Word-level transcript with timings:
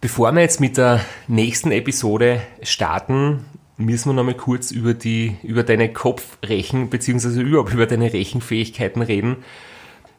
Bevor 0.00 0.32
wir 0.32 0.40
jetzt 0.40 0.60
mit 0.60 0.78
der 0.78 1.04
nächsten 1.28 1.72
Episode 1.72 2.40
starten, 2.62 3.44
müssen 3.76 4.08
wir 4.08 4.14
nochmal 4.14 4.34
kurz 4.34 4.70
über 4.70 4.94
die, 4.94 5.36
über 5.42 5.62
deine 5.62 5.92
Kopfrechen, 5.92 6.88
beziehungsweise 6.88 7.42
überhaupt 7.42 7.74
über 7.74 7.84
deine 7.84 8.10
Rechenfähigkeiten 8.10 9.02
reden. 9.02 9.44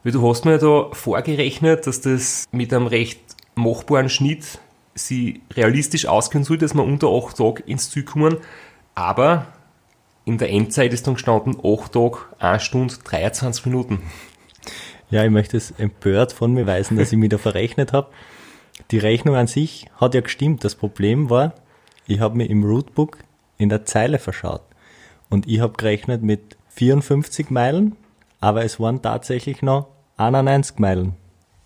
Weil 0.04 0.12
du 0.12 0.28
hast 0.28 0.44
mir 0.44 0.58
da 0.58 0.88
vorgerechnet, 0.92 1.88
dass 1.88 2.00
das 2.00 2.44
mit 2.52 2.72
einem 2.72 2.86
recht 2.86 3.18
machbaren 3.56 4.08
Schnitt 4.08 4.60
sie 4.94 5.40
realistisch 5.52 6.06
ausgehen 6.06 6.44
soll, 6.44 6.58
dass 6.58 6.74
wir 6.74 6.84
unter 6.84 7.08
8 7.08 7.36
Tage 7.36 7.62
ins 7.64 7.90
Ziel 7.90 8.04
kommen. 8.04 8.36
Aber 8.94 9.46
in 10.24 10.38
der 10.38 10.50
Endzeit 10.50 10.92
ist 10.92 11.08
dann 11.08 11.14
gestanden 11.14 11.56
8 11.56 11.92
Tage, 11.92 12.18
1 12.38 12.62
Stunde, 12.62 12.94
23 13.02 13.66
Minuten. 13.66 14.00
Ja, 15.10 15.24
ich 15.24 15.30
möchte 15.30 15.56
es 15.56 15.72
empört 15.72 16.32
von 16.32 16.54
mir 16.54 16.68
weisen, 16.68 16.96
dass 16.96 17.10
ich 17.10 17.18
mich 17.18 17.30
da 17.30 17.38
verrechnet 17.38 17.92
habe. 17.92 18.08
Die 18.90 18.98
Rechnung 18.98 19.36
an 19.36 19.46
sich 19.46 19.86
hat 19.96 20.14
ja 20.14 20.20
gestimmt. 20.20 20.64
Das 20.64 20.74
Problem 20.74 21.30
war, 21.30 21.54
ich 22.06 22.20
habe 22.20 22.36
mir 22.36 22.48
im 22.48 22.64
Rootbook 22.64 23.18
in 23.58 23.68
der 23.68 23.84
Zeile 23.84 24.18
verschaut. 24.18 24.62
Und 25.30 25.48
ich 25.48 25.60
habe 25.60 25.76
gerechnet 25.76 26.22
mit 26.22 26.56
54 26.70 27.50
Meilen, 27.50 27.96
aber 28.40 28.64
es 28.64 28.80
waren 28.80 29.00
tatsächlich 29.00 29.62
noch 29.62 29.88
91 30.16 30.78
Meilen. 30.78 31.14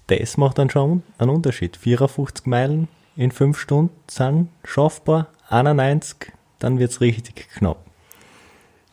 Das 0.07 0.37
macht 0.37 0.59
dann 0.59 0.71
schon 0.71 1.02
einen 1.19 1.30
Unterschied. 1.30 1.77
54 1.77 2.47
Meilen 2.47 2.88
in 3.16 3.33
5 3.33 3.59
Stunden 3.59 3.95
sind 4.09 4.51
schaffbar, 4.62 5.29
91, 5.48 6.33
dann 6.59 6.79
wird's 6.79 7.01
richtig 7.01 7.48
knapp. 7.55 7.85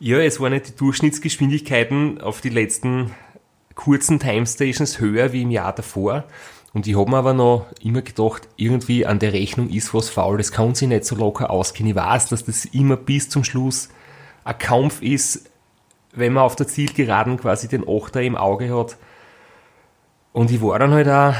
Ja, 0.00 0.18
es 0.18 0.40
waren 0.40 0.52
nicht 0.52 0.68
die 0.68 0.76
Durchschnittsgeschwindigkeiten 0.76 2.20
auf 2.20 2.40
die 2.40 2.48
letzten 2.48 3.12
kurzen 3.74 4.18
Timestations 4.18 4.98
höher 4.98 5.32
wie 5.32 5.42
im 5.42 5.50
Jahr 5.50 5.74
davor. 5.74 6.24
Und 6.74 6.88
ich 6.88 6.98
habe 6.98 7.08
mir 7.08 7.18
aber 7.18 7.32
noch 7.32 7.66
immer 7.80 8.02
gedacht, 8.02 8.48
irgendwie 8.56 9.06
an 9.06 9.20
der 9.20 9.32
Rechnung 9.32 9.70
ist 9.70 9.94
was 9.94 10.10
faul, 10.10 10.38
das 10.38 10.50
kann 10.50 10.74
sich 10.74 10.88
nicht 10.88 11.04
so 11.04 11.14
locker 11.14 11.50
ausgehen. 11.50 11.88
Ich 11.88 11.94
weiß, 11.94 12.28
dass 12.28 12.44
das 12.44 12.64
immer 12.66 12.96
bis 12.96 13.30
zum 13.30 13.44
Schluss 13.44 13.88
ein 14.42 14.58
Kampf 14.58 15.00
ist, 15.00 15.48
wenn 16.12 16.32
man 16.32 16.42
auf 16.42 16.56
der 16.56 16.66
Zielgeraden 16.66 17.38
quasi 17.38 17.68
den 17.68 17.88
Achter 17.88 18.22
im 18.22 18.36
Auge 18.36 18.76
hat. 18.76 18.96
Und 20.32 20.50
ich 20.50 20.60
war 20.60 20.78
dann 20.80 20.92
halt 20.92 21.08
auch 21.08 21.34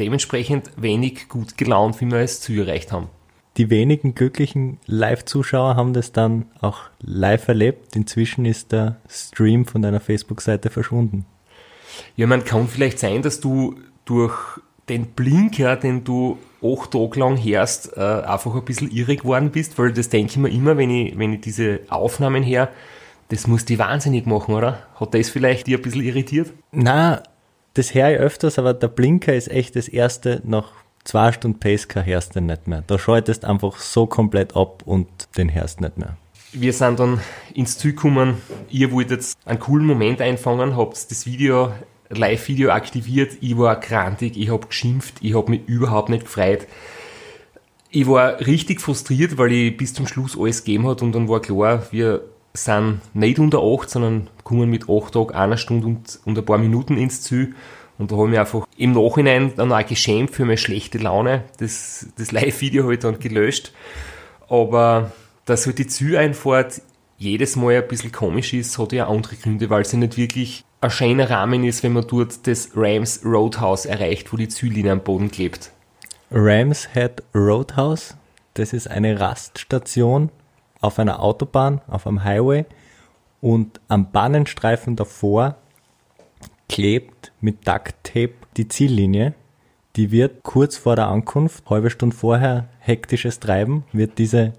dementsprechend 0.00 0.72
wenig 0.76 1.28
gut 1.28 1.56
gelaunt, 1.56 2.00
wie 2.00 2.06
wir 2.10 2.18
es 2.18 2.40
Ziel 2.40 2.66
erreicht 2.66 2.90
haben. 2.90 3.08
Die 3.56 3.70
wenigen 3.70 4.14
glücklichen 4.14 4.78
Live-Zuschauer 4.86 5.76
haben 5.76 5.94
das 5.94 6.12
dann 6.12 6.46
auch 6.60 6.80
live 7.00 7.46
erlebt. 7.48 7.94
Inzwischen 7.94 8.44
ist 8.44 8.72
der 8.72 8.96
Stream 9.08 9.66
von 9.66 9.82
deiner 9.82 10.00
Facebook-Seite 10.00 10.68
verschwunden. 10.68 11.24
Ja, 12.16 12.26
man 12.26 12.44
kann 12.44 12.68
vielleicht 12.68 12.98
sein, 12.98 13.22
dass 13.22 13.40
du 13.40 13.76
durch 14.06 14.34
den 14.88 15.08
Blinker, 15.08 15.76
den 15.76 16.04
du 16.04 16.38
acht 16.62 16.92
Tage 16.92 17.20
lang 17.20 17.36
hörst, 17.36 17.96
äh, 17.96 18.00
einfach 18.00 18.54
ein 18.54 18.64
bisschen 18.64 18.90
irre 18.90 19.16
geworden 19.16 19.50
bist, 19.50 19.78
weil 19.78 19.92
das 19.92 20.08
denke 20.08 20.32
ich 20.32 20.36
mir 20.38 20.48
immer, 20.48 20.76
wenn 20.76 20.90
ich, 20.90 21.18
wenn 21.18 21.34
ich 21.34 21.40
diese 21.42 21.80
Aufnahmen 21.88 22.42
her, 22.42 22.70
das 23.28 23.46
muss 23.46 23.64
die 23.64 23.78
wahnsinnig 23.78 24.26
machen, 24.26 24.54
oder? 24.54 24.86
Hat 24.98 25.12
das 25.14 25.28
vielleicht 25.28 25.66
dir 25.66 25.78
ein 25.78 25.82
bisschen 25.82 26.02
irritiert? 26.02 26.52
Na, 26.70 27.22
das 27.74 27.94
höre 27.94 28.12
ich 28.12 28.18
öfters, 28.18 28.58
aber 28.58 28.72
der 28.72 28.88
Blinker 28.88 29.34
ist 29.34 29.50
echt 29.50 29.76
das 29.76 29.88
erste, 29.88 30.40
nach 30.44 30.70
zwei 31.04 31.32
Stunden 31.32 31.58
Pacecar 31.58 32.06
hörst 32.06 32.36
du 32.36 32.40
nicht 32.40 32.68
mehr. 32.68 32.84
Da 32.86 32.98
schaltest 32.98 33.44
einfach 33.44 33.78
so 33.78 34.06
komplett 34.06 34.56
ab 34.56 34.82
und 34.86 35.08
den 35.36 35.52
hörst 35.52 35.80
nicht 35.80 35.98
mehr. 35.98 36.16
Wir 36.52 36.72
sind 36.72 37.00
dann 37.00 37.20
ins 37.54 37.76
Ziel 37.76 37.92
gekommen, 37.92 38.38
ihr 38.70 38.92
wolltet 38.92 39.32
einen 39.44 39.58
coolen 39.58 39.86
Moment 39.86 40.20
einfangen, 40.20 40.76
habt 40.76 41.10
das 41.10 41.26
Video 41.26 41.72
Live-Video 42.08 42.70
aktiviert, 42.70 43.32
ich 43.40 43.56
war 43.58 43.78
krantig, 43.80 44.36
ich 44.36 44.50
habe 44.50 44.66
geschimpft, 44.66 45.14
ich 45.20 45.34
habe 45.34 45.50
mich 45.50 45.62
überhaupt 45.66 46.08
nicht 46.08 46.24
gefreut. 46.24 46.66
Ich 47.90 48.06
war 48.06 48.40
richtig 48.40 48.80
frustriert, 48.80 49.38
weil 49.38 49.52
ich 49.52 49.76
bis 49.76 49.94
zum 49.94 50.06
Schluss 50.06 50.38
alles 50.38 50.64
gegeben 50.64 50.86
hat 50.86 51.02
und 51.02 51.12
dann 51.12 51.28
war 51.28 51.40
klar, 51.40 51.86
wir 51.90 52.22
sind 52.54 53.00
nicht 53.14 53.38
unter 53.38 53.62
8, 53.62 53.88
sondern 53.88 54.28
kommen 54.42 54.70
mit 54.70 54.88
8 54.88 55.12
Tagen, 55.12 55.34
einer 55.34 55.56
Stunde 55.56 55.86
und, 55.86 56.20
und 56.24 56.38
ein 56.38 56.44
paar 56.44 56.58
Minuten 56.58 56.96
ins 56.96 57.22
Ziel. 57.22 57.54
Und 57.98 58.12
da 58.12 58.16
habe 58.16 58.26
ich 58.26 58.30
mich 58.30 58.40
einfach 58.40 58.66
im 58.76 58.92
Nachhinein 58.92 59.52
dann 59.56 59.72
auch 59.72 59.86
geschämt 59.86 60.30
für 60.30 60.44
meine 60.44 60.58
schlechte 60.58 60.98
Laune. 60.98 61.44
Das, 61.58 62.08
das 62.18 62.32
Live-Video 62.32 62.82
habe 62.84 62.94
ich 62.94 63.00
dann 63.00 63.18
gelöscht. 63.18 63.72
Aber 64.48 65.12
dass 65.46 65.66
halt 65.66 65.78
die 65.78 65.86
Zieleinfahrt 65.86 66.82
jedes 67.18 67.56
Mal 67.56 67.76
ein 67.76 67.88
bisschen 67.88 68.12
komisch 68.12 68.52
ist, 68.52 68.78
hat 68.78 68.92
ja 68.92 69.08
andere 69.08 69.36
Gründe, 69.36 69.70
weil 69.70 69.86
sie 69.86 69.96
nicht 69.96 70.18
wirklich 70.18 70.64
ein 70.86 70.90
schöner 70.90 71.28
Rahmen 71.28 71.64
ist, 71.64 71.82
wenn 71.82 71.92
man 71.92 72.06
dort 72.06 72.46
das 72.46 72.70
Rams 72.76 73.20
Roadhouse 73.24 73.86
erreicht, 73.86 74.32
wo 74.32 74.36
die 74.36 74.48
Ziellinie 74.48 74.92
am 74.92 75.00
Boden 75.00 75.30
klebt. 75.30 75.72
Rams 76.30 76.92
Head 76.92 77.22
Roadhouse, 77.34 78.16
das 78.54 78.72
ist 78.72 78.88
eine 78.88 79.18
Raststation 79.18 80.30
auf 80.80 80.98
einer 80.98 81.20
Autobahn, 81.20 81.80
auf 81.88 82.06
einem 82.06 82.22
Highway 82.22 82.66
und 83.40 83.80
am 83.88 84.12
Bahnenstreifen 84.12 84.94
davor 84.94 85.56
klebt 86.68 87.32
mit 87.40 87.66
Duct 87.66 87.94
Tape 88.04 88.34
die 88.56 88.68
Ziellinie. 88.68 89.34
Die 89.96 90.12
wird 90.12 90.44
kurz 90.44 90.76
vor 90.76 90.94
der 90.94 91.08
Ankunft, 91.08 91.68
halbe 91.68 91.90
Stunde 91.90 92.14
vorher, 92.14 92.68
hektisches 92.78 93.40
Treiben, 93.40 93.84
wird 93.92 94.18
diese 94.18 94.52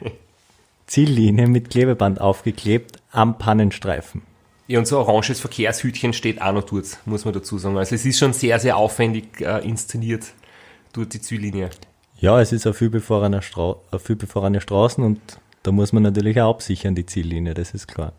Ziellinie 0.86 1.48
mit 1.48 1.70
Klebeband 1.70 2.20
aufgeklebt 2.20 2.98
am 3.10 3.38
Pannenstreifen. 3.38 4.22
Ja, 4.68 4.78
und 4.78 4.86
so 4.86 4.98
ein 4.98 5.06
oranges 5.06 5.40
Verkehrshütchen 5.40 6.12
steht 6.12 6.42
auch 6.42 6.52
noch 6.52 6.64
dort, 6.64 6.98
muss 7.06 7.24
man 7.24 7.32
dazu 7.32 7.56
sagen. 7.56 7.78
Also 7.78 7.94
es 7.94 8.04
ist 8.04 8.18
schon 8.18 8.34
sehr, 8.34 8.60
sehr 8.60 8.76
aufwendig 8.76 9.40
äh, 9.40 9.66
inszeniert, 9.66 10.26
dort 10.92 11.14
die 11.14 11.22
Ziellinie. 11.22 11.70
Ja, 12.18 12.38
es 12.38 12.52
ist 12.52 12.66
eine 12.66 12.74
viel 12.74 12.90
befahrene, 12.90 13.40
Stra 13.40 13.76
viel 13.98 14.16
befahrene 14.16 14.60
Straßen 14.60 15.02
und 15.02 15.20
da 15.62 15.72
muss 15.72 15.94
man 15.94 16.02
natürlich 16.02 16.38
auch 16.42 16.50
absichern, 16.50 16.94
die 16.94 17.06
Ziellinie, 17.06 17.54
das 17.54 17.72
ist 17.72 17.88
klar. 17.88 18.12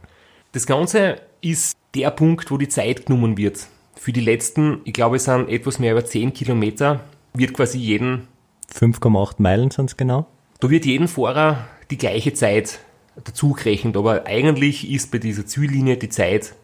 Das 0.51 0.65
Ganze 0.65 1.21
ist 1.41 1.77
der 1.93 2.09
Punkt, 2.09 2.49
wo 2.49 2.57
die 2.57 2.67
Zeit 2.67 3.05
genommen 3.05 3.37
wird. 3.37 3.67
Für 3.95 4.11
die 4.11 4.21
letzten, 4.21 4.81
ich 4.85 4.93
glaube, 4.93 5.17
es 5.17 5.25
sind 5.25 5.49
etwas 5.49 5.77
mehr 5.77 5.91
über 5.91 6.03
10 6.03 6.33
Kilometer, 6.33 7.01
wird 7.33 7.53
quasi 7.53 7.77
jeden... 7.77 8.27
5,8 8.73 9.35
Meilen 9.37 9.69
sind 9.69 9.91
es 9.91 9.97
genau. 9.97 10.25
Da 10.59 10.71
wird 10.71 10.85
jeden 10.85 11.07
Fahrer 11.07 11.67
die 11.91 11.97
gleiche 11.97 12.33
Zeit 12.33 12.79
dazu 13.23 13.53
gerechnet, 13.53 13.97
aber 13.97 14.25
eigentlich 14.25 14.89
ist 14.89 15.11
bei 15.11 15.17
dieser 15.17 15.45
Ziellinie 15.45 15.97
die 15.97 16.09
Zeit 16.09 16.55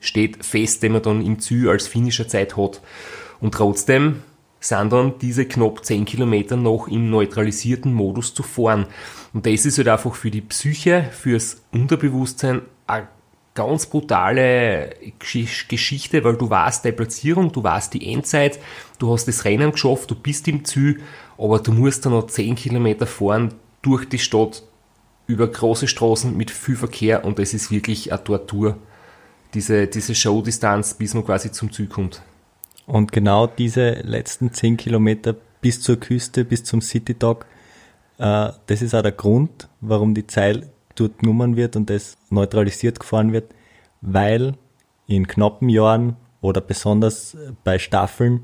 steht 0.00 0.44
fest, 0.44 0.82
den 0.82 0.92
man 0.92 1.02
dann 1.02 1.24
im 1.24 1.38
Ziel 1.38 1.68
als 1.68 1.86
finnischer 1.86 2.28
Zeit 2.28 2.56
hat. 2.56 2.80
Und 3.40 3.54
trotzdem 3.54 4.22
sind 4.60 4.92
dann 4.92 5.18
diese 5.18 5.46
knapp 5.46 5.84
10 5.84 6.04
Kilometer 6.04 6.56
noch 6.56 6.88
im 6.88 7.10
neutralisierten 7.10 7.92
Modus 7.92 8.34
zu 8.34 8.42
fahren. 8.42 8.86
Und 9.32 9.46
das 9.46 9.66
ist 9.66 9.78
halt 9.78 9.88
einfach 9.88 10.14
für 10.14 10.30
die 10.30 10.40
Psyche, 10.40 11.10
fürs 11.12 11.62
Unterbewusstsein 11.72 12.62
eine 12.86 13.08
ganz 13.54 13.86
brutale 13.86 14.90
Geschichte, 15.18 16.24
weil 16.24 16.36
du 16.36 16.50
weißt 16.50 16.84
deine 16.84 16.96
Platzierung, 16.96 17.52
du 17.52 17.62
weißt 17.62 17.94
die 17.94 18.12
Endzeit, 18.12 18.58
du 18.98 19.12
hast 19.12 19.26
das 19.26 19.44
Rennen 19.44 19.72
geschafft, 19.72 20.10
du 20.10 20.14
bist 20.14 20.48
im 20.48 20.64
Ziel, 20.64 21.00
aber 21.38 21.58
du 21.60 21.72
musst 21.72 22.04
dann 22.04 22.12
noch 22.12 22.26
10 22.26 22.56
Kilometer 22.56 23.06
fahren 23.06 23.54
durch 23.82 24.08
die 24.08 24.18
Stadt, 24.18 24.62
über 25.26 25.48
große 25.48 25.88
Straßen 25.88 26.36
mit 26.36 26.50
viel 26.50 26.76
Verkehr 26.76 27.24
und 27.24 27.38
das 27.38 27.54
ist 27.54 27.70
wirklich 27.70 28.12
eine 28.12 28.22
Tortur, 28.22 28.76
diese, 29.54 29.86
diese 29.86 30.14
Showdistanz, 30.14 30.94
bis 30.94 31.14
man 31.14 31.24
quasi 31.24 31.50
zum 31.52 31.72
Ziel 31.72 31.86
kommt. 31.86 32.22
Und 32.86 33.12
genau 33.12 33.46
diese 33.46 33.92
letzten 34.02 34.52
zehn 34.52 34.76
Kilometer 34.76 35.34
bis 35.60 35.80
zur 35.80 35.96
Küste, 35.96 36.44
bis 36.44 36.64
zum 36.64 36.82
City 36.82 37.14
Dock, 37.14 37.46
äh, 38.18 38.50
das 38.66 38.82
ist 38.82 38.94
auch 38.94 39.02
der 39.02 39.12
Grund, 39.12 39.68
warum 39.80 40.14
die 40.14 40.26
Zeit 40.26 40.68
dort 40.94 41.18
genommen 41.18 41.56
wird 41.56 41.76
und 41.76 41.88
das 41.88 42.16
neutralisiert 42.30 43.00
gefahren 43.00 43.32
wird, 43.32 43.54
weil 44.00 44.54
in 45.06 45.26
knappen 45.26 45.68
Jahren 45.68 46.16
oder 46.40 46.60
besonders 46.60 47.36
bei 47.64 47.78
Staffeln 47.78 48.42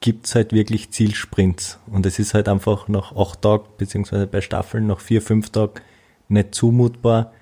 gibt's 0.00 0.34
halt 0.34 0.52
wirklich 0.52 0.90
Zielsprints. 0.90 1.78
Und 1.86 2.06
es 2.06 2.18
ist 2.18 2.34
halt 2.34 2.48
einfach 2.48 2.88
nach 2.88 3.14
acht 3.14 3.42
Tagen, 3.42 3.64
beziehungsweise 3.78 4.26
bei 4.26 4.40
Staffeln 4.40 4.86
nach 4.86 5.00
vier, 5.00 5.22
fünf 5.22 5.50
Tagen 5.50 5.74
nicht 6.30 6.54
zumutbar, 6.54 7.32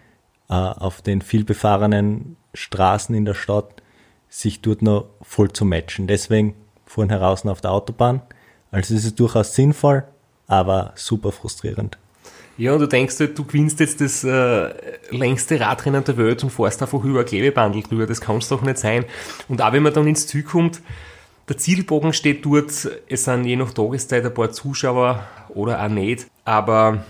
äh, 0.48 0.54
auf 0.54 1.02
den 1.02 1.22
vielbefahrenen 1.22 2.36
Straßen 2.54 3.14
in 3.14 3.24
der 3.24 3.34
Stadt 3.34 3.82
sich 4.28 4.60
dort 4.60 4.82
noch 4.82 5.06
voll 5.22 5.52
zu 5.52 5.64
matchen. 5.64 6.06
Deswegen 6.06 6.54
fuhren 6.86 7.10
heraus 7.10 7.46
auf 7.46 7.60
der 7.60 7.72
Autobahn. 7.72 8.22
Also 8.70 8.94
es 8.94 9.04
ist 9.04 9.18
durchaus 9.20 9.54
sinnvoll, 9.54 10.04
aber 10.46 10.92
super 10.96 11.32
frustrierend. 11.32 11.98
Ja, 12.58 12.72
und 12.72 12.80
du 12.80 12.88
denkst 12.88 13.20
halt, 13.20 13.38
du 13.38 13.44
gewinnst 13.44 13.78
jetzt 13.78 14.00
das 14.00 14.24
äh, 14.24 14.70
längste 15.10 15.60
Radrennen 15.60 16.02
der 16.02 16.16
Welt 16.16 16.42
und 16.42 16.50
fährst 16.50 16.82
einfach 16.82 17.02
über 17.04 17.22
Klebebandel 17.22 17.82
drüber. 17.82 18.06
Das 18.06 18.20
kann 18.20 18.38
es 18.38 18.48
doch 18.48 18.62
nicht 18.62 18.78
sein. 18.78 19.04
Und 19.48 19.62
auch 19.62 19.72
wenn 19.72 19.84
man 19.84 19.94
dann 19.94 20.08
ins 20.08 20.26
Ziel 20.26 20.42
kommt, 20.42 20.82
der 21.48 21.56
Zielbogen 21.56 22.12
steht 22.12 22.44
dort, 22.44 22.70
es 23.08 23.24
sind 23.24 23.44
je 23.44 23.56
nach 23.56 23.72
Tageszeit 23.72 24.24
ein 24.24 24.34
paar 24.34 24.50
Zuschauer 24.50 25.24
oder 25.50 25.82
auch 25.82 25.88
nicht, 25.88 26.26
aber 26.44 27.04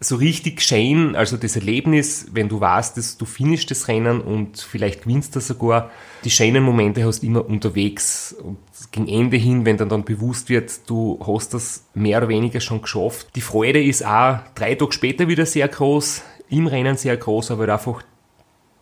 so 0.00 0.16
richtig 0.16 0.60
schön, 0.60 1.16
also 1.16 1.36
das 1.36 1.56
Erlebnis, 1.56 2.26
wenn 2.32 2.48
du 2.48 2.60
weißt, 2.60 2.96
dass 2.96 3.16
du 3.16 3.24
finishst 3.24 3.70
das 3.70 3.88
Rennen 3.88 4.20
und 4.20 4.60
vielleicht 4.60 5.02
gewinnst 5.02 5.34
du 5.34 5.40
sogar, 5.40 5.90
die 6.24 6.30
schönen 6.30 6.62
Momente 6.62 7.04
hast 7.04 7.22
du 7.22 7.26
immer 7.26 7.46
unterwegs 7.46 8.34
und 8.42 8.58
gegen 8.92 9.08
Ende 9.08 9.38
hin, 9.38 9.64
wenn 9.64 9.78
dann 9.78 9.88
dann 9.88 10.04
bewusst 10.04 10.50
wird, 10.50 10.88
du 10.88 11.18
hast 11.26 11.54
das 11.54 11.84
mehr 11.94 12.18
oder 12.18 12.28
weniger 12.28 12.60
schon 12.60 12.82
geschafft. 12.82 13.28
Die 13.34 13.40
Freude 13.40 13.82
ist 13.82 14.04
auch 14.04 14.40
drei 14.54 14.74
Tage 14.74 14.92
später 14.92 15.28
wieder 15.28 15.46
sehr 15.46 15.68
groß, 15.68 16.22
im 16.50 16.66
Rennen 16.66 16.96
sehr 16.96 17.16
groß, 17.16 17.50
aber 17.52 17.72
einfach 17.72 18.02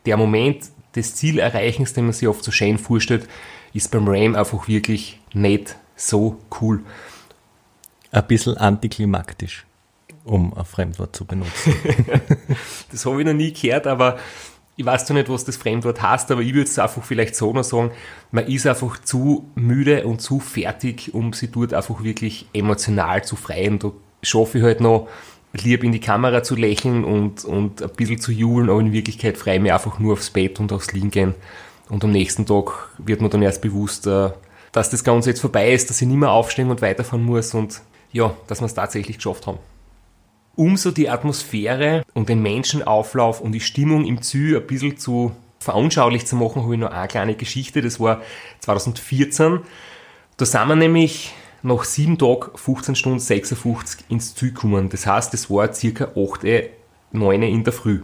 der 0.06 0.16
Moment 0.16 0.64
des 0.96 1.14
Zielerreichens, 1.14 1.92
den 1.92 2.04
man 2.04 2.12
sich 2.12 2.28
oft 2.28 2.44
so 2.44 2.50
schön 2.50 2.78
vorstellt, 2.78 3.28
ist 3.72 3.90
beim 3.90 4.08
Ram 4.08 4.34
einfach 4.34 4.68
wirklich 4.68 5.20
nicht 5.32 5.76
so 5.96 6.38
cool. 6.60 6.82
Ein 8.10 8.26
bisschen 8.26 8.56
antiklimaktisch 8.56 9.64
um 10.24 10.54
ein 10.54 10.64
Fremdwort 10.64 11.14
zu 11.14 11.24
benutzen. 11.24 11.74
das 12.90 13.06
habe 13.06 13.20
ich 13.20 13.26
noch 13.26 13.34
nie 13.34 13.52
gehört, 13.52 13.86
aber 13.86 14.18
ich 14.76 14.84
weiß 14.84 15.06
zwar 15.06 15.16
nicht, 15.16 15.28
was 15.28 15.44
das 15.44 15.56
Fremdwort 15.56 16.02
heißt, 16.02 16.30
aber 16.32 16.40
ich 16.40 16.54
würde 16.54 16.68
es 16.68 16.78
einfach 16.78 17.04
vielleicht 17.04 17.36
so 17.36 17.52
noch 17.52 17.62
sagen, 17.62 17.92
man 18.32 18.46
ist 18.46 18.66
einfach 18.66 19.00
zu 19.00 19.48
müde 19.54 20.04
und 20.04 20.20
zu 20.20 20.40
fertig, 20.40 21.14
um 21.14 21.32
sie 21.32 21.48
dort 21.48 21.74
einfach 21.74 22.02
wirklich 22.02 22.48
emotional 22.52 23.22
zu 23.22 23.36
freien. 23.36 23.78
Da 23.78 23.92
schaffe 24.22 24.58
ich 24.58 24.64
halt 24.64 24.80
noch, 24.80 25.08
lieb 25.52 25.84
in 25.84 25.92
die 25.92 26.00
Kamera 26.00 26.42
zu 26.42 26.56
lächeln 26.56 27.04
und, 27.04 27.44
und 27.44 27.82
ein 27.82 27.90
bisschen 27.90 28.18
zu 28.18 28.32
jubeln, 28.32 28.68
aber 28.68 28.80
in 28.80 28.92
Wirklichkeit 28.92 29.36
freue 29.38 29.56
ich 29.56 29.62
mich 29.62 29.72
einfach 29.72 30.00
nur 30.00 30.14
aufs 30.14 30.30
Bett 30.30 30.58
und 30.58 30.72
aufs 30.72 30.92
Liegen 30.92 31.12
gehen. 31.12 31.34
Und 31.88 32.02
am 32.02 32.10
nächsten 32.10 32.46
Tag 32.46 32.88
wird 32.98 33.20
mir 33.20 33.28
dann 33.28 33.42
erst 33.42 33.62
bewusst, 33.62 34.06
äh, 34.08 34.30
dass 34.72 34.90
das 34.90 35.04
Ganze 35.04 35.30
jetzt 35.30 35.40
vorbei 35.40 35.72
ist, 35.72 35.90
dass 35.90 36.02
ich 36.02 36.08
nicht 36.08 36.16
mehr 36.16 36.32
aufstehen 36.32 36.70
und 36.70 36.82
weiterfahren 36.82 37.24
muss 37.24 37.54
und 37.54 37.82
ja, 38.10 38.34
dass 38.48 38.60
wir 38.60 38.66
es 38.66 38.74
tatsächlich 38.74 39.18
geschafft 39.18 39.46
haben 39.46 39.58
umso 40.56 40.90
die 40.90 41.08
Atmosphäre 41.08 42.04
und 42.14 42.28
den 42.28 42.42
Menschenauflauf 42.42 43.40
und 43.40 43.52
die 43.52 43.60
Stimmung 43.60 44.04
im 44.06 44.22
Zü 44.22 44.56
ein 44.56 44.66
bisschen 44.66 44.96
zu 44.96 45.32
veranschaulich 45.58 46.26
zu 46.26 46.36
machen, 46.36 46.62
habe 46.62 46.74
ich 46.74 46.80
noch 46.80 46.90
eine 46.90 47.08
kleine 47.08 47.34
Geschichte. 47.34 47.80
Das 47.82 47.98
war 47.98 48.20
2014. 48.60 49.60
Da 50.36 50.44
sind 50.44 50.68
wir 50.68 50.76
nämlich 50.76 51.32
nach 51.62 51.84
sieben 51.84 52.18
Tagen 52.18 52.50
15 52.54 52.94
Stunden 52.94 53.18
56 53.18 54.04
ins 54.08 54.34
Zü 54.34 54.48
gekommen. 54.48 54.90
Das 54.90 55.06
heißt, 55.06 55.32
es 55.34 55.50
war 55.50 55.72
circa 55.72 56.12
8, 56.16 56.70
9 57.12 57.42
in 57.42 57.64
der 57.64 57.72
Früh. 57.72 58.02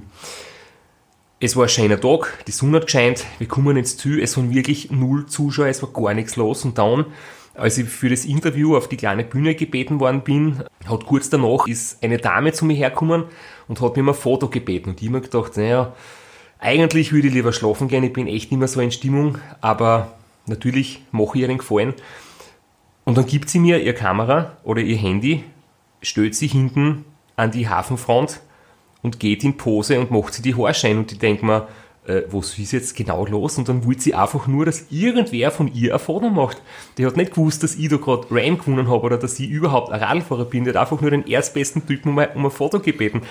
Es 1.43 1.56
war 1.56 1.64
ein 1.64 1.69
schöner 1.69 2.00
Tag, 2.00 2.44
die 2.47 2.52
Sonne 2.52 2.76
hat 2.76 2.87
gescheint, 2.87 3.25
wir 3.38 3.49
kommen 3.49 3.76
ins 3.76 3.97
Zü, 3.97 4.20
es 4.20 4.37
waren 4.37 4.55
wirklich 4.55 4.91
null 4.91 5.25
Zuschauer, 5.25 5.69
es 5.69 5.82
war 5.82 5.91
gar 5.91 6.12
nichts 6.12 6.37
los 6.37 6.67
und 6.67 6.76
dann 6.76 7.06
als 7.55 7.79
ich 7.79 7.88
für 7.88 8.08
das 8.08 8.25
Interview 8.25 8.76
auf 8.76 8.88
die 8.88 8.97
kleine 8.97 9.25
Bühne 9.25 9.55
gebeten 9.55 10.00
worden 10.00 10.23
bin, 10.23 10.62
hat 10.87 11.06
kurz 11.06 11.31
danach 11.31 11.67
ist 11.67 12.02
eine 12.02 12.19
Dame 12.19 12.52
zu 12.52 12.64
mir 12.64 12.75
hergekommen 12.75 13.25
und 13.69 13.81
hat 13.81 13.97
mir 13.97 14.02
mal 14.02 14.12
ein 14.12 14.19
Foto 14.19 14.49
gebeten. 14.49 14.91
Und 14.91 15.00
ich 15.00 15.08
habe 15.08 15.19
mir 15.19 15.23
gedacht, 15.23 15.56
naja, 15.56 15.94
eigentlich 16.58 17.12
würde 17.12 17.29
ich 17.29 17.35
lieber 17.35 17.52
schlafen 17.52 17.88
gehen, 17.88 18.05
ich 18.05 18.12
bin 18.12 18.26
echt 18.26 18.50
nicht 18.50 18.58
mehr 18.58 18.69
so 18.69 18.81
in 18.81 18.93
Stimmung, 18.93 19.38
aber 19.61 20.12
natürlich 20.47 21.02
mache 21.11 21.37
ich 21.37 21.43
ihr 21.43 21.49
den 21.49 21.58
Gefallen. 21.58 21.94
Und 23.05 23.17
dann 23.17 23.26
gibt 23.26 23.49
sie 23.49 23.58
mir 23.58 23.81
ihr 23.82 23.94
Kamera 23.94 24.56
oder 24.62 24.81
ihr 24.81 24.97
Handy, 24.97 25.44
stellt 26.02 26.35
sie 26.35 26.47
hinten 26.47 27.05
an 27.37 27.50
die 27.50 27.69
Hafenfront 27.69 28.41
und 29.02 29.19
geht 29.19 29.43
in 29.43 29.56
Pose 29.56 29.99
und 29.99 30.11
macht 30.11 30.35
sie 30.35 30.43
die 30.43 30.55
Haarschein 30.55 30.99
und 30.99 31.11
ich 31.12 31.19
denke 31.19 31.44
mir, 31.44 31.67
äh, 32.11 32.25
was 32.31 32.59
ist 32.59 32.73
jetzt 32.73 32.97
genau 32.97 33.25
los? 33.25 33.57
Und 33.59 33.69
dann 33.69 33.85
wollte 33.87 34.03
sie 34.03 34.15
einfach 34.15 34.47
nur, 34.47 34.67
dass 34.67 34.87
irgendwer 34.91 35.51
von 35.51 35.73
ihr 35.73 35.95
ein 35.95 36.01
Foto 36.01 36.29
macht. 36.29 36.61
Die 36.99 37.07
hat 37.07 37.17
nicht 37.17 37.33
gewusst, 37.33 37.62
dass 37.62 37.77
ich 37.77 37.89
da 37.89 37.97
gerade 37.97 38.27
Ram 38.31 38.59
gewonnen 38.59 38.89
habe 38.89 39.03
oder 39.03 39.17
dass 39.17 39.39
ich 39.39 39.49
überhaupt 39.49 39.93
ein 39.93 40.03
Radfahrer 40.03 40.45
bin. 40.45 40.65
Die 40.65 40.71
hat 40.71 40.77
einfach 40.77 41.01
nur 41.01 41.11
den 41.11 41.27
erstbesten 41.27 41.87
Typen 41.87 42.11
um 42.11 42.19
ein, 42.19 42.31
um 42.35 42.45
ein 42.45 42.51
Foto 42.51 42.81
gebeten. 42.81 43.23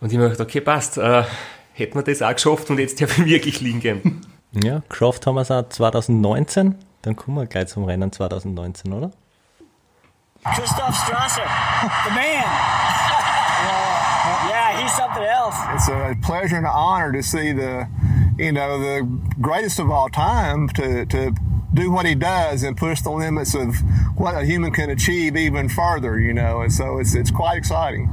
Und 0.00 0.12
ich 0.12 0.16
habe 0.16 0.28
mir 0.28 0.30
gedacht, 0.30 0.48
okay, 0.48 0.60
passt, 0.60 0.98
äh, 0.98 1.24
hätten 1.72 1.94
wir 1.94 2.02
das 2.02 2.22
auch 2.22 2.32
geschafft 2.32 2.70
und 2.70 2.78
jetzt 2.78 3.00
darf 3.00 3.18
ich 3.18 3.24
wirklich 3.26 3.60
liegen 3.60 3.80
gehen. 3.80 4.20
Ja, 4.62 4.80
geschafft 4.88 5.26
haben 5.26 5.34
wir 5.34 5.42
es 5.42 5.50
auch 5.50 5.68
2019. 5.68 6.76
Dann 7.02 7.14
kommen 7.14 7.36
wir 7.36 7.46
gleich 7.46 7.66
zum 7.66 7.84
Rennen 7.84 8.10
2019, 8.10 8.90
oder? 8.90 9.10
Christoph 10.44 10.94
Strasser, 10.94 11.42
the 12.04 12.10
man. 12.14 12.95
He's 14.86 14.96
something 14.96 15.22
else. 15.22 15.56
It's 15.74 15.88
a 15.88 16.16
pleasure 16.22 16.56
and 16.56 16.66
an 16.66 16.72
honor 16.72 17.12
to 17.12 17.22
see 17.22 17.52
the, 17.52 17.88
you 18.38 18.52
know, 18.52 18.78
the 18.78 19.02
greatest 19.40 19.78
of 19.78 19.90
all 19.90 20.08
time 20.08 20.68
to, 20.70 21.06
to 21.06 21.34
do 21.74 21.90
what 21.90 22.06
he 22.06 22.14
does 22.14 22.62
and 22.62 22.76
push 22.76 23.00
the 23.02 23.10
limits 23.10 23.54
of 23.54 23.74
what 24.16 24.34
a 24.34 24.44
human 24.44 24.72
can 24.72 24.90
achieve 24.90 25.36
even 25.36 25.68
further, 25.68 26.18
you 26.18 26.32
know, 26.32 26.62
and 26.62 26.72
so 26.72 26.98
it's, 26.98 27.14
it's 27.14 27.30
quite 27.30 27.58
exciting. 27.58 28.06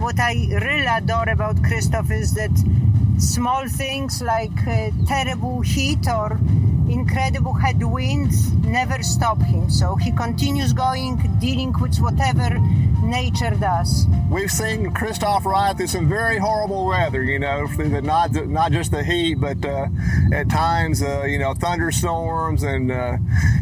What 0.00 0.18
I 0.20 0.34
really 0.50 0.86
adore 0.86 1.28
about 1.28 1.62
Christoph 1.62 2.10
is 2.10 2.34
that 2.34 2.50
small 3.22 3.68
things 3.68 4.20
like 4.20 4.66
uh, 4.66 4.90
terrible 5.06 5.60
heat 5.60 6.08
or 6.08 6.38
incredible 6.88 7.54
headwinds 7.54 8.52
never 8.64 9.02
stop 9.02 9.40
him. 9.40 9.70
So 9.70 9.94
he 9.96 10.10
continues 10.10 10.72
going, 10.72 11.16
dealing 11.38 11.72
with 11.80 11.96
whatever 11.98 12.58
nature 13.02 13.50
does. 13.50 14.06
We've 14.28 14.50
seen 14.50 14.92
Christoph 14.92 15.46
ride 15.46 15.76
through 15.76 15.86
some 15.86 16.08
very 16.08 16.38
horrible 16.38 16.86
weather, 16.86 17.22
you 17.22 17.38
know, 17.38 17.66
through 17.68 17.90
the 17.90 18.02
not 18.02 18.32
not 18.32 18.72
just 18.72 18.90
the 18.90 19.04
heat, 19.04 19.34
but 19.34 19.64
uh, 19.64 19.86
at 20.32 20.48
times, 20.50 21.02
uh, 21.02 21.22
you 21.24 21.38
know, 21.38 21.54
thunderstorms 21.54 22.62
and 22.62 22.90
uh, 22.90 23.16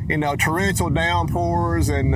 you 0.08 0.16
know 0.16 0.36
torrential 0.36 0.90
downpours 0.90 1.88
and 1.88 2.14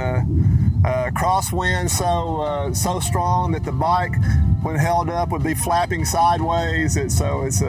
uh, 0.85 0.89
uh, 0.89 1.11
crosswinds 1.11 1.91
so 1.91 2.41
uh, 2.41 2.73
so 2.75 3.01
strong 3.01 3.53
that 3.53 3.65
the 3.65 3.73
bike, 3.73 4.15
when 4.63 4.77
held 4.77 5.09
up, 5.09 5.31
would 5.31 5.43
be 5.43 5.55
flapping 5.55 6.05
sideways. 6.05 6.97
It, 6.97 7.11
so 7.11 7.43
it's 7.43 7.63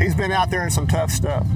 he's 0.00 0.14
been 0.14 0.32
out 0.32 0.50
there 0.50 0.64
in 0.64 0.70
some 0.70 0.86
tough 0.86 1.10
stuff. 1.10 1.46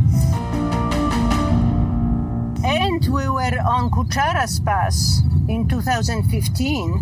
And 2.65 3.05
we 3.07 3.29
were 3.29 3.59
on 3.67 3.91
Kucharas 3.91 4.65
Pass 4.65 5.23
in 5.49 5.69
2015 5.69 6.93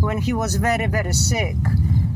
when 0.00 0.18
he 0.18 0.32
was 0.32 0.56
very, 0.56 0.86
very 0.86 1.12
sick. 1.12 1.56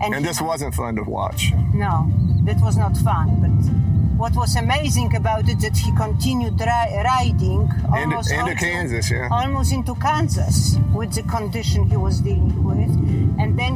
And, 0.02 0.14
and 0.14 0.25
this 0.25 0.40
wasn't 0.40 0.75
fun 0.75 0.96
to 0.96 1.02
watch. 1.02 1.52
No, 1.72 2.10
that 2.44 2.60
was 2.60 2.76
not 2.76 2.96
fun. 2.99 3.28
But 3.40 3.95
what 4.16 4.34
was 4.34 4.56
amazing 4.56 5.14
about 5.14 5.48
it 5.48 5.60
that 5.60 5.76
he 5.76 5.92
continued 5.94 6.58
ri- 6.58 7.02
riding 7.04 7.70
almost 7.92 8.30
into, 8.30 8.50
into 8.50 8.54
Kansas, 8.56 9.10
yeah, 9.10 9.28
almost 9.30 9.72
into 9.72 9.94
Kansas 9.96 10.78
with 10.94 11.12
the 11.14 11.22
condition 11.24 11.88
he 11.88 11.96
was 11.96 12.20
dealing 12.20 12.64
with. 12.64 12.90
And 13.38 13.58
then, 13.58 13.74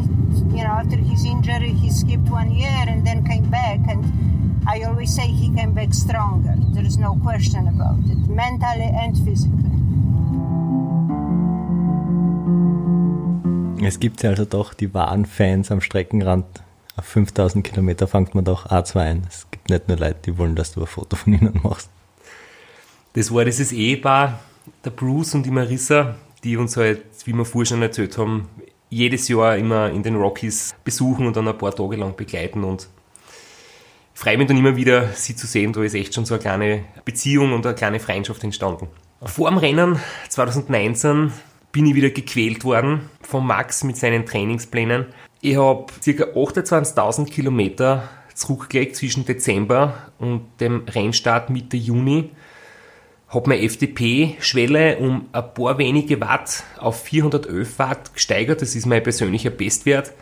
you 0.56 0.64
know, 0.64 0.81
after 0.81 0.96
his 0.96 1.25
injury, 1.25 1.72
he 1.72 1.90
skipped 1.90 2.31
one 2.31 2.50
year 2.52 2.84
and 2.88 3.06
then 3.06 3.25
came 3.25 3.50
back 3.50 3.81
and 3.87 4.04
I 4.66 4.82
always 4.82 5.14
say 5.14 5.26
he 5.26 5.54
came 5.54 5.75
back 5.75 5.92
stronger. 5.92 6.54
There 6.73 6.85
is 6.85 6.97
no 6.97 7.16
question 7.23 7.68
about 7.68 7.99
it, 8.11 8.18
mentally 8.28 8.90
and 9.02 9.16
physically. 9.18 9.70
Es 13.82 13.99
gibt 13.99 14.23
ja 14.23 14.30
also 14.30 14.44
doch 14.44 14.75
die 14.75 14.92
wahren 14.92 15.25
Fans 15.25 15.70
am 15.70 15.80
Streckenrand. 15.80 16.44
Auf 16.97 17.06
5000 17.06 17.62
Kilometer 17.62 18.06
fängt 18.06 18.35
man 18.35 18.44
doch 18.44 18.66
A2 18.66 18.97
ein. 19.00 19.23
Gibt 19.23 19.50
nicht 19.70 19.88
nur 19.88 19.96
Leute, 19.96 20.20
die 20.26 20.38
wollen, 20.38 20.54
dass 20.54 20.72
du 20.72 20.80
ein 20.80 20.86
Foto 20.86 21.16
von 21.16 21.32
ihnen 21.32 21.58
machst. 21.62 21.88
Das 23.14 23.32
war 23.34 23.44
dieses 23.44 23.72
Ehepaar, 23.72 24.40
der 24.84 24.90
Bruce 24.90 25.34
und 25.34 25.44
die 25.44 25.50
Marissa, 25.50 26.16
die 26.44 26.56
uns 26.56 26.76
halt, 26.76 27.02
wie 27.24 27.32
wir 27.32 27.44
vorher 27.44 27.66
schon 27.66 27.82
erzählt 27.82 28.16
haben, 28.18 28.48
jedes 28.88 29.28
Jahr 29.28 29.56
immer 29.56 29.90
in 29.90 30.02
den 30.02 30.16
Rockies 30.16 30.74
besuchen 30.84 31.26
und 31.26 31.36
dann 31.36 31.48
ein 31.48 31.58
paar 31.58 31.74
Tage 31.74 31.96
lang 31.96 32.16
begleiten 32.16 32.64
und 32.64 32.88
freue 34.14 34.36
mich 34.36 34.48
dann 34.48 34.56
immer 34.56 34.76
wieder, 34.76 35.08
sie 35.14 35.34
zu 35.34 35.46
sehen. 35.46 35.72
Da 35.72 35.82
ist 35.82 35.94
echt 35.94 36.14
schon 36.14 36.24
so 36.24 36.34
eine 36.34 36.42
kleine 36.42 36.84
Beziehung 37.04 37.52
und 37.52 37.64
eine 37.64 37.74
kleine 37.74 38.00
Freundschaft 38.00 38.44
entstanden. 38.44 38.88
Vor 39.22 39.50
dem 39.50 39.58
Rennen 39.58 39.98
2019 40.28 41.32
bin 41.72 41.86
ich 41.86 41.94
wieder 41.94 42.10
gequält 42.10 42.64
worden 42.64 43.08
von 43.22 43.46
Max 43.46 43.84
mit 43.84 43.96
seinen 43.96 44.26
Trainingsplänen. 44.26 45.06
Ich 45.40 45.56
habe 45.56 45.86
ca. 46.04 46.10
28.000 46.10 47.26
Kilometer 47.26 48.08
zurückgelegt 48.40 48.97
zwischen 48.97 49.26
Dezember 49.26 50.12
und 50.18 50.47
dem 50.61 50.85
Rennstart 50.87 51.50
Mitte 51.50 51.76
Juni. 51.76 52.30
Habe 53.28 53.50
meine 53.50 53.62
FDP-Schwelle 53.62 54.97
um 54.97 55.28
ein 55.30 55.54
paar 55.54 55.76
wenige 55.78 56.20
Watt 56.20 56.64
auf 56.78 57.02
411 57.02 57.78
Watt 57.78 58.14
gesteigert. 58.14 58.62
Das 58.62 58.75
ist 58.75 58.87
mein 58.87 59.02
persönlicher 59.02 59.50
Bestwert 59.50 60.12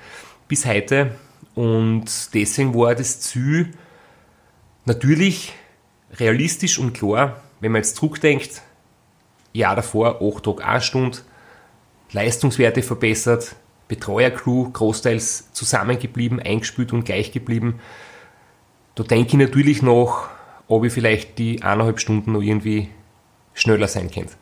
bis 0.48 0.66
heute. 0.66 1.12
Und 1.54 2.34
deswegen 2.34 2.74
war 2.74 2.94
das 2.94 3.20
Ziel 3.20 3.70
natürlich 4.84 5.52
realistisch 6.18 6.78
und 6.78 6.94
klar, 6.94 7.40
wenn 7.60 7.72
man 7.72 7.82
jetzt 7.82 7.96
zurückdenkt, 7.96 8.62
Jahr 9.52 9.76
davor, 9.76 10.20
8 10.20 10.44
Tage, 10.44 10.64
1 10.64 10.84
Stunde, 10.84 11.18
Leistungswerte 12.12 12.82
verbessert, 12.82 13.54
Betreuercrew 13.86 14.70
großteils 14.70 15.52
zusammengeblieben, 15.52 16.40
eingespült 16.40 16.92
und 16.92 17.04
gleich 17.04 17.32
geblieben. 17.32 17.80
Da 18.98 19.04
denke 19.04 19.28
ich 19.28 19.34
natürlich 19.34 19.80
noch 19.80 20.28
ob 20.68 20.84
ich 20.84 20.92
vielleicht 20.92 21.38
die 21.38 21.62
eineinhalb 21.62 21.98
Stunden 21.98 22.32
noch 22.32 22.42
irgendwie 22.42 22.88
schneller 23.54 23.88
sein 23.88 24.10
könnte. 24.10 24.34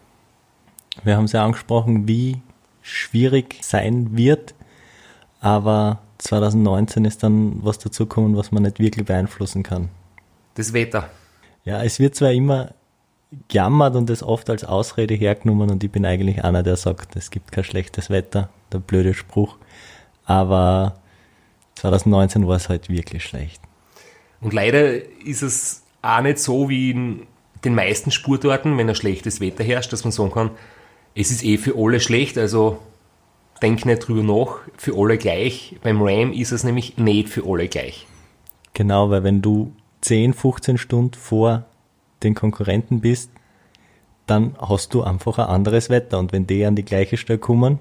Wir 1.05 1.17
haben 1.17 1.25
es 1.25 1.33
ja 1.33 1.45
angesprochen, 1.45 2.09
wie 2.09 2.41
schwierig 2.83 3.59
sein 3.63 4.17
wird, 4.17 4.55
aber 5.41 6.01
2019 6.19 7.05
ist 7.05 7.23
dann 7.23 7.65
was 7.65 7.79
dazugekommen, 7.79 8.37
was 8.37 8.51
man 8.51 8.65
nicht 8.65 8.81
wirklich 8.81 9.07
beeinflussen 9.07 9.63
kann. 9.63 9.89
Das 10.55 10.73
Wetter. 10.73 11.09
Ja, 11.65 11.83
es 11.83 12.01
wird 12.01 12.15
zwar 12.15 12.33
immer 12.33 12.73
gejammert 13.49 13.97
und 13.97 14.09
es 14.09 14.23
oft 14.23 14.49
als 14.51 14.65
Ausrede 14.65 15.15
hergenommen 15.15 15.71
und 15.71 15.85
ich 15.85 15.91
bin 15.91 16.07
eigentlich 16.07 16.45
einer, 16.45 16.63
der 16.63 16.77
sagt, 16.77 17.17
es 17.17 17.31
gibt 17.31 17.53
kein 17.53 17.65
schlechtes 17.65 18.09
Wetter, 18.09 18.49
der 18.73 18.79
blöde 18.79 19.15
Spruch, 19.15 19.57
aber 20.25 20.97
2019 21.75 22.49
war 22.49 22.57
es 22.57 22.69
halt 22.69 22.89
wirklich 22.89 23.25
schlecht. 23.25 23.61
Und 24.41 24.53
leider 24.53 24.95
ist 25.25 25.43
es 25.43 25.83
auch 26.03 26.21
nicht 26.21 26.39
so 26.39 26.69
wie 26.69 26.91
in 26.91 27.27
den 27.65 27.75
meisten 27.75 28.11
Sportarten, 28.11 28.77
wenn 28.79 28.89
ein 28.89 28.95
schlechtes 28.95 29.41
Wetter 29.41 29.65
herrscht, 29.65 29.93
dass 29.93 30.05
man 30.05 30.13
sagen 30.13 30.31
kann, 30.31 30.51
es 31.15 31.31
ist 31.31 31.43
eh 31.45 31.57
für 31.57 31.75
alle 31.77 32.01
schlecht, 32.01 32.37
also 32.37 32.79
denk 33.63 33.87
nicht 33.87 34.07
drüber 34.07 34.23
nach, 34.23 34.59
für 34.77 34.95
alle 34.97 35.19
gleich. 35.19 35.77
Beim 35.83 36.03
Ram 36.03 36.33
ist 36.33 36.53
es 36.53 36.63
nämlich 36.63 36.99
nicht 36.99 37.29
für 37.29 37.45
alle 37.47 37.69
gleich. 37.69 38.07
Genau, 38.75 39.11
weil 39.11 39.25
wenn 39.25 39.41
du 39.41 39.73
10, 40.03 40.35
15 40.35 40.79
Stunden 40.79 41.15
vor 41.15 41.65
den 42.23 42.35
Konkurrenten 42.35 43.01
bist, 43.01 43.31
dann 44.27 44.57
hast 44.59 44.93
du 44.93 45.03
einfach 45.03 45.39
ein 45.39 45.47
anderes 45.47 45.89
Wetter. 45.89 46.19
Und 46.19 46.33
wenn 46.33 46.47
die 46.47 46.65
an 46.65 46.77
die 46.77 46.85
gleiche 46.85 47.17
Stelle 47.17 47.39
kommen, 47.39 47.79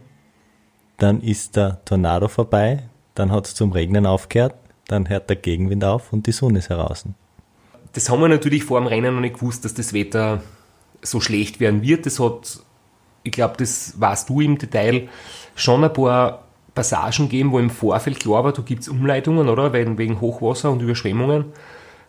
dann 0.97 1.21
ist 1.21 1.57
der 1.57 1.83
Tornado 1.83 2.27
vorbei, 2.27 2.83
dann 3.15 3.31
hat 3.31 3.47
es 3.47 3.55
zum 3.55 3.71
Regnen 3.73 4.05
aufgehört, 4.05 4.55
dann 4.87 5.09
hört 5.09 5.29
der 5.29 5.37
Gegenwind 5.37 5.83
auf 5.83 6.13
und 6.13 6.27
die 6.27 6.31
Sonne 6.31 6.59
ist 6.59 6.69
heraus. 6.69 7.05
Das 7.93 8.09
haben 8.09 8.21
wir 8.21 8.27
natürlich 8.27 8.63
vor 8.63 8.79
dem 8.79 8.87
Rennen 8.87 9.15
noch 9.15 9.21
nicht 9.21 9.35
gewusst, 9.35 9.65
dass 9.65 9.73
das 9.73 9.93
Wetter 9.93 10.41
so 11.01 11.21
schlecht 11.21 11.59
werden 11.59 11.81
wird. 11.81 12.05
Das 12.05 12.19
hat 12.19 12.59
ich 13.25 13.31
glaube, 13.31 13.55
das 13.57 13.99
weißt 13.99 14.29
du 14.29 14.39
im 14.39 14.57
Detail, 14.57 15.09
schon 15.55 15.83
ein 15.83 15.91
paar 15.91 16.43
Passagen 16.73 17.27
geben, 17.27 17.51
wo 17.51 17.59
im 17.59 17.69
Vorfeld 17.69 18.19
klar 18.19 18.43
war, 18.43 18.53
da 18.53 18.61
gibt 18.61 18.83
es 18.83 18.87
Umleitungen, 18.87 19.49
oder? 19.49 19.73
Wegen, 19.73 19.97
wegen 19.97 20.21
Hochwasser 20.21 20.71
und 20.71 20.81
Überschwemmungen. 20.81 21.45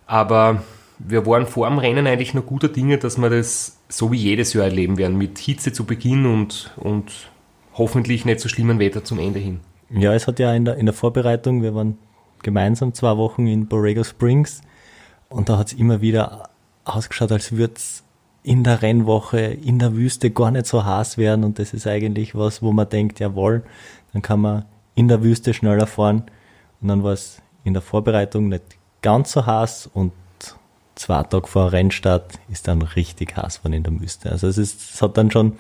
Aber 0.07 0.63
wir 0.99 1.25
waren 1.27 1.47
vor 1.47 1.69
dem 1.69 1.79
Rennen 1.79 2.07
eigentlich 2.07 2.35
noch 2.35 2.45
guter 2.45 2.69
Dinge, 2.69 2.99
dass 2.99 3.17
wir 3.17 3.31
das 3.31 3.79
so 3.89 4.13
wie 4.13 4.19
jedes 4.19 4.53
Jahr 4.53 4.65
erleben 4.67 4.99
werden, 4.99 5.17
mit 5.17 5.39
Hitze 5.39 5.73
zu 5.73 5.85
Beginn 5.85 6.27
und, 6.27 6.73
und 6.77 7.31
hoffentlich 7.75 8.25
nicht 8.25 8.41
so 8.41 8.49
schlimmen 8.49 8.79
Wetter 8.79 9.03
zum 9.05 9.19
Ende 9.19 9.39
hin. 9.39 9.61
Ja, 9.91 10.13
es 10.15 10.27
hat 10.27 10.39
ja 10.39 10.53
in 10.53 10.65
der, 10.65 10.77
in 10.77 10.87
der 10.87 10.95
Vorbereitung, 10.95 11.63
wir 11.63 11.75
waren 11.75 11.97
gemeinsam 12.43 12.95
zwei 12.95 13.17
Wochen 13.17 13.47
in 13.47 13.67
Borrego 13.67 14.05
Springs 14.05 14.61
und 15.29 15.49
da 15.49 15.59
hat 15.59 15.69
es 15.69 15.73
immer 15.73 16.01
wieder 16.01 16.51
ausgeschaut, 16.85 17.33
als 17.33 17.53
würde 17.53 17.75
es 17.77 18.05
in 18.43 18.63
der 18.63 18.83
Rennwoche 18.83 19.41
in 19.41 19.79
der 19.79 19.95
Wüste 19.97 20.31
gar 20.31 20.51
nicht 20.53 20.67
so 20.67 20.85
heiß 20.85 21.19
werden 21.19 21.45
und 21.45 21.59
das 21.59 21.75
ist 21.75 21.87
eigentlich 21.87 22.35
was, 22.35 22.63
wo 22.63 22.73
man 22.73 22.89
denkt, 22.89 23.19
jawohl, 23.19 23.65
dann 24.13 24.23
kann 24.23 24.41
man 24.41 24.65
in 24.95 25.09
der 25.09 25.23
Wüste 25.23 25.53
schneller 25.53 25.87
fahren 25.87 26.25
und 26.81 26.89
dann 26.89 27.03
war 27.03 27.13
es 27.13 27.43
in 27.65 27.73
der 27.73 27.83
Vorbereitung 27.83 28.49
nicht 28.49 28.79
ganz 29.03 29.33
so 29.33 29.45
heiß 29.45 29.91
und 29.93 30.13
zwei 30.95 31.23
Tage 31.23 31.47
vor 31.47 31.73
Rennstart 31.73 32.39
ist 32.49 32.69
dann 32.69 32.83
richtig 32.83 33.37
heiß 33.37 33.59
von 33.59 33.73
in 33.73 33.83
der 33.83 34.01
Wüste. 34.01 34.31
Also 34.31 34.49
es, 34.49 34.59
ist, 34.59 34.95
es 34.95 35.03
hat 35.03 35.17
dann 35.17 35.31
schon 35.31 35.55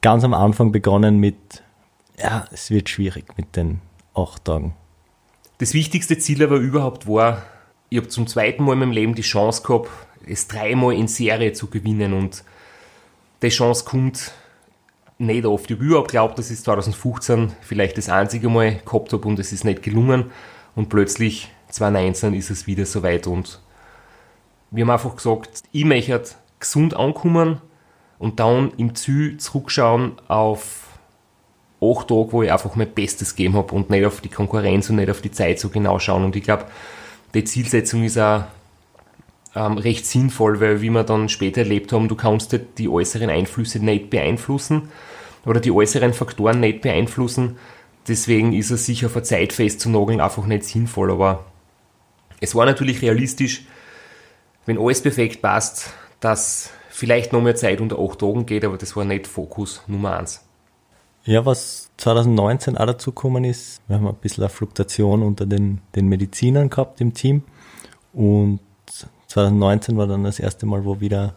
ganz 0.00 0.24
am 0.24 0.34
Anfang 0.34 0.72
begonnen 0.72 1.18
mit, 1.18 1.62
ja, 2.18 2.44
es 2.50 2.70
wird 2.70 2.88
schwierig 2.88 3.36
mit 3.36 3.56
den 3.56 3.80
acht 4.14 4.44
Tagen. 4.44 4.74
Das 5.62 5.74
wichtigste 5.74 6.18
Ziel 6.18 6.42
aber 6.42 6.56
überhaupt 6.56 7.06
war, 7.06 7.44
ich 7.88 7.98
habe 7.98 8.08
zum 8.08 8.26
zweiten 8.26 8.64
Mal 8.64 8.72
in 8.72 8.80
meinem 8.80 8.90
Leben 8.90 9.14
die 9.14 9.22
Chance 9.22 9.62
gehabt, 9.62 9.88
es 10.26 10.48
dreimal 10.48 10.92
in 10.92 11.06
Serie 11.06 11.52
zu 11.52 11.68
gewinnen 11.68 12.14
und 12.14 12.42
die 13.42 13.48
Chance 13.48 13.84
kommt 13.84 14.32
nicht 15.18 15.46
oft. 15.46 15.70
Ich 15.70 15.76
habe 15.76 15.84
überhaupt 15.84 16.08
geglaubt, 16.08 16.36
dass 16.36 16.50
ich 16.50 16.58
2015 16.58 17.52
vielleicht 17.60 17.96
das 17.96 18.08
einzige 18.08 18.48
Mal 18.48 18.80
gehabt 18.84 19.12
habe 19.12 19.28
und 19.28 19.38
es 19.38 19.52
ist 19.52 19.64
nicht 19.64 19.84
gelungen 19.84 20.32
und 20.74 20.88
plötzlich 20.88 21.48
2019 21.68 22.34
ist 22.34 22.50
es 22.50 22.66
wieder 22.66 22.84
soweit 22.84 23.28
und 23.28 23.60
wir 24.72 24.82
haben 24.82 24.90
einfach 24.90 25.14
gesagt, 25.14 25.62
ich 25.70 25.84
möchte 25.84 26.24
gesund 26.58 26.96
ankommen 26.96 27.60
und 28.18 28.40
dann 28.40 28.72
im 28.78 28.96
Ziel 28.96 29.36
zurückschauen 29.36 30.20
auf 30.26 30.91
acht 31.82 32.08
Tage, 32.08 32.32
wo 32.32 32.42
ich 32.42 32.52
einfach 32.52 32.76
mein 32.76 32.92
Bestes 32.92 33.34
gegeben 33.34 33.56
habe 33.56 33.74
und 33.74 33.90
nicht 33.90 34.04
auf 34.04 34.20
die 34.20 34.28
Konkurrenz 34.28 34.88
und 34.90 34.96
nicht 34.96 35.10
auf 35.10 35.20
die 35.20 35.30
Zeit 35.30 35.58
so 35.58 35.68
genau 35.68 35.98
schauen. 35.98 36.24
Und 36.24 36.36
ich 36.36 36.44
glaube, 36.44 36.66
die 37.34 37.44
Zielsetzung 37.44 38.04
ist 38.04 38.18
auch 38.18 38.44
ähm, 39.54 39.78
recht 39.78 40.06
sinnvoll, 40.06 40.60
weil 40.60 40.80
wie 40.80 40.90
wir 40.90 41.04
dann 41.04 41.28
später 41.28 41.62
erlebt 41.62 41.92
haben, 41.92 42.08
du 42.08 42.14
kannst 42.14 42.58
die 42.78 42.88
äußeren 42.88 43.30
Einflüsse 43.30 43.78
nicht 43.78 44.10
beeinflussen 44.10 44.88
oder 45.44 45.60
die 45.60 45.72
äußeren 45.72 46.12
Faktoren 46.12 46.60
nicht 46.60 46.82
beeinflussen. 46.82 47.56
Deswegen 48.08 48.52
ist 48.52 48.70
es 48.70 48.86
sich 48.86 49.06
auf 49.06 49.16
eine 49.16 49.22
Zeit 49.24 49.52
festzunageln 49.52 50.20
einfach 50.20 50.46
nicht 50.46 50.64
sinnvoll. 50.64 51.10
Aber 51.10 51.44
es 52.40 52.54
war 52.54 52.66
natürlich 52.66 53.02
realistisch, 53.02 53.64
wenn 54.66 54.78
alles 54.78 55.02
perfekt 55.02 55.42
passt, 55.42 55.92
dass 56.20 56.70
vielleicht 56.88 57.32
noch 57.32 57.42
mehr 57.42 57.56
Zeit 57.56 57.80
unter 57.80 57.98
acht 57.98 58.20
Tagen 58.20 58.46
geht, 58.46 58.64
aber 58.64 58.78
das 58.78 58.96
war 58.96 59.04
nicht 59.04 59.26
Fokus 59.26 59.82
Nummer 59.86 60.18
eins. 60.18 60.44
Ja, 61.24 61.46
was 61.46 61.90
2019 61.98 62.76
auch 62.76 62.86
dazu 62.86 63.12
gekommen 63.12 63.44
ist, 63.44 63.80
wir 63.86 63.96
haben 63.96 64.08
ein 64.08 64.14
bisschen 64.16 64.42
eine 64.42 64.50
Fluktuation 64.50 65.22
unter 65.22 65.46
den, 65.46 65.80
den 65.94 66.08
Medizinern 66.08 66.68
gehabt 66.68 67.00
im 67.00 67.14
Team 67.14 67.44
und 68.12 68.60
2019 69.28 69.96
war 69.96 70.06
dann 70.06 70.24
das 70.24 70.40
erste 70.40 70.66
Mal, 70.66 70.84
wo 70.84 71.00
wieder 71.00 71.34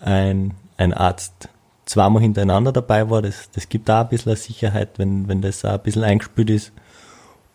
ein, 0.00 0.54
ein 0.76 0.92
Arzt 0.92 1.48
zweimal 1.86 2.22
hintereinander 2.22 2.72
dabei 2.72 3.08
war. 3.08 3.22
Das, 3.22 3.50
das 3.52 3.68
gibt 3.68 3.88
auch 3.88 4.00
ein 4.00 4.08
bisschen 4.08 4.36
Sicherheit, 4.36 4.98
wenn, 4.98 5.28
wenn 5.28 5.40
das 5.40 5.64
auch 5.64 5.72
ein 5.72 5.82
bisschen 5.82 6.04
eingespült 6.04 6.50
ist. 6.50 6.72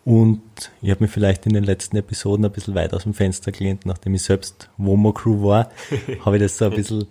Und 0.04 0.42
ich 0.80 0.90
habe 0.90 1.04
mich 1.04 1.10
vielleicht 1.10 1.46
in 1.46 1.52
den 1.52 1.64
letzten 1.64 1.96
Episoden 1.96 2.44
ein 2.44 2.52
bisschen 2.52 2.74
weit 2.74 2.94
aus 2.94 3.02
dem 3.02 3.14
Fenster 3.14 3.52
gelehnt, 3.52 3.86
nachdem 3.86 4.14
ich 4.14 4.22
selbst 4.22 4.70
Womo 4.78 5.12
Crew 5.12 5.42
war, 5.44 5.70
habe 6.24 6.36
ich 6.36 6.42
das 6.42 6.56
so 6.56 6.64
ein 6.64 6.72
bisschen 6.72 7.06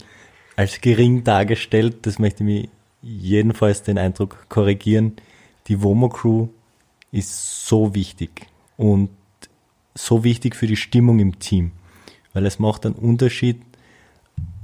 als 0.56 0.82
gering 0.82 1.24
dargestellt. 1.24 2.06
Das 2.08 2.20
möchte 2.20 2.44
ich 2.44 2.50
mich 2.50 2.70
jedenfalls 3.02 3.84
den 3.84 3.98
Eindruck 3.98 4.46
korrigieren. 4.50 5.18
Die 5.68 5.82
Womo 5.82 6.10
Crew 6.10 6.48
ist 7.12 7.66
so 7.68 7.96
wichtig 7.96 8.48
und 8.78 9.10
so 9.96 10.24
wichtig 10.24 10.56
für 10.56 10.68
die 10.68 10.76
Stimmung 10.76 11.20
im 11.20 11.40
Team 11.40 11.72
weil 12.40 12.46
es 12.46 12.58
macht 12.58 12.86
einen 12.86 12.96
Unterschied, 12.96 13.62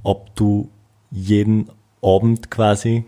ob 0.02 0.34
du 0.36 0.70
jeden 1.12 1.70
Abend 2.02 2.50
quasi 2.50 3.04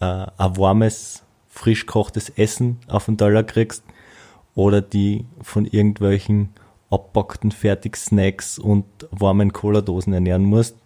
äh, 0.00 0.04
ein 0.04 0.56
warmes, 0.56 1.22
frisch 1.48 1.86
kochtes 1.86 2.30
Essen 2.30 2.78
auf 2.88 3.04
den 3.04 3.16
Teller 3.16 3.44
kriegst 3.44 3.84
oder 4.56 4.80
die 4.80 5.24
von 5.40 5.66
irgendwelchen 5.66 6.48
abpackten 6.90 7.52
Fertigsnacks 7.52 8.58
und 8.58 8.86
warmen 9.12 9.52
Cola-Dosen 9.52 10.12
ernähren 10.12 10.44
musst 10.44 10.76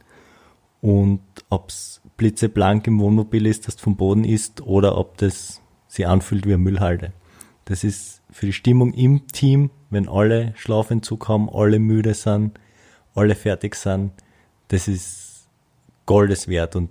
und 0.82 1.22
ob's 1.48 2.01
blitzeblank 2.22 2.86
im 2.86 3.00
Wohnmobil 3.00 3.46
ist, 3.46 3.66
das 3.66 3.74
vom 3.74 3.96
Boden 3.96 4.22
ist 4.22 4.60
oder 4.60 4.96
ob 4.96 5.16
das 5.16 5.60
sich 5.88 6.06
anfühlt 6.06 6.46
wie 6.46 6.54
eine 6.54 6.62
Müllhalde. 6.62 7.12
Das 7.64 7.82
ist 7.82 8.22
für 8.30 8.46
die 8.46 8.52
Stimmung 8.52 8.94
im 8.94 9.26
Team, 9.26 9.70
wenn 9.90 10.08
alle 10.08 10.54
Schlafentzug 10.56 11.28
haben, 11.28 11.50
alle 11.50 11.80
müde 11.80 12.14
sind, 12.14 12.60
alle 13.16 13.34
fertig 13.34 13.74
sind, 13.74 14.12
das 14.68 14.86
ist 14.86 15.48
Goldes 16.06 16.46
wert 16.46 16.76
und 16.76 16.90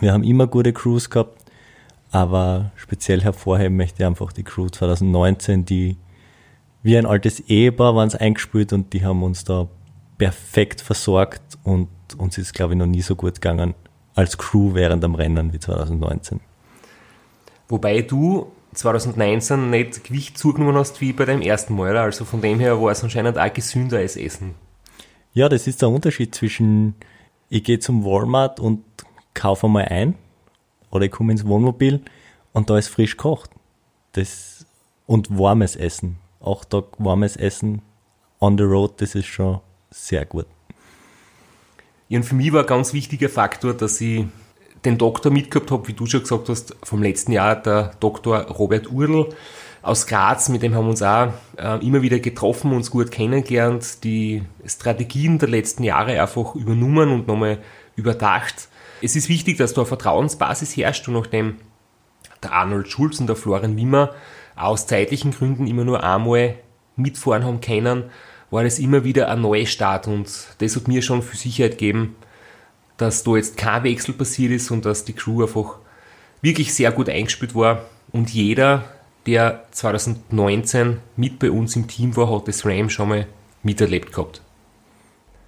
wir 0.00 0.12
haben 0.12 0.24
immer 0.24 0.46
gute 0.46 0.74
Crews 0.74 1.08
gehabt, 1.08 1.42
aber 2.10 2.72
speziell 2.76 3.22
hervorheben 3.22 3.78
möchte 3.78 4.02
ich 4.02 4.06
einfach 4.06 4.30
die 4.30 4.42
Crew 4.42 4.68
2019, 4.68 5.64
die 5.64 5.96
wie 6.82 6.98
ein 6.98 7.06
altes 7.06 7.40
Ehepaar 7.40 7.96
waren 7.96 8.08
es 8.08 8.14
eingespielt 8.14 8.74
und 8.74 8.92
die 8.92 9.06
haben 9.06 9.22
uns 9.22 9.44
da 9.44 9.68
perfekt 10.18 10.82
versorgt 10.82 11.56
und 11.64 11.88
uns 12.18 12.36
ist, 12.36 12.52
glaube 12.52 12.74
ich, 12.74 12.78
noch 12.78 12.86
nie 12.86 13.00
so 13.00 13.16
gut 13.16 13.36
gegangen 13.36 13.74
als 14.16 14.36
Crew 14.36 14.74
während 14.74 15.04
dem 15.04 15.14
Rennen 15.14 15.52
wie 15.52 15.60
2019. 15.60 16.40
Wobei 17.68 18.02
du 18.02 18.50
2019 18.74 19.70
nicht 19.70 20.04
Gewicht 20.04 20.38
zugenommen 20.38 20.76
hast 20.76 21.00
wie 21.00 21.12
bei 21.12 21.24
deinem 21.24 21.42
ersten 21.42 21.76
Mal, 21.76 21.96
also 21.96 22.24
von 22.24 22.40
dem 22.40 22.58
her 22.58 22.80
war 22.80 22.90
es 22.90 23.04
anscheinend 23.04 23.38
auch 23.38 23.52
gesünder 23.52 23.98
als 23.98 24.16
Essen. 24.16 24.54
Ja, 25.32 25.48
das 25.48 25.66
ist 25.66 25.82
der 25.82 25.90
Unterschied 25.90 26.34
zwischen, 26.34 26.94
ich 27.48 27.62
gehe 27.62 27.78
zum 27.78 28.04
Walmart 28.04 28.58
und 28.58 28.82
kaufe 29.34 29.68
mal 29.68 29.84
ein 29.84 30.14
oder 30.90 31.04
ich 31.04 31.10
komme 31.10 31.32
ins 31.32 31.46
Wohnmobil 31.46 32.00
und 32.52 32.70
da 32.70 32.78
ist 32.78 32.88
frisch 32.88 33.16
kocht. 33.16 33.50
Das, 34.12 34.64
und 35.06 35.38
warmes 35.38 35.76
Essen. 35.76 36.18
Acht 36.40 36.70
Tage 36.70 36.88
warmes 36.98 37.36
Essen 37.36 37.82
on 38.40 38.56
the 38.56 38.64
road, 38.64 39.00
das 39.00 39.14
ist 39.14 39.26
schon 39.26 39.60
sehr 39.90 40.24
gut. 40.24 40.46
Ja, 42.08 42.18
und 42.18 42.24
für 42.24 42.34
mich 42.34 42.52
war 42.52 42.60
ein 42.60 42.66
ganz 42.66 42.92
wichtiger 42.92 43.28
Faktor, 43.28 43.74
dass 43.74 44.00
ich 44.00 44.24
den 44.84 44.98
Doktor 44.98 45.32
mitgehabt 45.32 45.70
habe, 45.70 45.88
wie 45.88 45.92
du 45.92 46.06
schon 46.06 46.20
gesagt 46.20 46.48
hast, 46.48 46.76
vom 46.84 47.02
letzten 47.02 47.32
Jahr, 47.32 47.56
der 47.56 47.92
Doktor 47.98 48.42
Robert 48.42 48.90
Url 48.90 49.30
aus 49.82 50.06
Graz, 50.06 50.48
mit 50.48 50.62
dem 50.62 50.74
haben 50.74 50.84
wir 50.86 50.90
uns 50.90 51.02
auch 51.02 51.32
äh, 51.56 51.84
immer 51.84 52.02
wieder 52.02 52.18
getroffen, 52.18 52.72
uns 52.72 52.90
gut 52.90 53.10
kennengelernt, 53.10 54.04
die 54.04 54.42
Strategien 54.64 55.38
der 55.38 55.48
letzten 55.48 55.82
Jahre 55.82 56.20
einfach 56.20 56.54
übernommen 56.54 57.10
und 57.10 57.26
nochmal 57.26 57.58
überdacht. 57.96 58.68
Es 59.02 59.16
ist 59.16 59.28
wichtig, 59.28 59.58
dass 59.58 59.74
da 59.74 59.82
eine 59.82 59.86
Vertrauensbasis 59.86 60.76
herrscht 60.76 61.06
und 61.08 61.14
nachdem 61.14 61.56
der 62.42 62.52
Arnold 62.52 62.88
Schulz 62.88 63.20
und 63.20 63.26
der 63.26 63.36
Florian 63.36 63.76
Wimmer 63.76 64.12
aus 64.54 64.86
zeitlichen 64.86 65.32
Gründen 65.32 65.66
immer 65.66 65.84
nur 65.84 66.02
einmal 66.02 66.54
mitfahren 66.96 67.44
haben 67.44 67.60
können, 67.60 68.04
war 68.50 68.64
das 68.64 68.78
immer 68.78 69.04
wieder 69.04 69.28
ein 69.28 69.40
Neustart 69.40 70.06
und 70.06 70.28
das 70.58 70.76
hat 70.76 70.88
mir 70.88 71.02
schon 71.02 71.22
für 71.22 71.36
Sicherheit 71.36 71.72
gegeben, 71.72 72.16
dass 72.96 73.24
da 73.24 73.36
jetzt 73.36 73.56
kein 73.56 73.84
Wechsel 73.84 74.14
passiert 74.14 74.52
ist 74.52 74.70
und 74.70 74.84
dass 74.84 75.04
die 75.04 75.12
Crew 75.12 75.42
einfach 75.42 75.78
wirklich 76.42 76.74
sehr 76.74 76.92
gut 76.92 77.08
eingespielt 77.08 77.54
war 77.54 77.82
und 78.12 78.30
jeder, 78.30 78.84
der 79.26 79.64
2019 79.72 80.98
mit 81.16 81.38
bei 81.38 81.50
uns 81.50 81.76
im 81.76 81.88
Team 81.88 82.16
war, 82.16 82.30
hat 82.30 82.48
das 82.48 82.64
Ram 82.64 82.88
schon 82.88 83.08
mal 83.08 83.26
miterlebt 83.62 84.12
gehabt. 84.12 84.40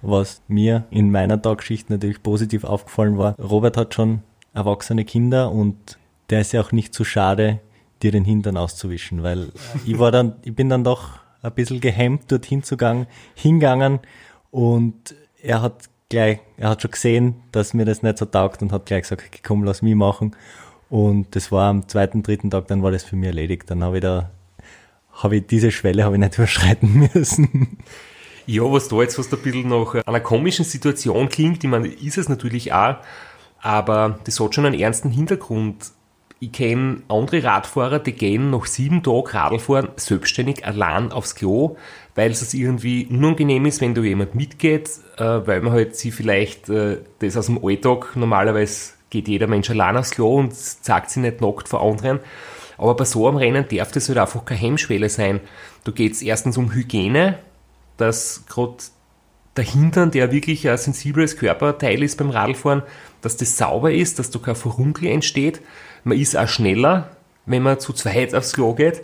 Was 0.01 0.41
mir 0.47 0.85
in 0.91 1.11
meiner 1.11 1.41
Tagschicht 1.41 1.89
natürlich 1.89 2.23
positiv 2.23 2.63
aufgefallen 2.63 3.17
war, 3.17 3.35
Robert 3.39 3.77
hat 3.77 3.93
schon 3.93 4.21
erwachsene 4.53 5.05
Kinder 5.05 5.51
und 5.51 5.97
der 6.29 6.41
ist 6.41 6.53
ja 6.53 6.61
auch 6.61 6.71
nicht 6.71 6.93
zu 6.93 7.03
schade, 7.03 7.59
dir 8.01 8.11
den 8.11 8.23
Hintern 8.23 8.57
auszuwischen, 8.57 9.23
weil 9.23 9.51
ich 9.85 9.99
war 9.99 10.11
dann, 10.11 10.35
ich 10.43 10.55
bin 10.55 10.69
dann 10.69 10.83
doch 10.83 11.19
ein 11.41 11.53
bisschen 11.53 11.81
gehemmt 11.81 12.31
dorthin 12.31 12.63
zugangen, 12.63 13.07
hingegangen 13.35 13.99
und 14.51 15.15
er 15.41 15.61
hat 15.61 15.89
gleich, 16.09 16.39
er 16.57 16.69
hat 16.69 16.81
schon 16.81 16.91
gesehen, 16.91 17.35
dass 17.51 17.73
mir 17.73 17.85
das 17.85 18.03
nicht 18.03 18.17
so 18.17 18.25
taugt 18.25 18.61
und 18.61 18.71
hat 18.71 18.85
gleich 18.85 19.03
gesagt, 19.03 19.43
komm, 19.43 19.63
lass 19.63 19.81
mich 19.81 19.95
machen. 19.95 20.35
Und 20.89 21.35
das 21.35 21.51
war 21.51 21.69
am 21.69 21.87
zweiten, 21.87 22.23
dritten 22.23 22.49
Tag, 22.49 22.67
dann 22.67 22.81
war 22.81 22.91
das 22.91 23.03
für 23.03 23.15
mich 23.15 23.27
erledigt. 23.27 23.69
Dann 23.69 23.83
habe 23.83 23.97
ich 23.97 24.01
da, 24.01 24.31
habe 25.13 25.37
ich 25.37 25.47
diese 25.47 25.71
Schwelle 25.71 26.03
habe 26.03 26.15
ich 26.15 26.19
nicht 26.19 26.33
überschreiten 26.37 27.09
müssen. 27.13 27.77
Ja, 28.47 28.63
was 28.63 28.87
da 28.87 28.99
jetzt 29.01 29.15
fast 29.15 29.31
ein 29.31 29.39
bisschen 29.41 29.69
nach 29.69 29.93
einer 30.07 30.19
komischen 30.19 30.65
Situation 30.65 31.29
klingt, 31.29 31.63
ich 31.63 31.69
meine, 31.69 31.87
ist 31.87 32.17
es 32.17 32.29
natürlich 32.29 32.73
auch, 32.73 32.95
aber 33.61 34.19
das 34.23 34.39
hat 34.39 34.55
schon 34.55 34.65
einen 34.65 34.79
ernsten 34.79 35.11
Hintergrund. 35.11 35.91
Ich 36.41 36.53
kenne 36.53 37.01
andere 37.09 37.43
Radfahrer, 37.43 37.99
die 37.99 38.13
gehen 38.13 38.49
nach 38.49 38.65
sieben 38.65 39.03
Tagen 39.03 39.27
Radlfahren 39.27 39.89
selbstständig 39.97 40.65
allein 40.65 41.11
aufs 41.11 41.35
Klo, 41.35 41.75
weil 42.15 42.31
es 42.31 42.53
irgendwie 42.53 43.07
unangenehm 43.09 43.65
ist, 43.65 43.81
wenn 43.81 43.93
da 43.93 44.01
jemand 44.01 44.35
mitgeht, 44.35 44.89
äh, 45.17 45.23
weil 45.23 45.61
man 45.61 45.73
halt 45.73 45.97
sie 45.97 46.11
vielleicht 46.11 46.69
äh, 46.69 46.99
das 47.19 47.35
aus 47.35 47.47
dem 47.47 47.63
Alltag 47.63 48.15
normalerweise 48.15 48.93
geht 49.09 49.27
jeder 49.27 49.47
Mensch 49.47 49.69
allein 49.69 49.97
aufs 49.97 50.11
Klo 50.11 50.37
und 50.37 50.55
zeigt 50.55 51.09
sich 51.09 51.21
nicht 51.21 51.41
nackt 51.41 51.67
vor 51.67 51.81
anderen. 51.81 52.19
Aber 52.77 52.95
bei 52.95 53.03
so 53.03 53.27
einem 53.27 53.37
Rennen 53.37 53.65
darf 53.69 53.91
das 53.91 54.07
halt 54.07 54.17
einfach 54.17 54.45
keine 54.45 54.61
Hemmschwelle 54.61 55.09
sein. 55.09 55.41
Da 55.83 55.91
geht 55.91 56.13
es 56.13 56.21
erstens 56.21 56.55
um 56.57 56.73
Hygiene, 56.73 57.39
dass 57.97 58.45
gerade 58.47 58.77
der 59.57 59.65
Hintern, 59.65 60.11
der 60.11 60.31
wirklich 60.31 60.69
ein 60.69 60.77
sensibles 60.77 61.35
Körperteil 61.35 62.01
ist 62.01 62.17
beim 62.17 62.29
Radfahren, 62.29 62.83
dass 63.21 63.37
das 63.37 63.57
sauber 63.57 63.91
ist, 63.91 64.19
dass 64.19 64.29
da 64.29 64.39
kein 64.39 64.55
Verunkel 64.55 65.07
entsteht. 65.07 65.61
Man 66.03 66.17
ist 66.17 66.37
auch 66.37 66.47
schneller, 66.47 67.09
wenn 67.45 67.63
man 67.63 67.79
zu 67.79 67.93
zweit 67.93 68.33
aufs 68.33 68.53
Klo 68.53 68.73
geht. 68.73 69.01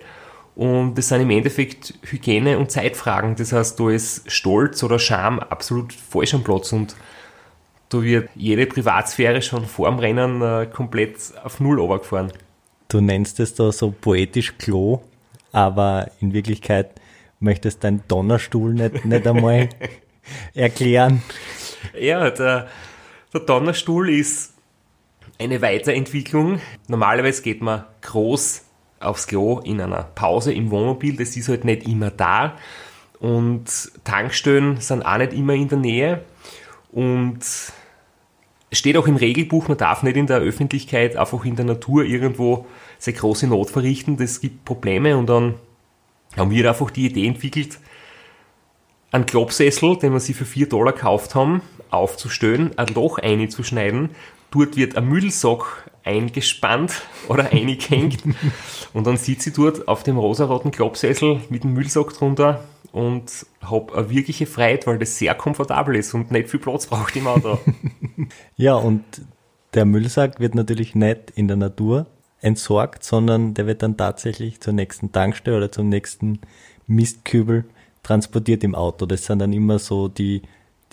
Und 0.55 0.95
das 0.95 1.09
sind 1.09 1.21
im 1.21 1.29
Endeffekt 1.31 1.93
Hygiene- 2.03 2.57
und 2.57 2.71
Zeitfragen. 2.71 3.35
Das 3.35 3.51
heißt, 3.51 3.79
da 3.79 3.89
ist 3.89 4.31
Stolz 4.31 4.83
oder 4.83 4.99
Scham 4.99 5.39
absolut 5.39 5.91
falsch 5.91 6.33
am 6.33 6.43
Platz. 6.43 6.71
Und 6.71 6.95
da 7.89 8.01
wird 8.01 8.29
jede 8.35 8.65
Privatsphäre 8.65 9.41
schon 9.41 9.65
vor 9.65 9.89
dem 9.89 9.99
Rennen 9.99 10.41
äh, 10.41 10.65
komplett 10.65 11.17
auf 11.43 11.59
Null 11.59 11.79
runtergefahren. 11.79 12.31
Du 12.87 13.01
nennst 13.01 13.39
es 13.39 13.53
da 13.53 13.71
so 13.71 13.91
poetisch 13.91 14.57
Klo, 14.57 15.01
aber 15.51 16.11
in 16.21 16.33
Wirklichkeit 16.33 16.91
möchtest 17.39 17.83
deinen 17.83 18.03
Donnerstuhl 18.07 18.73
nicht, 18.73 19.03
nicht 19.03 19.27
einmal 19.27 19.69
erklären. 20.53 21.21
Ja, 21.99 22.29
der, 22.29 22.67
der 23.35 23.41
Donnerstuhl 23.43 24.09
ist 24.09 24.53
eine 25.37 25.61
Weiterentwicklung. 25.61 26.61
Normalerweise 26.87 27.41
geht 27.41 27.61
man 27.61 27.83
groß 28.01 28.63
aufs 28.99 29.27
Klo 29.27 29.59
in 29.59 29.81
einer 29.81 30.03
Pause 30.03 30.53
im 30.53 30.71
Wohnmobil. 30.71 31.17
Das 31.17 31.35
ist 31.35 31.49
halt 31.49 31.65
nicht 31.65 31.85
immer 31.85 32.11
da. 32.11 32.57
Und 33.19 33.91
Tankstellen 34.03 34.77
sind 34.79 35.03
auch 35.03 35.17
nicht 35.17 35.33
immer 35.33 35.53
in 35.53 35.67
der 35.67 35.77
Nähe. 35.77 36.25
Und 36.91 37.39
es 37.39 38.79
steht 38.79 38.95
auch 38.95 39.07
im 39.07 39.17
Regelbuch, 39.17 39.67
man 39.67 39.77
darf 39.77 40.01
nicht 40.01 40.15
in 40.15 40.27
der 40.27 40.39
Öffentlichkeit 40.39 41.17
einfach 41.17 41.43
in 41.43 41.57
der 41.57 41.65
Natur 41.65 42.05
irgendwo 42.05 42.65
seine 42.99 43.17
große 43.17 43.47
Not 43.47 43.69
verrichten. 43.69 44.15
Das 44.15 44.39
gibt 44.39 44.63
Probleme 44.63 45.17
und 45.17 45.27
dann 45.27 45.55
haben 46.37 46.51
wir 46.51 46.69
einfach 46.69 46.89
die 46.89 47.07
Idee 47.07 47.27
entwickelt, 47.27 47.79
einen 49.15 49.25
Klopsessel, 49.25 49.97
den 49.97 50.13
wir 50.13 50.19
sie 50.19 50.33
für 50.33 50.45
4 50.45 50.67
Dollar 50.67 50.93
gekauft 50.93 51.35
haben, 51.35 51.61
aufzustellen, 51.89 52.77
ein 52.77 52.87
Loch 52.87 53.17
einzuschneiden. 53.17 54.09
Dort 54.51 54.77
wird 54.77 54.97
ein 54.97 55.07
Müllsack 55.07 55.89
eingespannt 56.03 57.01
oder 57.27 57.51
eingehängt 57.51 58.19
und 58.93 59.07
dann 59.07 59.17
sitzt 59.17 59.43
sie 59.43 59.53
dort 59.53 59.87
auf 59.87 60.03
dem 60.03 60.17
rosaroten 60.17 60.71
Klopsessel 60.71 61.39
mit 61.49 61.63
dem 61.63 61.73
Müllsack 61.73 62.13
drunter 62.13 62.63
und 62.91 63.45
habe 63.61 63.97
eine 63.97 64.09
wirkliche 64.09 64.45
Freiheit, 64.45 64.85
weil 64.85 64.99
das 64.99 65.17
sehr 65.17 65.33
komfortabel 65.33 65.95
ist 65.95 66.13
und 66.13 66.31
nicht 66.31 66.49
viel 66.49 66.59
Platz 66.59 66.85
braucht 66.85 67.15
im 67.15 67.27
Auto. 67.27 67.57
ja, 68.55 68.75
und 68.75 69.03
der 69.73 69.85
Müllsack 69.85 70.39
wird 70.39 70.55
natürlich 70.55 70.93
nicht 70.93 71.31
in 71.31 71.47
der 71.47 71.57
Natur 71.57 72.05
entsorgt, 72.41 73.03
sondern 73.03 73.53
der 73.53 73.65
wird 73.65 73.81
dann 73.81 73.97
tatsächlich 73.97 74.61
zur 74.61 74.73
nächsten 74.73 75.11
Tankstelle 75.11 75.57
oder 75.57 75.71
zum 75.71 75.89
nächsten 75.89 76.39
Mistkübel 76.87 77.65
transportiert 78.05 78.63
im 78.63 78.75
Auto. 78.75 79.05
Das 79.05 79.25
sind 79.25 79.39
dann 79.39 79.51
immer 79.51 79.79
so 79.79 80.07
die, 80.07 80.43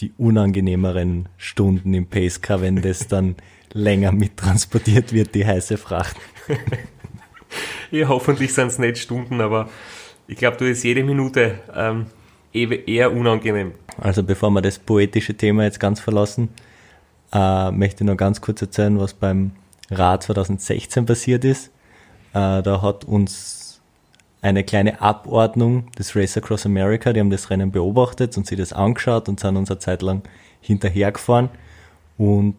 die 0.01 0.13
unangenehmeren 0.17 1.29
Stunden 1.37 1.93
im 1.95 2.07
Pacecar, 2.07 2.61
wenn 2.61 2.81
das 2.81 3.07
dann 3.09 3.37
länger 3.73 4.13
mittransportiert 4.13 5.13
wird, 5.13 5.35
die 5.35 5.47
heiße 5.47 5.77
Fracht. 5.77 6.17
ja, 7.91 8.09
hoffentlich 8.09 8.53
sind 8.55 8.69
es 8.69 8.79
nicht 8.79 8.99
Stunden, 8.99 9.41
aber 9.41 9.69
ich 10.27 10.37
glaube, 10.37 10.57
du 10.57 10.65
ist 10.65 10.83
jede 10.83 11.05
Minute 11.05 11.59
ähm, 11.75 12.07
eher 12.53 13.13
unangenehm. 13.13 13.73
Also 13.99 14.23
bevor 14.23 14.51
wir 14.51 14.63
das 14.63 14.79
poetische 14.79 15.35
Thema 15.35 15.65
jetzt 15.65 15.81
ganz 15.81 16.01
verlassen, 16.01 16.49
äh, 17.33 17.71
möchte 17.71 18.05
ich 18.05 18.09
noch 18.09 18.17
ganz 18.17 18.41
kurz 18.41 18.63
erzählen, 18.63 18.99
was 18.99 19.15
beim 19.15 19.53
Rad 19.91 20.23
2016 20.23 21.07
passiert 21.07 21.45
ist. 21.45 21.69
Äh, 22.33 22.63
da 22.63 22.81
hat 22.83 23.05
uns 23.05 23.62
eine 24.43 24.65
kleine 24.65 25.01
Abordnung 25.01 25.91
des 25.93 26.15
Race 26.17 26.37
Across 26.37 26.67
America, 26.67 27.13
die 27.13 27.21
haben 27.21 27.31
das 27.31 27.49
Rennen 27.49 27.71
beobachtet 27.71 28.37
und 28.37 28.47
sich 28.47 28.59
das 28.59 28.73
angeschaut 28.73 29.29
und 29.29 29.39
sind 29.41 29.57
uns 29.57 29.71
eine 29.71 29.79
Zeit 29.79 30.03
lang 30.03 30.23
hinterhergefahren. 30.61 31.49
Und 32.19 32.57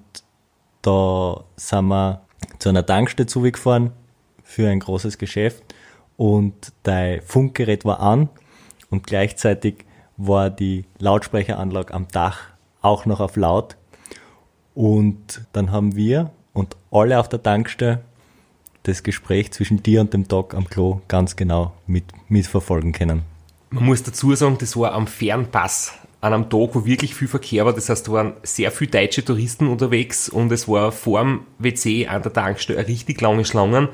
da 0.81 1.43
sind 1.57 1.87
wir 1.89 2.21
zu 2.59 2.69
einer 2.69 2.85
Tankstelle 2.85 3.27
zugefahren 3.27 3.91
für 4.43 4.69
ein 4.69 4.79
großes 4.79 5.17
Geschäft 5.17 5.61
und 6.15 6.71
dein 6.83 7.21
Funkgerät 7.21 7.85
war 7.85 7.99
an 7.99 8.29
und 8.89 9.05
gleichzeitig 9.05 9.85
war 10.15 10.49
die 10.49 10.85
Lautsprecheranlage 10.99 11.93
am 11.93 12.07
Dach 12.07 12.41
auch 12.81 13.05
noch 13.05 13.19
auf 13.19 13.35
laut. 13.35 13.75
Und 14.73 15.45
dann 15.51 15.71
haben 15.71 15.95
wir 15.95 16.31
und 16.53 16.77
alle 16.91 17.19
auf 17.19 17.29
der 17.29 17.43
Tankstelle 17.43 18.01
das 18.83 19.03
Gespräch 19.03 19.51
zwischen 19.51 19.81
dir 19.81 20.01
und 20.01 20.13
dem 20.13 20.27
Doc 20.27 20.53
am 20.53 20.69
Klo 20.69 21.01
ganz 21.07 21.35
genau 21.35 21.73
mit, 21.87 22.05
mitverfolgen 22.29 22.91
können. 22.91 23.23
Man 23.69 23.85
muss 23.85 24.03
dazu 24.03 24.35
sagen, 24.35 24.57
das 24.59 24.77
war 24.77 24.93
am 24.93 25.07
Fernpass 25.07 25.93
an 26.23 26.31
einem 26.31 26.49
Tag, 26.49 26.69
wo 26.73 26.85
wirklich 26.85 27.15
viel 27.15 27.27
Verkehr 27.27 27.65
war. 27.65 27.73
Das 27.73 27.89
heißt, 27.89 28.07
da 28.07 28.11
waren 28.13 28.33
sehr 28.43 28.71
viele 28.71 28.91
deutsche 28.91 29.25
Touristen 29.25 29.67
unterwegs 29.67 30.29
und 30.29 30.51
es 30.53 30.69
war 30.69 30.93
vor 30.93 31.19
dem 31.19 31.41
WC 31.59 32.07
an 32.07 32.21
der 32.21 32.31
Tankstelle 32.31 32.87
richtig 32.87 33.19
lange 33.19 33.43
Schlangen. 33.43 33.89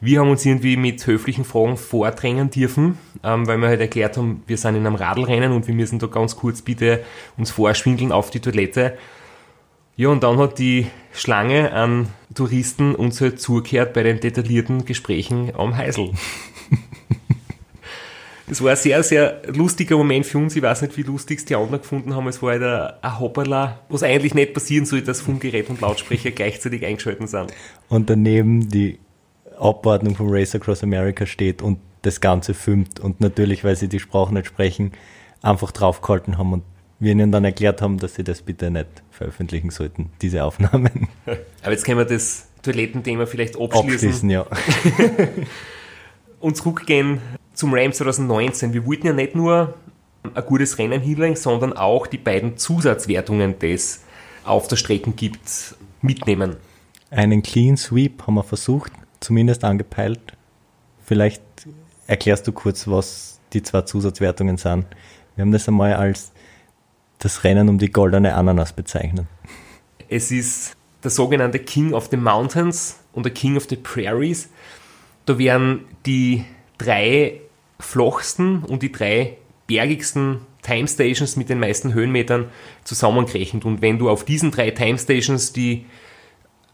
Wir 0.00 0.18
haben 0.18 0.30
uns 0.30 0.44
irgendwie 0.44 0.76
mit 0.76 1.06
höflichen 1.06 1.44
Fragen 1.44 1.76
vordrängen 1.76 2.50
dürfen, 2.50 2.98
ähm, 3.22 3.46
weil 3.46 3.58
wir 3.58 3.68
halt 3.68 3.80
erklärt 3.80 4.16
haben, 4.16 4.42
wir 4.48 4.56
sind 4.56 4.74
in 4.74 4.86
einem 4.86 4.96
Radlrennen 4.96 5.52
und 5.52 5.68
wir 5.68 5.74
müssen 5.74 6.00
da 6.00 6.08
ganz 6.08 6.34
kurz 6.34 6.62
bitte 6.62 7.04
uns 7.36 7.52
vorschwindeln 7.52 8.10
auf 8.10 8.30
die 8.30 8.40
Toilette. 8.40 8.98
Ja, 9.94 10.08
und 10.08 10.24
dann 10.24 10.38
hat 10.38 10.58
die 10.58 10.86
Schlange 11.12 11.72
an 11.72 12.08
Touristen 12.38 12.94
uns 12.94 13.20
halt 13.20 13.40
zugehört 13.40 13.92
bei 13.92 14.02
den 14.02 14.20
detaillierten 14.20 14.84
Gesprächen 14.84 15.52
am 15.56 15.76
Heisel. 15.76 16.12
Das 18.46 18.62
war 18.62 18.70
ein 18.70 18.76
sehr, 18.76 19.02
sehr 19.02 19.42
lustiger 19.48 19.98
Moment 19.98 20.24
für 20.24 20.38
uns. 20.38 20.56
Ich 20.56 20.62
weiß 20.62 20.80
nicht, 20.80 20.96
wie 20.96 21.02
lustig 21.02 21.40
es 21.40 21.44
die 21.44 21.54
anderen 21.54 21.82
gefunden 21.82 22.16
haben. 22.16 22.26
Es 22.28 22.40
war 22.40 22.52
halt 22.52 22.62
ein, 22.62 22.92
ein 23.02 23.20
Hoppala, 23.20 23.80
was 23.90 24.02
eigentlich 24.02 24.32
nicht 24.32 24.54
passieren 24.54 24.86
soll, 24.86 25.02
dass 25.02 25.20
Funkgerät 25.20 25.68
und 25.68 25.82
Lautsprecher 25.82 26.30
gleichzeitig 26.30 26.86
eingeschalten 26.86 27.26
sind. 27.26 27.52
Und 27.90 28.08
daneben 28.08 28.70
die 28.70 29.00
Abordnung 29.58 30.16
vom 30.16 30.28
Race 30.30 30.54
Across 30.54 30.82
America 30.82 31.26
steht 31.26 31.60
und 31.60 31.78
das 32.02 32.22
Ganze 32.22 32.54
filmt. 32.54 33.00
Und 33.00 33.20
natürlich, 33.20 33.64
weil 33.64 33.76
sie 33.76 33.88
die 33.88 34.00
Sprache 34.00 34.32
nicht 34.32 34.46
sprechen, 34.46 34.92
einfach 35.42 35.70
draufgehalten 35.70 36.38
haben 36.38 36.54
und 36.54 36.62
wir 37.00 37.12
ihnen 37.12 37.30
dann 37.30 37.44
erklärt 37.44 37.80
haben, 37.80 37.98
dass 37.98 38.14
sie 38.14 38.24
das 38.24 38.42
bitte 38.42 38.70
nicht 38.70 38.88
veröffentlichen 39.10 39.70
sollten, 39.70 40.10
diese 40.20 40.44
Aufnahmen. 40.44 41.08
Aber 41.62 41.72
jetzt 41.72 41.84
können 41.84 41.98
wir 41.98 42.04
das 42.04 42.48
Toilettenthema 42.62 43.26
vielleicht 43.26 43.60
abschließen. 43.60 43.94
Abschließen, 43.94 44.30
ja. 44.30 44.46
und 46.40 46.56
zurückgehen 46.56 47.20
zum 47.54 47.72
Ram 47.74 47.92
2019. 47.92 48.72
Wir 48.72 48.84
wollten 48.86 49.06
ja 49.06 49.12
nicht 49.12 49.34
nur 49.34 49.74
ein 50.34 50.44
gutes 50.44 50.78
Rennen 50.78 51.00
hinlegen, 51.00 51.36
sondern 51.36 51.72
auch 51.72 52.06
die 52.06 52.18
beiden 52.18 52.56
Zusatzwertungen, 52.56 53.58
die 53.60 53.72
es 53.72 54.04
auf 54.44 54.68
der 54.68 54.76
Strecke 54.76 55.10
gibt, 55.12 55.76
mitnehmen. 56.02 56.56
Einen 57.10 57.42
Clean 57.42 57.76
Sweep 57.76 58.26
haben 58.26 58.34
wir 58.34 58.44
versucht, 58.44 58.92
zumindest 59.20 59.64
angepeilt. 59.64 60.20
Vielleicht 61.04 61.42
erklärst 62.06 62.46
du 62.46 62.52
kurz, 62.52 62.86
was 62.88 63.40
die 63.52 63.62
zwei 63.62 63.82
Zusatzwertungen 63.82 64.56
sind. 64.56 64.86
Wir 65.36 65.42
haben 65.42 65.52
das 65.52 65.68
einmal 65.68 65.94
als 65.94 66.32
das 67.18 67.44
Rennen 67.44 67.68
um 67.68 67.78
die 67.78 67.90
goldene 67.90 68.34
Ananas 68.34 68.72
bezeichnet. 68.72 69.26
Es 70.08 70.30
ist 70.30 70.76
der 71.02 71.10
sogenannte 71.10 71.58
King 71.58 71.92
of 71.92 72.08
the 72.10 72.16
Mountains 72.16 72.98
und 73.12 73.24
der 73.24 73.32
King 73.32 73.56
of 73.56 73.66
the 73.68 73.76
Prairies. 73.76 74.48
Da 75.26 75.38
werden 75.38 75.84
die 76.06 76.44
drei 76.78 77.40
flachsten 77.78 78.64
und 78.64 78.82
die 78.82 78.92
drei 78.92 79.36
bergigsten 79.66 80.40
Time 80.62 80.88
Stations 80.88 81.36
mit 81.36 81.48
den 81.48 81.60
meisten 81.60 81.94
Höhenmetern 81.94 82.46
zusammengerechnet. 82.84 83.64
Und 83.64 83.82
wenn 83.82 83.98
du 83.98 84.08
auf 84.08 84.24
diesen 84.24 84.50
drei 84.50 84.70
Time 84.70 84.98
Stations 84.98 85.52
die 85.52 85.86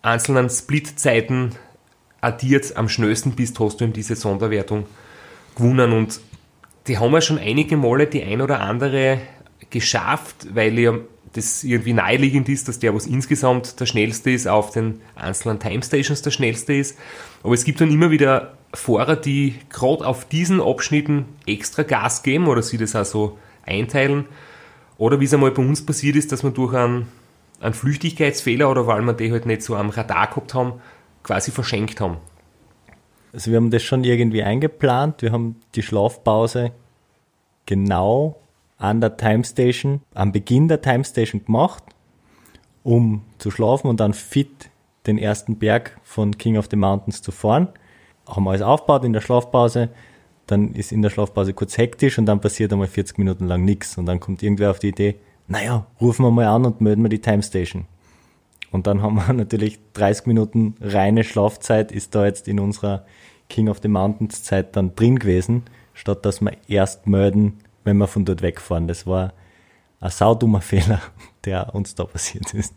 einzelnen 0.03 0.49
Split-Zeiten 0.49 1.53
addiert 2.21 2.77
am 2.77 2.89
schnellsten 2.89 3.33
bist, 3.33 3.61
hast 3.61 3.81
du 3.81 3.85
eben 3.85 3.93
diese 3.93 4.17
Sonderwertung 4.17 4.87
gewonnen. 5.57 5.93
Und 5.93 6.21
die 6.87 6.99
haben 6.99 7.13
wir 7.13 7.21
schon 7.21 7.39
einige 7.39 7.77
Male 7.77 8.07
die 8.07 8.23
ein 8.23 8.41
oder 8.41 8.61
andere 8.61 9.19
geschafft, 9.71 10.55
weil 10.55 10.79
ja 10.79 10.95
das 11.35 11.65
irgendwie 11.65 11.93
naheliegend 11.93 12.49
ist, 12.49 12.69
dass 12.69 12.79
der, 12.79 12.95
was 12.95 13.07
insgesamt 13.07 13.81
der 13.81 13.87
schnellste 13.87 14.31
ist, 14.31 14.47
auf 14.47 14.71
den 14.71 15.01
einzelnen 15.17 15.59
Time 15.59 15.83
Stations 15.83 16.23
der 16.23 16.31
schnellste 16.31 16.75
ist. 16.75 16.97
Aber 17.43 17.55
es 17.55 17.65
gibt 17.65 17.81
dann 17.81 17.91
immer 17.91 18.11
wieder 18.11 18.55
Fahrer, 18.73 19.17
die 19.17 19.57
gerade 19.69 20.07
auf 20.07 20.25
diesen 20.25 20.61
Abschnitten 20.61 21.27
extra 21.47 21.83
Gas 21.83 22.23
geben 22.23 22.47
oder 22.47 22.63
sie 22.63 22.79
das 22.79 22.95
auch 22.95 23.05
so 23.05 23.39
einteilen. 23.67 24.27
Oder 24.97 25.21
wie 25.21 25.25
es 25.25 25.35
einmal 25.35 25.51
bei 25.51 25.63
uns 25.63 25.85
passiert 25.85 26.17
ist, 26.17 26.31
dass 26.31 26.45
man 26.45 26.55
durch 26.55 26.75
einen, 26.75 27.09
einen 27.61 27.75
Flüchtigkeitsfehler 27.75 28.71
oder 28.71 28.87
weil 28.87 29.03
wir 29.03 29.13
die 29.13 29.33
halt 29.33 29.47
nicht 29.47 29.63
so 29.63 29.75
am 29.75 29.91
Radar 29.91 30.29
gehabt 30.29 30.55
haben, 30.55 30.75
quasi 31.25 31.51
verschenkt 31.51 32.01
haben. 32.01 32.19
Also 33.33 33.51
wir 33.51 33.57
haben 33.57 33.71
das 33.71 33.83
schon 33.83 34.05
irgendwie 34.05 34.45
eingeplant. 34.45 35.23
Wir 35.23 35.33
haben 35.33 35.57
die 35.75 35.83
Schlafpause 35.83 36.71
genau 37.67 38.37
an 38.79 39.01
der 39.01 39.17
Time 39.17 39.45
Station, 39.45 40.01
am 40.15 40.33
Beginn 40.33 40.69
der 40.69 40.81
Time 40.81 41.05
Station 41.05 41.45
gemacht, 41.45 41.83
um 42.83 43.23
zu 43.39 43.51
schlafen 43.51 43.89
und 43.89 44.01
dann 44.01 44.15
fit 44.15 44.71
den 45.07 45.19
ersten 45.19 45.57
Berg 45.57 45.99
von 46.03 46.37
King 46.37 46.57
of 46.57 46.69
the 46.71 46.77
Mountains 46.77 47.23
zu 47.23 47.33
fahren. 47.33 47.69
Haben 48.27 48.49
alles 48.49 48.63
aufgebaut 48.63 49.05
in 49.05 49.13
der 49.13 49.21
Schlafpause, 49.21 49.91
dann 50.47 50.73
ist 50.75 50.93
in 50.93 51.03
der 51.03 51.11
Schlafpause 51.11 51.55
kurz 51.55 51.79
hektisch 51.79 52.19
und 52.19 52.27
dann 52.27 52.41
passiert 52.41 52.73
einmal 52.73 52.89
40 52.89 53.19
Minuten 53.19 53.47
lang 53.47 53.65
nichts 53.65 53.97
und 53.99 54.07
dann 54.07 54.21
kommt 54.21 54.43
irgendwer 54.43 54.71
auf 54.71 54.79
die 54.79 54.89
Idee, 54.89 55.17
naja, 55.47 55.87
rufen 56.01 56.25
wir 56.25 56.31
mal 56.31 56.47
an 56.47 56.65
und 56.65 56.81
melden 56.81 57.03
wir 57.03 57.11
die 57.11 57.21
Time 57.21 57.43
Station. 57.43 57.87
Und 58.71 58.87
dann 58.87 59.03
haben 59.03 59.17
wir 59.17 59.33
natürlich 59.33 59.79
30 59.93 60.27
Minuten 60.27 60.75
reine 60.81 61.25
Schlafzeit 61.25 61.93
ist 61.93 62.15
da 62.15 62.25
jetzt 62.25 62.49
in 62.49 62.61
unserer 62.61 63.05
King 63.49 63.69
of 63.69 63.81
the 63.83 63.89
Mountains 63.89 64.43
Zeit 64.43 64.75
dann 64.75 64.95
drin 64.95 65.19
gewesen, 65.19 65.65
statt 65.93 66.25
dass 66.25 66.41
wir 66.41 66.53
erst 66.67 67.07
melden, 67.07 67.59
wenn 67.85 67.97
wir 67.99 68.07
von 68.07 68.25
dort 68.25 68.43
wegfahren. 68.43 68.89
Das 68.89 69.07
war 69.07 69.33
ein 70.01 70.11
saudummer 70.11 70.61
Fehler, 70.61 71.01
der 71.45 71.75
uns 71.75 71.95
da 71.95 72.05
passiert 72.05 72.53
ist. 72.55 72.75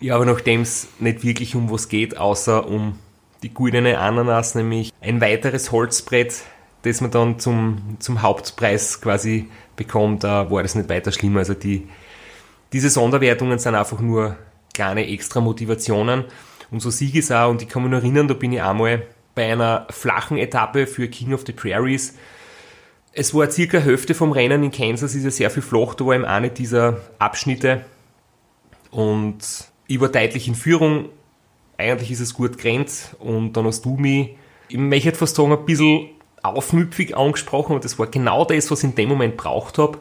Ja, 0.00 0.16
aber 0.16 0.26
nachdem 0.26 0.62
es 0.62 0.88
nicht 0.98 1.22
wirklich 1.22 1.54
um 1.54 1.70
was 1.70 1.88
geht, 1.88 2.16
außer 2.16 2.66
um 2.66 2.98
die 3.42 3.54
goldene 3.54 3.98
Ananas, 3.98 4.54
nämlich 4.54 4.92
ein 5.00 5.20
weiteres 5.20 5.70
Holzbrett, 5.70 6.42
das 6.82 7.00
man 7.00 7.10
dann 7.10 7.38
zum, 7.38 7.96
zum 8.00 8.22
Hauptpreis 8.22 9.00
quasi 9.00 9.48
bekommt, 9.76 10.24
da 10.24 10.50
war 10.50 10.62
das 10.62 10.74
nicht 10.74 10.88
weiter 10.88 11.12
schlimm. 11.12 11.36
Also 11.36 11.54
die, 11.54 11.88
diese 12.72 12.90
Sonderwertungen 12.90 13.58
sind 13.58 13.74
einfach 13.74 14.00
nur 14.00 14.36
kleine 14.74 15.08
extra 15.08 15.40
Motivationen. 15.40 16.24
Und 16.70 16.80
so 16.80 16.90
sieg 16.90 17.14
es 17.14 17.30
auch, 17.30 17.50
und 17.50 17.62
ich 17.62 17.68
kann 17.68 17.82
mich 17.82 17.92
noch 17.92 17.98
erinnern, 17.98 18.28
da 18.28 18.34
bin 18.34 18.52
ich 18.52 18.60
einmal 18.60 19.06
bei 19.34 19.52
einer 19.52 19.86
flachen 19.90 20.36
Etappe 20.36 20.86
für 20.86 21.08
King 21.08 21.32
of 21.32 21.44
the 21.46 21.52
Prairies 21.52 22.16
es 23.14 23.32
war 23.34 23.50
circa 23.50 23.78
Hälfte 23.78 24.14
vom 24.14 24.32
Rennen 24.32 24.62
in 24.62 24.70
Kansas, 24.70 25.14
ist 25.14 25.24
ja 25.24 25.30
sehr 25.30 25.50
viel 25.50 25.62
flach, 25.62 25.94
da 25.94 26.06
war 26.06 26.14
eben 26.14 26.24
eine 26.24 26.50
dieser 26.50 26.98
Abschnitte. 27.18 27.84
Und 28.90 29.38
ich 29.86 30.00
war 30.00 30.08
deutlich 30.08 30.48
in 30.48 30.54
Führung. 30.54 31.06
Eigentlich 31.76 32.10
ist 32.10 32.20
es 32.20 32.34
gut 32.34 32.58
grenzt. 32.58 33.16
Und 33.18 33.54
dann 33.54 33.66
hast 33.66 33.84
du 33.84 33.96
mich, 33.96 34.36
ich 34.68 34.78
möchte 34.78 35.12
fast 35.12 35.36
sagen, 35.36 35.52
ein 35.52 35.64
bisschen 35.64 36.10
aufmüpfig 36.42 37.16
angesprochen. 37.16 37.74
Und 37.74 37.84
das 37.84 37.98
war 37.98 38.06
genau 38.06 38.44
das, 38.44 38.70
was 38.70 38.80
ich 38.82 38.90
in 38.90 38.94
dem 38.94 39.08
Moment 39.08 39.36
braucht 39.36 39.78
habe. 39.78 39.98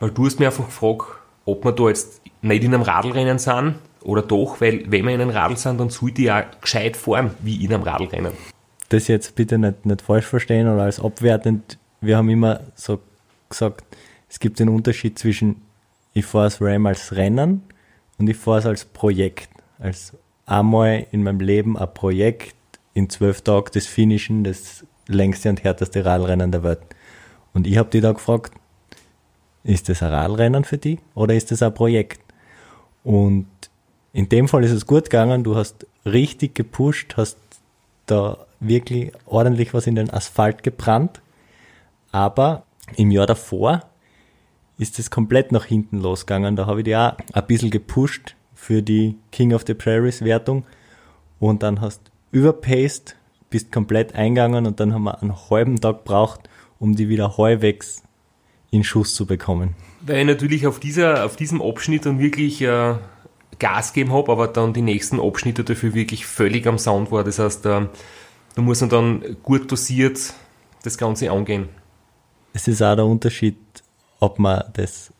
Weil 0.00 0.10
du 0.10 0.26
hast 0.26 0.40
mir 0.40 0.46
einfach 0.46 0.66
gefragt, 0.66 1.06
ob 1.44 1.64
wir 1.64 1.72
da 1.72 1.88
jetzt 1.88 2.20
nicht 2.42 2.64
in 2.64 2.74
einem 2.74 2.82
Radlrennen 2.82 3.38
sind 3.38 3.76
oder 4.02 4.22
doch, 4.22 4.60
weil 4.60 4.84
wenn 4.90 5.04
wir 5.04 5.14
in 5.14 5.20
einem 5.20 5.30
Radl 5.30 5.56
sind, 5.56 5.78
dann 5.78 5.90
sollte 5.90 6.22
ich 6.22 6.30
auch 6.30 6.42
gescheit 6.60 6.96
fahren, 6.96 7.30
wie 7.40 7.64
in 7.64 7.72
einem 7.72 7.84
Radlrennen. 7.84 8.32
Das 8.90 9.08
jetzt 9.08 9.34
bitte 9.34 9.56
nicht, 9.56 9.86
nicht 9.86 10.02
falsch 10.02 10.26
verstehen 10.26 10.68
oder 10.68 10.82
als 10.82 11.00
abwertend 11.00 11.78
wir 12.04 12.16
haben 12.16 12.28
immer 12.28 12.60
so 12.74 13.00
gesagt, 13.48 13.84
es 14.28 14.40
gibt 14.40 14.58
den 14.58 14.68
Unterschied 14.68 15.18
zwischen 15.18 15.62
ich 16.12 16.24
fahre 16.24 16.44
das 16.44 16.60
Ram 16.60 16.86
als 16.86 17.16
Rennen 17.16 17.62
und 18.18 18.28
ich 18.28 18.36
fahre 18.36 18.60
es 18.60 18.66
als 18.66 18.84
Projekt. 18.84 19.48
Als 19.80 20.12
einmal 20.46 21.06
in 21.10 21.24
meinem 21.24 21.40
Leben 21.40 21.76
ein 21.76 21.92
Projekt 21.92 22.54
in 22.94 23.10
zwölf 23.10 23.42
Tagen 23.42 23.70
das 23.74 23.86
Finishen, 23.86 24.44
das 24.44 24.84
längste 25.08 25.50
und 25.50 25.64
härteste 25.64 26.04
Radrennen 26.04 26.52
der 26.52 26.62
Welt. 26.62 26.80
Und 27.52 27.66
ich 27.66 27.76
habe 27.76 27.90
die 27.90 28.00
da 28.00 28.12
gefragt, 28.12 28.52
ist 29.64 29.88
das 29.88 30.02
ein 30.02 30.10
Radrennen 30.10 30.64
für 30.64 30.78
dich 30.78 31.00
oder 31.14 31.34
ist 31.34 31.50
das 31.50 31.62
ein 31.62 31.74
Projekt? 31.74 32.20
Und 33.02 33.48
in 34.12 34.28
dem 34.28 34.46
Fall 34.46 34.62
ist 34.62 34.70
es 34.70 34.86
gut 34.86 35.04
gegangen, 35.04 35.42
du 35.42 35.56
hast 35.56 35.86
richtig 36.06 36.54
gepusht, 36.54 37.14
hast 37.16 37.38
da 38.06 38.46
wirklich 38.60 39.12
ordentlich 39.26 39.74
was 39.74 39.88
in 39.88 39.96
den 39.96 40.10
Asphalt 40.10 40.62
gebrannt 40.62 41.20
aber 42.14 42.62
im 42.96 43.10
Jahr 43.10 43.26
davor 43.26 43.82
ist 44.78 45.00
es 45.00 45.10
komplett 45.10 45.50
nach 45.50 45.64
hinten 45.64 46.00
losgegangen. 46.00 46.54
Da 46.54 46.66
habe 46.66 46.80
ich 46.80 46.84
die 46.84 46.94
auch 46.94 47.14
ein 47.32 47.46
bisschen 47.48 47.72
gepusht 47.72 48.36
für 48.54 48.82
die 48.82 49.16
King 49.32 49.52
of 49.52 49.64
the 49.66 49.74
Prairies 49.74 50.22
Wertung. 50.22 50.64
Und 51.40 51.64
dann 51.64 51.80
hast 51.80 52.00
überpaced, 52.30 53.16
bist 53.50 53.72
komplett 53.72 54.14
eingegangen 54.14 54.64
und 54.64 54.78
dann 54.78 54.94
haben 54.94 55.02
wir 55.02 55.20
einen 55.20 55.34
halben 55.50 55.80
Tag 55.80 56.04
gebraucht, 56.04 56.48
um 56.78 56.94
die 56.94 57.08
wieder 57.08 57.36
halbwegs 57.36 58.04
in 58.70 58.84
Schuss 58.84 59.14
zu 59.14 59.26
bekommen. 59.26 59.74
Weil 60.02 60.20
ich 60.20 60.26
natürlich 60.26 60.66
auf, 60.68 60.78
dieser, 60.78 61.24
auf 61.24 61.34
diesem 61.34 61.60
Abschnitt 61.60 62.06
dann 62.06 62.20
wirklich 62.20 62.62
äh, 62.62 62.94
Gas 63.58 63.92
gegeben 63.92 64.12
habe, 64.12 64.30
aber 64.30 64.46
dann 64.46 64.72
die 64.72 64.82
nächsten 64.82 65.18
Abschnitte 65.18 65.64
dafür 65.64 65.94
wirklich 65.94 66.26
völlig 66.26 66.68
am 66.68 66.78
Sound 66.78 67.10
war. 67.10 67.24
Das 67.24 67.40
heißt, 67.40 67.66
äh, 67.66 67.88
muss 68.54 68.82
man 68.82 68.90
dann 68.90 69.36
gut 69.42 69.72
dosiert 69.72 70.32
das 70.84 70.96
Ganze 70.96 71.32
angehen 71.32 71.68
es 72.54 72.68
ist 72.68 72.80
auch 72.80 72.94
der 72.94 73.04
Unterschied, 73.04 73.58
ob 74.20 74.38
man 74.38 74.64
das 74.72 75.12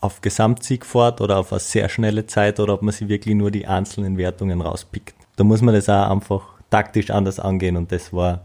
auf 0.00 0.20
Gesamtsieg 0.20 0.86
fährt 0.86 1.20
oder 1.20 1.38
auf 1.38 1.52
eine 1.52 1.60
sehr 1.60 1.88
schnelle 1.88 2.26
Zeit 2.26 2.60
oder 2.60 2.74
ob 2.74 2.82
man 2.82 2.92
sich 2.92 3.08
wirklich 3.08 3.34
nur 3.34 3.50
die 3.50 3.66
einzelnen 3.66 4.16
Wertungen 4.16 4.60
rauspickt. 4.60 5.14
Da 5.34 5.44
muss 5.44 5.60
man 5.60 5.74
das 5.74 5.88
auch 5.88 6.10
einfach 6.10 6.42
taktisch 6.70 7.10
anders 7.10 7.40
angehen 7.40 7.76
und 7.76 7.92
das 7.92 8.12
war 8.12 8.42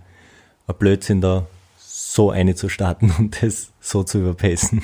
ein 0.67 0.75
Blödsinn 0.77 1.21
da 1.21 1.45
so 1.77 2.31
eine 2.31 2.55
zu 2.55 2.67
starten 2.67 3.13
und 3.17 3.41
das 3.41 3.71
so 3.79 4.03
zu 4.03 4.19
überpacen. 4.19 4.81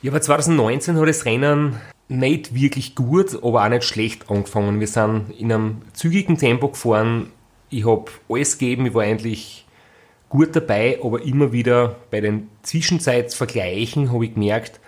Ja, 0.00 0.10
aber 0.10 0.20
2019 0.20 0.96
hat 0.96 1.08
das 1.08 1.26
Rennen 1.26 1.76
nicht 2.08 2.54
wirklich 2.54 2.94
gut, 2.94 3.34
aber 3.42 3.64
auch 3.64 3.68
nicht 3.68 3.84
schlecht 3.84 4.30
angefangen. 4.30 4.80
Wir 4.80 4.88
sind 4.88 5.30
in 5.38 5.52
einem 5.52 5.82
zügigen 5.92 6.38
Tempo 6.38 6.68
gefahren. 6.68 7.30
Ich 7.70 7.86
habe 7.86 8.10
alles 8.28 8.58
gegeben. 8.58 8.86
Ich 8.86 8.94
war 8.94 9.04
eigentlich 9.04 9.64
gut 10.32 10.56
dabei, 10.56 10.98
aber 11.04 11.22
immer 11.22 11.52
wieder 11.52 11.96
bei 12.10 12.22
den 12.22 12.48
Zwischenzeitsvergleichen 12.62 14.10
habe 14.12 14.24
ich 14.24 14.32
gemerkt, 14.32 14.80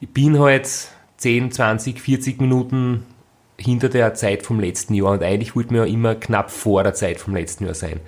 ich 0.00 0.08
bin 0.08 0.38
halt 0.38 0.68
10, 1.16 1.50
20, 1.50 2.00
40 2.00 2.40
Minuten 2.40 3.04
hinter 3.58 3.88
der 3.88 4.14
Zeit 4.14 4.44
vom 4.44 4.60
letzten 4.60 4.94
Jahr 4.94 5.10
und 5.10 5.22
eigentlich 5.24 5.56
wollte 5.56 5.72
mir 5.72 5.86
ja 5.86 5.92
immer 5.92 6.14
knapp 6.14 6.52
vor 6.52 6.84
der 6.84 6.94
Zeit 6.94 7.18
vom 7.18 7.34
letzten 7.34 7.64
Jahr 7.64 7.74
sein. 7.74 7.98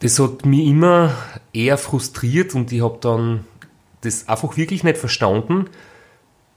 Das 0.00 0.18
hat 0.18 0.44
mich 0.44 0.66
immer 0.66 1.14
eher 1.52 1.78
frustriert 1.78 2.56
und 2.56 2.72
ich 2.72 2.82
habe 2.82 2.98
dann 3.00 3.44
das 4.00 4.28
einfach 4.28 4.56
wirklich 4.56 4.82
nicht 4.82 4.98
verstanden, 4.98 5.66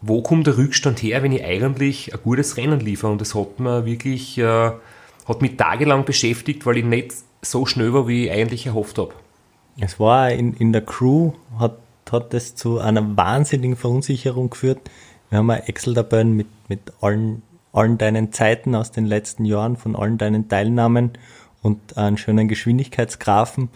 wo 0.01 0.23
kommt 0.23 0.47
der 0.47 0.57
Rückstand 0.57 1.03
her, 1.03 1.21
wenn 1.21 1.31
ich 1.31 1.45
eigentlich 1.45 2.11
ein 2.11 2.19
gutes 2.23 2.57
Rennen 2.57 2.79
liefere. 2.79 3.11
Und 3.11 3.21
das 3.21 3.35
hat 3.35 3.59
mir 3.59 3.85
wirklich, 3.85 4.39
äh, 4.39 4.71
hat 5.27 5.41
mich 5.41 5.57
tagelang 5.57 6.05
beschäftigt, 6.05 6.65
weil 6.65 6.77
ich 6.77 6.85
nicht 6.85 7.13
so 7.43 7.67
schnell 7.67 7.93
war, 7.93 8.07
wie 8.07 8.25
ich 8.25 8.31
eigentlich 8.31 8.65
erhofft 8.65 8.97
habe. 8.97 9.13
Es 9.79 9.99
war 9.99 10.31
in, 10.31 10.53
in 10.53 10.71
der 10.71 10.85
Crew, 10.85 11.31
hat, 11.57 11.77
hat 12.11 12.33
das 12.33 12.55
zu 12.55 12.79
einer 12.79 13.17
wahnsinnigen 13.17 13.75
Verunsicherung 13.75 14.49
geführt. 14.49 14.79
Wir 15.29 15.39
haben 15.39 15.49
ein 15.49 15.63
Excel-Tabellen 15.63 16.33
mit, 16.33 16.47
mit 16.69 16.93
allen, 17.01 17.41
allen 17.71 17.97
deinen 17.97 18.31
Zeiten 18.31 18.75
aus 18.75 18.91
den 18.91 19.05
letzten 19.05 19.45
Jahren, 19.45 19.77
von 19.77 19.95
allen 19.95 20.17
deinen 20.17 20.47
Teilnahmen 20.47 21.11
und 21.61 21.97
einen 21.97 22.17
schönen 22.17 22.47
Geschwindigkeitsgrafen. 22.47 23.69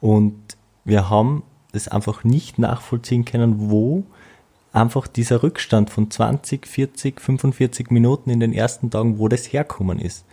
Und 0.00 0.56
wir 0.84 1.10
haben 1.10 1.44
das 1.72 1.88
einfach 1.88 2.24
nicht 2.24 2.58
nachvollziehen 2.58 3.24
können, 3.24 3.70
wo 3.70 4.04
einfach 4.72 5.06
dieser 5.06 5.42
Rückstand 5.42 5.90
von 5.90 6.10
20, 6.10 6.66
40, 6.66 7.20
45 7.20 7.90
Minuten 7.90 8.30
in 8.30 8.40
den 8.40 8.52
ersten 8.52 8.90
Tagen, 8.90 9.18
wo 9.18 9.28
das 9.28 9.52
herkommen 9.52 9.98
ist. 9.98 10.24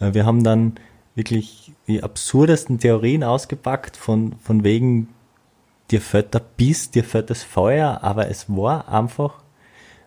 Äh, 0.00 0.14
wir 0.14 0.26
haben 0.26 0.44
dann 0.44 0.74
wirklich 1.18 1.72
die 1.88 2.02
absurdesten 2.02 2.78
Theorien 2.78 3.24
ausgepackt 3.24 3.96
von, 3.96 4.36
von 4.40 4.64
wegen, 4.64 5.08
dir 5.90 6.00
fällt 6.00 6.32
der 6.32 6.40
Biss, 6.40 6.90
dir 6.90 7.04
fällt 7.04 7.28
das 7.28 7.42
Feuer, 7.42 7.98
aber 8.02 8.28
es 8.28 8.48
war 8.48 8.88
einfach 8.88 9.42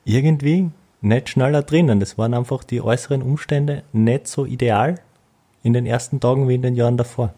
irgendwie 0.06 0.70
nicht 1.02 1.30
schneller 1.30 1.64
drinnen. 1.64 2.00
Das 2.00 2.18
waren 2.18 2.34
einfach 2.34 2.64
die 2.64 2.82
äußeren 2.82 3.22
Umstände 3.22 3.84
nicht 3.92 4.28
so 4.28 4.46
ideal 4.46 5.00
in 5.64 5.74
den 5.74 5.86
ersten 5.86 6.20
Tagen 6.20 6.48
wie 6.48 6.56
in 6.56 6.62
den 6.62 6.76
Jahren 6.76 6.98
davor. 6.98 7.34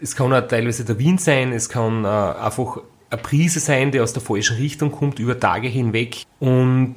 Es 0.00 0.16
kann 0.16 0.32
auch 0.32 0.46
teilweise 0.46 0.84
der 0.84 0.98
Wind 0.98 1.20
sein, 1.20 1.52
es 1.52 1.68
kann 1.68 2.04
äh, 2.04 2.08
einfach 2.08 2.78
eine 3.10 3.22
Prise 3.22 3.60
sein, 3.60 3.92
die 3.92 4.00
aus 4.00 4.12
der 4.12 4.22
falschen 4.22 4.56
Richtung 4.56 4.90
kommt, 4.90 5.18
über 5.18 5.38
Tage 5.38 5.68
hinweg. 5.68 6.24
Und 6.40 6.94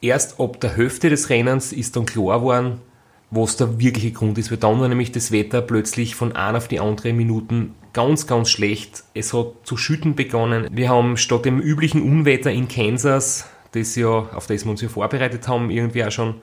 erst 0.00 0.40
ab 0.40 0.60
der 0.60 0.76
Hälfte 0.76 1.10
des 1.10 1.30
Rennens 1.30 1.72
ist 1.72 1.96
dann 1.96 2.06
klar 2.06 2.40
geworden, 2.40 2.80
was 3.30 3.56
der 3.56 3.78
wirkliche 3.78 4.12
Grund 4.12 4.38
ist. 4.38 4.50
Weil 4.50 4.58
dann 4.58 4.80
war 4.80 4.88
nämlich 4.88 5.12
das 5.12 5.32
Wetter 5.32 5.60
plötzlich 5.60 6.14
von 6.14 6.34
einer 6.34 6.58
auf 6.58 6.68
die 6.68 6.80
andere 6.80 7.12
Minuten 7.12 7.74
ganz, 7.92 8.26
ganz 8.26 8.50
schlecht. 8.50 9.04
Es 9.14 9.32
hat 9.32 9.52
zu 9.64 9.76
schütten 9.76 10.14
begonnen. 10.14 10.68
Wir 10.70 10.88
haben 10.88 11.16
statt 11.16 11.44
dem 11.44 11.60
üblichen 11.60 12.02
Unwetter 12.02 12.50
in 12.50 12.68
Kansas, 12.68 13.48
das 13.72 13.96
ja, 13.96 14.08
auf 14.08 14.46
das 14.46 14.64
wir 14.64 14.70
uns 14.70 14.80
ja 14.80 14.88
vorbereitet 14.88 15.48
haben, 15.48 15.70
irgendwie 15.70 16.04
auch 16.04 16.10
schon, 16.10 16.36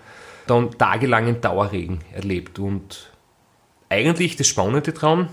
dann 0.47 0.71
tagelangen 0.71 1.41
Dauerregen 1.41 1.99
erlebt. 2.13 2.59
Und 2.59 3.11
eigentlich 3.89 4.35
das 4.35 4.47
Spannende 4.47 4.91
dran, 4.91 5.29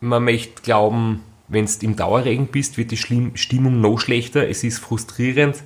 man 0.00 0.24
möchte 0.24 0.62
glauben, 0.62 1.22
wenn 1.48 1.66
du 1.66 1.72
im 1.82 1.96
Dauerregen 1.96 2.48
bist, 2.48 2.76
wird 2.76 2.90
die 2.90 2.96
Stimmung 2.96 3.80
noch 3.80 3.98
schlechter, 3.98 4.48
es 4.48 4.64
ist 4.64 4.78
frustrierend, 4.78 5.62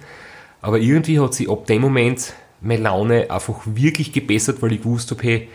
aber 0.61 0.79
irgendwie 0.79 1.21
hat 1.21 1.35
sich 1.35 1.49
ab 1.49 1.67
dem 1.67 1.83
Moment 1.83 2.35
meine 2.61 2.83
Laune 2.83 3.31
einfach 3.31 3.61
wirklich 3.65 4.13
gebessert, 4.13 4.63
weil 4.63 4.73
ich 4.73 4.83
gewusst 4.83 5.11
habe, 5.11 5.23
hey, 5.23 5.49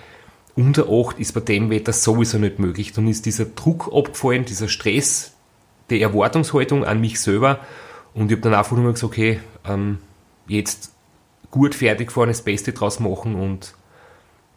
unter 0.55 0.87
8 0.89 1.19
ist 1.19 1.33
bei 1.33 1.41
dem 1.41 1.69
Wetter 1.69 1.93
sowieso 1.93 2.37
nicht 2.37 2.59
möglich. 2.59 2.93
Dann 2.93 3.07
ist 3.07 3.25
dieser 3.25 3.45
Druck 3.45 3.91
abgefallen, 3.93 4.45
dieser 4.45 4.69
Stress, 4.69 5.33
die 5.89 6.01
Erwartungshaltung 6.01 6.85
an 6.85 7.01
mich 7.01 7.19
selber 7.19 7.59
und 8.13 8.31
ich 8.31 8.37
habe 8.37 8.49
dann 8.49 8.53
einfach 8.53 8.77
nur 8.77 8.93
gesagt, 8.93 9.13
okay, 9.13 9.39
ähm, 9.65 9.99
jetzt 10.47 10.91
gut 11.51 11.75
fertig 11.75 12.11
fahren, 12.11 12.29
das 12.29 12.41
Beste 12.41 12.73
draus 12.73 12.99
machen 12.99 13.35
und 13.35 13.75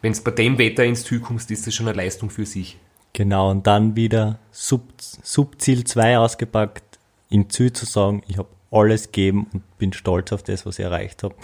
wenn 0.01 0.13
es 0.13 0.21
bei 0.21 0.31
dem 0.31 0.57
Wetter 0.57 0.85
ins 0.85 1.03
Ziel 1.03 1.19
kommst, 1.19 1.51
ist 1.51 1.67
das 1.67 1.75
schon 1.75 1.87
eine 1.87 1.97
Leistung 1.97 2.29
für 2.29 2.45
sich. 2.45 2.77
Genau, 3.13 3.51
und 3.51 3.67
dann 3.67 3.95
wieder 3.95 4.39
Sub, 4.51 4.83
Subziel 4.97 5.83
2 5.83 6.19
ausgepackt, 6.19 6.99
im 7.29 7.49
Ziel 7.49 7.73
zu 7.73 7.85
sagen, 7.85 8.23
ich 8.27 8.37
habe 8.37 8.47
alles 8.71 9.07
gegeben 9.07 9.47
und 9.51 9.77
bin 9.77 9.93
stolz 9.93 10.31
auf 10.31 10.43
das, 10.43 10.65
was 10.65 10.79
ich 10.79 10.85
erreicht 10.85 11.23
habe. 11.23 11.35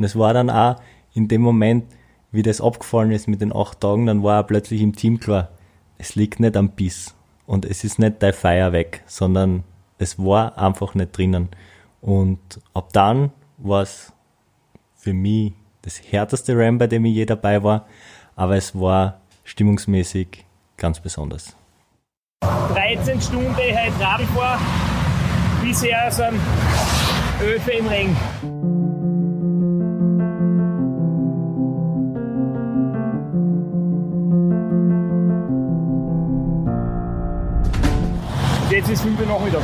Und 0.00 0.04
es 0.04 0.16
war 0.16 0.32
dann 0.32 0.48
auch 0.48 0.76
in 1.12 1.28
dem 1.28 1.42
Moment, 1.42 1.84
wie 2.32 2.42
das 2.42 2.62
abgefallen 2.62 3.10
ist 3.10 3.28
mit 3.28 3.42
den 3.42 3.54
acht 3.54 3.80
Tagen, 3.80 4.06
dann 4.06 4.22
war 4.22 4.36
er 4.36 4.44
plötzlich 4.44 4.80
im 4.80 4.96
Team 4.96 5.20
klar, 5.20 5.50
es 5.98 6.14
liegt 6.14 6.40
nicht 6.40 6.56
am 6.56 6.70
Biss 6.70 7.14
und 7.44 7.66
es 7.66 7.84
ist 7.84 7.98
nicht 7.98 8.22
dein 8.22 8.32
Feier 8.32 8.72
weg, 8.72 9.02
sondern 9.04 9.62
es 9.98 10.18
war 10.18 10.56
einfach 10.56 10.94
nicht 10.94 11.14
drinnen. 11.14 11.50
Und 12.00 12.40
ab 12.72 12.94
dann 12.94 13.30
war 13.58 13.82
es 13.82 14.14
für 14.96 15.12
mich 15.12 15.52
das 15.82 16.00
härteste 16.10 16.56
Ram, 16.56 16.78
bei 16.78 16.86
dem 16.86 17.04
ich 17.04 17.14
je 17.14 17.26
dabei 17.26 17.62
war, 17.62 17.86
aber 18.36 18.56
es 18.56 18.74
war 18.74 19.20
stimmungsmäßig 19.44 20.46
ganz 20.78 20.98
besonders. 20.98 21.54
13 22.40 23.20
Stunden 23.20 23.54
heute 23.54 24.00
Radl 24.02 24.24
vor, 24.28 24.58
bisher 25.62 26.10
sind 26.10 26.40
Öfe 27.42 27.72
im 27.72 27.86
Ring. 27.86 28.16
Ist 38.92 39.02
5 39.02 39.20
Uhr 39.20 39.26
Nachmittag. 39.26 39.62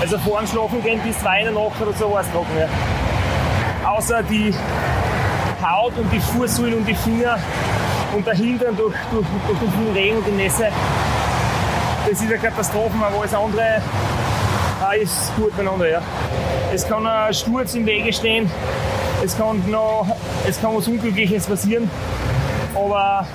Also 0.00 0.18
vor 0.18 0.38
dem 0.38 0.46
Schlafen 0.46 0.82
gehen 0.82 1.00
bis 1.00 1.18
2 1.20 1.38
in 1.40 1.44
der 1.44 1.54
Nacht 1.54 1.80
oder 1.80 1.92
so 1.92 2.10
war 2.10 2.20
es 2.20 2.30
trocken. 2.30 2.56
Ja. 2.58 3.88
Außer 3.90 4.22
die 4.24 4.54
Haut 5.62 5.96
und 5.96 6.10
die 6.12 6.20
Fußsohlen 6.20 6.74
und 6.74 6.86
die 6.86 6.94
Finger 6.94 7.38
und 8.14 8.26
der 8.26 8.34
Hintern 8.34 8.76
durch, 8.76 8.94
durch, 9.10 9.26
durch 9.46 9.72
den 9.72 9.92
Regen 9.94 10.16
und 10.18 10.26
die 10.26 10.32
Nässe. 10.32 10.68
Das 12.04 12.12
ist 12.12 12.22
eine 12.22 12.38
Katastrophe, 12.38 12.94
aber 13.00 13.20
alles 13.20 13.34
andere 13.34 13.82
äh, 14.90 15.02
ist 15.02 15.34
gut 15.36 15.56
miteinander. 15.56 15.88
Ja. 15.88 16.02
Es 16.72 16.86
kann 16.86 17.06
ein 17.06 17.32
Sturz 17.34 17.74
im 17.74 17.86
Wege 17.86 18.12
stehen, 18.12 18.50
es 19.24 19.36
kann, 19.36 19.62
noch, 19.70 20.06
es 20.48 20.60
kann 20.60 20.76
was 20.76 20.88
Unglückliches 20.88 21.46
passieren, 21.46 21.90
aber 22.74 23.26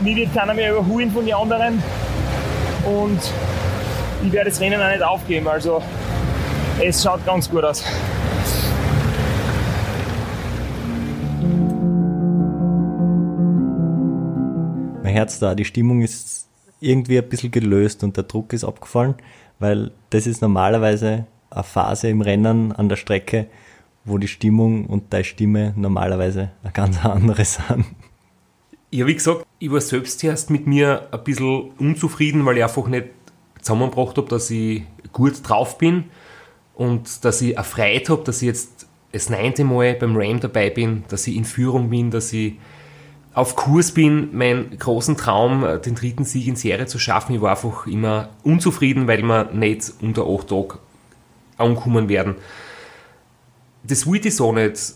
mir 0.00 0.16
wird 0.16 0.34
keiner 0.34 0.54
mehr 0.54 0.72
überholen 0.72 1.10
von 1.10 1.26
den 1.26 1.34
anderen 1.34 1.82
und 2.88 3.20
ich 4.24 4.32
werde 4.32 4.50
das 4.50 4.60
Rennen 4.60 4.80
auch 4.80 4.90
nicht 4.90 5.02
aufgeben. 5.02 5.48
Also 5.48 5.82
es 6.82 7.02
schaut 7.02 7.24
ganz 7.26 7.48
gut 7.50 7.64
aus. 7.64 7.84
Mein 15.02 15.12
Herz 15.12 15.38
da, 15.38 15.54
die 15.54 15.64
Stimmung 15.64 16.02
ist 16.02 16.48
irgendwie 16.80 17.18
ein 17.18 17.28
bisschen 17.28 17.50
gelöst 17.50 18.04
und 18.04 18.16
der 18.16 18.24
Druck 18.24 18.52
ist 18.52 18.64
abgefallen, 18.64 19.14
weil 19.58 19.90
das 20.10 20.26
ist 20.26 20.42
normalerweise 20.42 21.26
eine 21.50 21.64
Phase 21.64 22.08
im 22.08 22.20
Rennen 22.20 22.72
an 22.72 22.88
der 22.88 22.96
Strecke, 22.96 23.46
wo 24.04 24.18
die 24.18 24.28
Stimmung 24.28 24.86
und 24.86 25.12
deine 25.12 25.24
Stimme 25.24 25.72
normalerweise 25.76 26.50
eine 26.62 26.72
ganz 26.72 27.04
andere 27.04 27.44
sind. 27.44 27.86
Ja, 28.90 29.06
wie 29.06 29.14
gesagt, 29.14 29.44
ich 29.58 29.70
war 29.70 29.82
selbst 29.82 30.24
erst 30.24 30.48
mit 30.48 30.66
mir 30.66 31.08
ein 31.10 31.22
bisschen 31.22 31.72
unzufrieden, 31.78 32.46
weil 32.46 32.56
ich 32.56 32.64
einfach 32.64 32.86
nicht 32.86 33.08
zusammengebracht 33.60 34.16
habe, 34.16 34.28
dass 34.28 34.50
ich 34.50 34.82
gut 35.12 35.46
drauf 35.46 35.76
bin 35.76 36.04
und 36.74 37.22
dass 37.24 37.42
ich 37.42 37.54
erfreut 37.56 38.08
habe, 38.08 38.24
dass 38.24 38.40
ich 38.40 38.46
jetzt 38.46 38.86
das 39.12 39.28
neunte 39.28 39.64
Mal 39.64 39.94
beim 39.94 40.16
Ram 40.16 40.40
dabei 40.40 40.70
bin, 40.70 41.04
dass 41.08 41.26
ich 41.26 41.36
in 41.36 41.44
Führung 41.44 41.90
bin, 41.90 42.10
dass 42.10 42.32
ich 42.32 42.54
auf 43.34 43.56
Kurs 43.56 43.92
bin, 43.92 44.34
meinen 44.34 44.78
großen 44.78 45.18
Traum, 45.18 45.66
den 45.84 45.94
dritten 45.94 46.24
Sieg 46.24 46.46
in 46.48 46.56
Serie 46.56 46.86
zu 46.86 46.98
schaffen. 46.98 47.34
Ich 47.34 47.40
war 47.42 47.50
einfach 47.50 47.86
immer 47.86 48.30
unzufrieden, 48.42 49.06
weil 49.06 49.22
wir 49.22 49.52
nicht 49.52 49.92
unter 50.00 50.26
acht 50.26 50.48
Tage 50.48 50.78
ankommen 51.58 52.08
werden. 52.08 52.36
Das 53.82 54.06
wollte 54.06 54.28
ich 54.28 54.36
so 54.36 54.52
nicht 54.52 54.94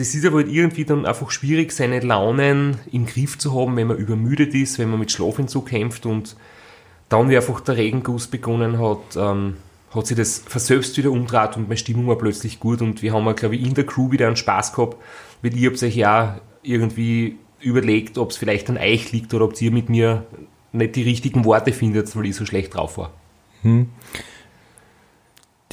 das 0.00 0.14
ist 0.14 0.24
aber 0.24 0.38
halt 0.38 0.48
irgendwie 0.48 0.86
dann 0.86 1.04
einfach 1.04 1.30
schwierig, 1.30 1.72
seine 1.72 2.00
Launen 2.00 2.78
im 2.90 3.04
Griff 3.04 3.36
zu 3.36 3.54
haben, 3.54 3.76
wenn 3.76 3.86
man 3.86 3.98
übermüdet 3.98 4.54
ist, 4.54 4.78
wenn 4.78 4.88
man 4.88 4.98
mit 4.98 5.12
Schlafentzug 5.12 5.66
kämpft 5.66 6.06
und 6.06 6.36
dann, 7.10 7.28
wie 7.28 7.36
einfach 7.36 7.60
der 7.60 7.76
Regenguss 7.76 8.26
begonnen 8.26 8.78
hat, 8.78 9.16
ähm, 9.16 9.56
hat 9.94 10.06
sich 10.06 10.16
das 10.16 10.38
verselbst 10.38 10.96
wieder 10.96 11.10
umdraht 11.10 11.58
und 11.58 11.64
meine 11.64 11.76
Stimmung 11.76 12.06
war 12.06 12.16
plötzlich 12.16 12.60
gut 12.60 12.80
und 12.80 13.02
wir 13.02 13.12
haben, 13.12 13.36
glaube 13.36 13.56
ich, 13.56 13.62
in 13.62 13.74
der 13.74 13.84
Crew 13.84 14.10
wieder 14.10 14.26
einen 14.26 14.36
Spaß 14.36 14.72
gehabt, 14.72 14.96
weil 15.42 15.54
ihr 15.54 15.68
habt 15.68 15.82
euch 15.82 15.96
ja 15.96 16.40
irgendwie 16.62 17.36
überlegt, 17.60 18.16
ob 18.16 18.30
es 18.30 18.38
vielleicht 18.38 18.70
an 18.70 18.78
euch 18.78 19.12
liegt 19.12 19.34
oder 19.34 19.44
ob 19.44 19.60
ihr 19.60 19.70
mit 19.70 19.90
mir 19.90 20.24
nicht 20.72 20.96
die 20.96 21.02
richtigen 21.02 21.44
Worte 21.44 21.74
findet, 21.74 22.16
weil 22.16 22.24
ich 22.24 22.36
so 22.36 22.46
schlecht 22.46 22.74
drauf 22.74 22.96
war. 22.96 23.12
Hm. 23.60 23.90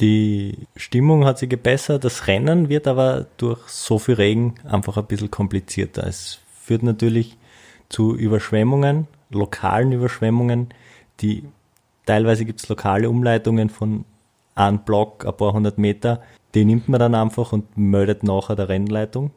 Die 0.00 0.68
Stimmung 0.76 1.24
hat 1.24 1.38
sich 1.38 1.48
gebessert, 1.48 2.04
das 2.04 2.28
Rennen 2.28 2.68
wird 2.68 2.86
aber 2.86 3.26
durch 3.36 3.66
so 3.68 3.98
viel 3.98 4.14
Regen 4.14 4.54
einfach 4.64 4.96
ein 4.96 5.06
bisschen 5.06 5.30
komplizierter. 5.30 6.06
Es 6.06 6.38
führt 6.62 6.84
natürlich 6.84 7.36
zu 7.88 8.14
Überschwemmungen, 8.14 9.08
lokalen 9.30 9.90
Überschwemmungen, 9.90 10.68
die 11.20 11.44
teilweise 12.06 12.44
gibt 12.44 12.60
es 12.60 12.68
lokale 12.68 13.10
Umleitungen 13.10 13.70
von 13.70 14.04
einem 14.54 14.80
Block, 14.80 15.26
ein 15.26 15.36
paar 15.36 15.52
hundert 15.52 15.78
Meter, 15.78 16.22
die 16.54 16.64
nimmt 16.64 16.88
man 16.88 17.00
dann 17.00 17.14
einfach 17.14 17.52
und 17.52 17.76
meldet 17.76 18.22
nachher 18.22 18.56
der 18.56 18.68
Rennleitung. 18.68 19.32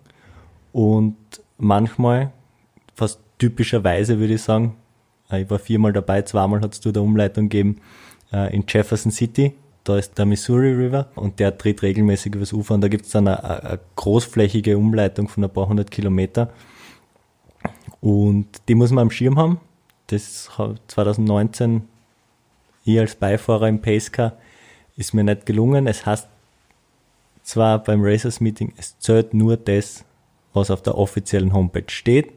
Und 0.72 1.18
manchmal, 1.58 2.32
fast 2.96 3.20
typischerweise 3.40 4.20
würde 4.20 4.36
ich 4.36 4.42
sagen, 4.44 4.76
ich 5.32 5.50
war 5.50 5.60
viermal 5.60 5.94
dabei, 5.94 6.22
zweimal 6.22 6.62
hat 6.62 6.74
es 6.74 6.82
da 6.82 7.00
Umleitung 7.00 7.50
gegeben 7.50 7.82
äh, 8.32 8.54
in 8.54 8.66
Jefferson 8.68 9.12
City, 9.12 9.54
da 9.84 9.98
ist 9.98 10.18
der 10.18 10.26
Missouri 10.26 10.74
River 10.74 11.08
und 11.16 11.40
der 11.40 11.58
tritt 11.58 11.82
regelmäßig 11.82 12.36
übers 12.36 12.54
Ufer 12.54 12.76
und 12.76 12.82
da 12.82 12.88
gibt 12.88 13.06
es 13.06 13.12
dann 13.12 13.28
eine, 13.28 13.44
eine, 13.44 13.80
großflächige 13.96 14.78
Umleitung 14.78 15.28
von 15.28 15.44
ein 15.44 15.50
paar 15.50 15.68
hundert 15.68 15.90
Kilometer 15.90 16.52
und 18.00 18.48
die 18.68 18.76
muss 18.76 18.92
man 18.92 19.04
am 19.04 19.12
Schirm 19.12 19.38
haben. 19.38 19.60
Das 20.08 20.58
hat 20.58 20.80
2019 20.88 21.84
ich 22.84 23.00
als 23.00 23.16
Beifahrer 23.16 23.68
im 23.68 23.82
Pacecar 23.82 24.34
ist 24.98 25.14
mir 25.14 25.24
nicht 25.24 25.46
gelungen. 25.46 25.88
Es 25.88 26.06
heißt 26.06 26.28
zwar 27.44 27.80
beim 27.80 28.04
Racers 28.04 28.42
Meeting, 28.42 28.74
es 28.78 28.98
zählt 29.00 29.34
nur 29.34 29.58
das, 29.58 30.04
was 30.54 30.72
auf 30.72 30.82
der 30.82 30.98
offiziellen 30.98 31.54
Homepage 31.54 31.90
steht. 31.90 32.32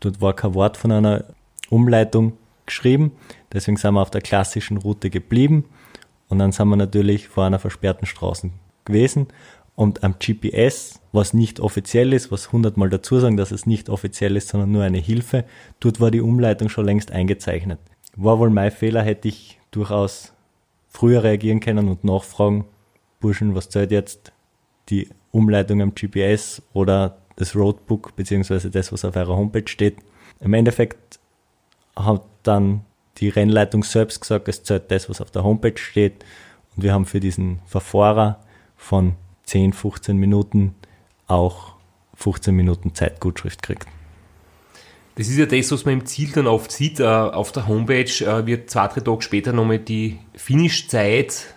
Dort 0.00 0.20
war 0.20 0.34
kein 0.34 0.54
Wort 0.54 0.76
von 0.76 0.92
einer 0.92 1.24
Umleitung 1.70 2.36
geschrieben. 2.66 3.12
Deswegen 3.52 3.76
sind 3.76 3.94
wir 3.94 4.02
auf 4.02 4.10
der 4.10 4.20
klassischen 4.20 4.76
Route 4.76 5.10
geblieben. 5.10 5.64
Und 6.28 6.38
dann 6.38 6.52
sind 6.52 6.68
wir 6.68 6.76
natürlich 6.76 7.28
vor 7.28 7.44
einer 7.44 7.58
versperrten 7.58 8.06
Straße 8.06 8.50
gewesen. 8.84 9.28
Und 9.74 10.02
am 10.02 10.14
GPS, 10.18 11.00
was 11.12 11.34
nicht 11.34 11.60
offiziell 11.60 12.12
ist, 12.12 12.32
was 12.32 12.50
hundertmal 12.50 12.88
dazu 12.88 13.20
sagen, 13.20 13.36
dass 13.36 13.50
es 13.50 13.66
nicht 13.66 13.90
offiziell 13.90 14.36
ist, 14.36 14.48
sondern 14.48 14.72
nur 14.72 14.82
eine 14.82 14.98
Hilfe, 14.98 15.44
dort 15.80 16.00
war 16.00 16.10
die 16.10 16.22
Umleitung 16.22 16.68
schon 16.70 16.86
längst 16.86 17.10
eingezeichnet. 17.12 17.78
War 18.16 18.38
wohl 18.38 18.50
mein 18.50 18.70
Fehler, 18.70 19.02
hätte 19.02 19.28
ich 19.28 19.58
durchaus 19.70 20.32
früher 20.88 21.22
reagieren 21.22 21.60
können 21.60 21.88
und 21.88 22.04
nachfragen, 22.04 22.64
Burschen, 23.20 23.54
was 23.54 23.68
zählt 23.68 23.90
jetzt 23.90 24.32
die 24.88 25.08
Umleitung 25.30 25.82
am 25.82 25.94
GPS 25.94 26.62
oder 26.72 27.18
das 27.36 27.54
Roadbook, 27.54 28.16
beziehungsweise 28.16 28.70
das, 28.70 28.92
was 28.92 29.04
auf 29.04 29.16
eurer 29.16 29.36
Homepage 29.36 29.68
steht. 29.68 29.98
Im 30.40 30.54
Endeffekt 30.54 31.18
hat 31.94 32.22
dann 32.42 32.84
die 33.18 33.28
Rennleitung 33.28 33.82
selbst 33.82 34.20
gesagt, 34.20 34.48
es 34.48 34.62
zählt 34.62 34.90
das, 34.90 35.08
was 35.08 35.20
auf 35.20 35.30
der 35.30 35.44
Homepage 35.44 35.78
steht. 35.78 36.24
Und 36.76 36.82
wir 36.82 36.92
haben 36.92 37.06
für 37.06 37.20
diesen 37.20 37.60
Verfahrer 37.66 38.40
von 38.76 39.14
10, 39.44 39.72
15 39.72 40.16
Minuten 40.16 40.74
auch 41.26 41.74
15 42.14 42.54
Minuten 42.54 42.94
Zeitgutschrift 42.94 43.62
kriegt. 43.62 43.86
Das 45.16 45.28
ist 45.28 45.38
ja 45.38 45.46
das, 45.46 45.72
was 45.72 45.86
man 45.86 45.94
im 45.94 46.06
Ziel 46.06 46.30
dann 46.32 46.46
oft 46.46 46.70
sieht. 46.70 47.00
Äh, 47.00 47.04
auf 47.04 47.50
der 47.52 47.66
Homepage 47.66 48.02
äh, 48.02 48.46
wird 48.46 48.68
zwei, 48.70 48.88
drei 48.88 49.00
Tage 49.00 49.22
später 49.22 49.52
nochmal 49.52 49.78
die 49.78 50.18
Finish-Zeit 50.34 51.54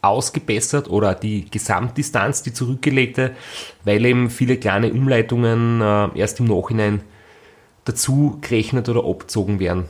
ausgebessert 0.00 0.88
oder 0.88 1.14
die 1.14 1.50
Gesamtdistanz, 1.50 2.42
die 2.42 2.52
zurückgelegte, 2.52 3.32
weil 3.84 4.04
eben 4.06 4.30
viele 4.30 4.56
kleine 4.56 4.92
Umleitungen 4.92 5.82
äh, 5.82 6.18
erst 6.18 6.40
im 6.40 6.46
Nachhinein 6.46 7.02
dazu 7.84 8.38
gerechnet 8.40 8.88
oder 8.88 9.04
abgezogen 9.04 9.60
werden. 9.60 9.84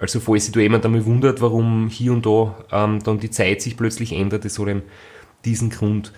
Also 0.00 0.20
falls 0.20 0.44
sich 0.44 0.54
da 0.54 0.60
jemand 0.60 0.84
einmal 0.84 1.04
wundert, 1.04 1.40
warum 1.40 1.88
hier 1.88 2.12
und 2.12 2.24
da 2.24 2.56
ähm, 2.70 3.02
dann 3.02 3.18
die 3.18 3.30
Zeit 3.30 3.62
sich 3.62 3.76
plötzlich 3.76 4.12
ändert, 4.12 4.44
das 4.44 4.58
hat 4.58 4.68
eben 4.68 4.82
diesen 5.44 5.70
Grund. 5.70 6.12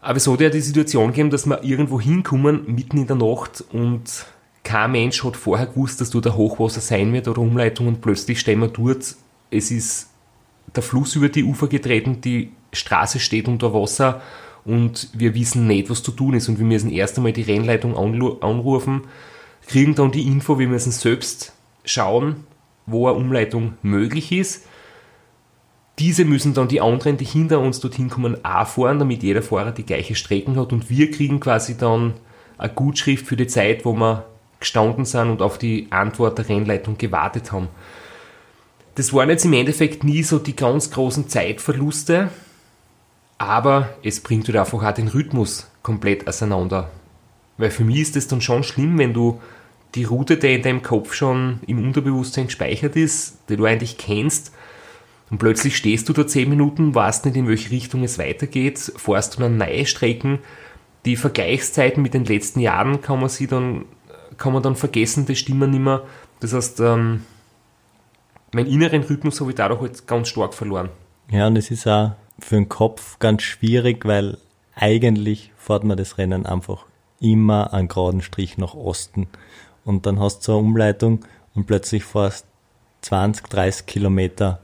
Aber 0.00 0.16
es 0.16 0.26
hat 0.26 0.40
ja 0.40 0.50
die 0.50 0.60
Situation 0.60 1.08
gegeben, 1.08 1.30
dass 1.30 1.46
wir 1.46 1.62
irgendwo 1.62 2.00
hinkommen, 2.00 2.74
mitten 2.74 2.98
in 2.98 3.06
der 3.06 3.16
Nacht 3.16 3.64
und 3.72 4.26
kein 4.62 4.92
Mensch 4.92 5.24
hat 5.24 5.36
vorher 5.36 5.66
gewusst, 5.66 6.00
dass 6.00 6.10
dort 6.10 6.26
ein 6.26 6.36
Hochwasser 6.36 6.80
sein 6.80 7.12
wird 7.12 7.28
oder 7.28 7.40
Umleitung 7.40 7.88
und 7.88 8.00
plötzlich 8.00 8.40
stehen 8.40 8.60
wir 8.60 8.68
dort. 8.68 9.16
Es 9.50 9.70
ist 9.70 10.10
der 10.74 10.82
Fluss 10.82 11.16
über 11.16 11.28
die 11.28 11.44
Ufer 11.44 11.68
getreten, 11.68 12.20
die 12.20 12.50
Straße 12.72 13.18
steht 13.18 13.48
unter 13.48 13.74
Wasser 13.74 14.20
und 14.64 15.08
wir 15.14 15.34
wissen 15.34 15.66
nicht, 15.66 15.90
was 15.90 16.02
zu 16.02 16.12
tun 16.12 16.34
ist 16.34 16.48
und 16.48 16.58
wir 16.58 16.66
müssen 16.66 16.90
erst 16.90 17.16
einmal 17.16 17.32
die 17.32 17.42
Rennleitung 17.42 17.96
anrufen, 17.96 19.02
kriegen 19.66 19.94
dann 19.94 20.12
die 20.12 20.26
Info, 20.26 20.58
wir 20.58 20.68
müssen 20.68 20.92
selbst 20.92 21.52
schauen, 21.84 22.44
wo 22.86 23.08
eine 23.08 23.16
Umleitung 23.16 23.74
möglich 23.82 24.32
ist. 24.32 24.66
Diese 25.98 26.24
müssen 26.24 26.54
dann 26.54 26.68
die 26.68 26.80
anderen, 26.80 27.16
die 27.16 27.24
hinter 27.24 27.60
uns 27.60 27.80
dorthin 27.80 28.08
kommen, 28.08 28.44
auch 28.44 28.66
fahren, 28.66 28.98
damit 28.98 29.22
jeder 29.22 29.42
Fahrer 29.42 29.72
die 29.72 29.84
gleiche 29.84 30.14
Strecken 30.14 30.58
hat 30.58 30.72
und 30.72 30.88
wir 30.88 31.10
kriegen 31.10 31.40
quasi 31.40 31.76
dann 31.76 32.14
eine 32.56 32.72
Gutschrift 32.72 33.26
für 33.26 33.36
die 33.36 33.46
Zeit, 33.46 33.84
wo 33.84 33.92
wir 33.92 34.24
gestanden 34.60 35.04
sind 35.04 35.30
und 35.30 35.42
auf 35.42 35.58
die 35.58 35.88
Antwort 35.90 36.38
der 36.38 36.48
Rennleitung 36.48 36.96
gewartet 36.98 37.52
haben. 37.52 37.68
Das 38.94 39.12
waren 39.12 39.30
jetzt 39.30 39.44
im 39.44 39.52
Endeffekt 39.52 40.04
nie 40.04 40.22
so 40.22 40.38
die 40.38 40.56
ganz 40.56 40.90
großen 40.90 41.28
Zeitverluste, 41.28 42.30
aber 43.38 43.88
es 44.02 44.20
bringt 44.20 44.46
halt 44.48 44.58
einfach 44.58 44.82
auch 44.82 44.92
den 44.92 45.08
Rhythmus 45.08 45.70
komplett 45.82 46.28
auseinander. 46.28 46.90
Weil 47.56 47.70
für 47.70 47.84
mich 47.84 48.00
ist 48.00 48.16
es 48.16 48.28
dann 48.28 48.40
schon 48.40 48.62
schlimm, 48.62 48.98
wenn 48.98 49.14
du 49.14 49.40
die 49.94 50.04
Route, 50.04 50.36
die 50.36 50.54
in 50.54 50.62
deinem 50.62 50.82
Kopf 50.82 51.14
schon 51.14 51.60
im 51.66 51.84
Unterbewusstsein 51.84 52.46
gespeichert 52.46 52.96
ist, 52.96 53.38
die 53.48 53.56
du 53.56 53.64
eigentlich 53.64 53.98
kennst, 53.98 54.52
und 55.30 55.38
plötzlich 55.38 55.76
stehst 55.76 56.08
du 56.08 56.12
da 56.12 56.26
10 56.26 56.48
Minuten, 56.48 56.94
weißt 56.94 57.24
nicht, 57.24 57.36
in 57.36 57.46
welche 57.46 57.70
Richtung 57.70 58.02
es 58.02 58.18
weitergeht, 58.18 58.78
fährst 58.78 59.36
du 59.36 59.40
dann 59.40 59.56
neue 59.56 59.86
Strecken. 59.86 60.40
Die 61.04 61.16
Vergleichszeiten 61.16 62.02
mit 62.02 62.14
den 62.14 62.24
letzten 62.24 62.60
Jahren 62.60 63.00
kann 63.00 63.20
man 63.20 63.28
sie 63.28 63.46
dann, 63.46 63.84
kann 64.36 64.52
man 64.52 64.62
dann 64.62 64.74
vergessen, 64.74 65.26
das 65.26 65.38
stimmen 65.38 65.70
nicht 65.70 65.80
mehr. 65.82 66.02
Das 66.40 66.52
heißt, 66.52 66.80
ähm, 66.80 67.24
meinen 68.52 68.66
inneren 68.66 69.04
Rhythmus 69.04 69.40
habe 69.40 69.50
ich 69.50 69.56
dadurch 69.56 69.80
halt 69.80 70.06
ganz 70.08 70.28
stark 70.28 70.52
verloren. 70.52 70.88
Ja, 71.30 71.46
und 71.46 71.56
es 71.56 71.70
ist 71.70 71.86
auch 71.86 72.12
für 72.40 72.56
den 72.56 72.68
Kopf 72.68 73.18
ganz 73.20 73.42
schwierig, 73.42 74.04
weil 74.04 74.36
eigentlich 74.74 75.52
fährt 75.56 75.84
man 75.84 75.96
das 75.96 76.18
Rennen 76.18 76.44
einfach 76.44 76.86
immer 77.20 77.72
einen 77.72 77.86
geraden 77.86 78.22
Strich 78.22 78.58
nach 78.58 78.74
Osten. 78.74 79.28
Und 79.84 80.06
dann 80.06 80.20
hast 80.20 80.46
du 80.46 80.52
eine 80.52 80.60
Umleitung 80.60 81.24
und 81.54 81.66
plötzlich 81.66 82.04
fährst 82.04 82.46
20, 83.02 83.48
30 83.48 83.86
Kilometer 83.86 84.60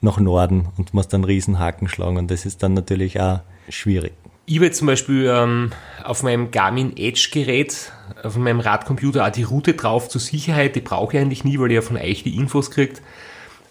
nach 0.00 0.18
Norden 0.18 0.68
und 0.76 0.94
musst 0.94 1.12
dann 1.12 1.24
Riesenhaken 1.24 1.88
schlagen. 1.88 2.16
Und 2.16 2.30
das 2.30 2.46
ist 2.46 2.62
dann 2.62 2.74
natürlich 2.74 3.20
auch 3.20 3.40
schwierig. 3.68 4.12
Ich 4.48 4.58
habe 4.58 4.70
zum 4.70 4.86
Beispiel 4.86 5.28
ähm, 5.28 5.72
auf 6.04 6.22
meinem 6.22 6.52
Garmin 6.52 6.96
Edge 6.96 7.30
Gerät, 7.32 7.90
auf 8.22 8.36
meinem 8.36 8.60
Radcomputer 8.60 9.26
auch 9.26 9.30
die 9.30 9.42
Route 9.42 9.74
drauf 9.74 10.08
zur 10.08 10.20
Sicherheit. 10.20 10.76
Die 10.76 10.80
brauche 10.80 11.16
ich 11.16 11.20
eigentlich 11.20 11.42
nie, 11.42 11.58
weil 11.58 11.70
ihr 11.70 11.76
ja 11.76 11.82
von 11.82 11.96
euch 11.96 12.22
die 12.22 12.36
Infos 12.36 12.70
kriegt. 12.70 13.02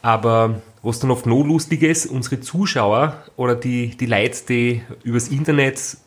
Aber 0.02 0.62
was 0.84 1.00
dann 1.00 1.12
oft 1.12 1.26
noch 1.26 1.43
lustig 1.43 1.82
ist, 1.82 2.06
unsere 2.06 2.41
Zuschauer 2.41 3.24
oder 3.38 3.56
die, 3.56 3.95
die 3.95 4.06
Leute, 4.06 4.45
die 4.50 4.82
übers 5.04 5.30
Internet 5.30 5.98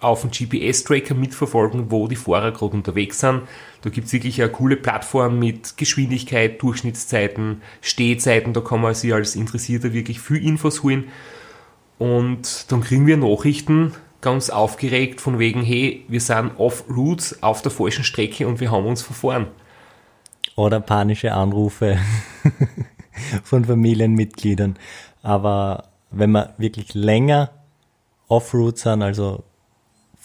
auf 0.00 0.22
dem 0.22 0.30
GPS-Tracker 0.30 1.14
mitverfolgen, 1.14 1.90
wo 1.90 2.08
die 2.08 2.16
Fahrer 2.16 2.52
gerade 2.52 2.74
unterwegs 2.76 3.20
sind. 3.20 3.42
Da 3.82 3.90
gibt 3.90 4.06
es 4.06 4.12
wirklich 4.12 4.40
eine 4.40 4.50
coole 4.50 4.76
Plattform 4.76 5.38
mit 5.38 5.76
Geschwindigkeit, 5.76 6.60
Durchschnittszeiten, 6.62 7.62
Stehzeiten. 7.80 8.52
Da 8.52 8.60
kann 8.60 8.80
man 8.80 8.94
sich 8.94 9.12
als 9.12 9.36
Interessierter 9.36 9.92
wirklich 9.92 10.20
viel 10.20 10.44
Infos 10.44 10.82
holen. 10.82 11.08
Und 11.98 12.70
dann 12.70 12.82
kriegen 12.82 13.06
wir 13.06 13.16
Nachrichten, 13.16 13.92
ganz 14.20 14.50
aufgeregt, 14.50 15.20
von 15.20 15.38
wegen, 15.38 15.62
hey, 15.62 16.04
wir 16.08 16.20
sind 16.20 16.52
off-route 16.58 17.36
auf 17.40 17.62
der 17.62 17.70
falschen 17.70 18.04
Strecke 18.04 18.46
und 18.46 18.60
wir 18.60 18.70
haben 18.70 18.86
uns 18.86 19.02
verfahren. 19.02 19.46
Oder 20.56 20.80
panische 20.80 21.32
Anrufe 21.32 21.98
von 23.44 23.64
Familienmitgliedern. 23.64 24.76
Aber 25.22 25.84
wenn 26.10 26.32
wir 26.32 26.54
wirklich 26.58 26.94
länger 26.94 27.50
off-route 28.28 28.78
sind, 28.78 29.02
also 29.02 29.44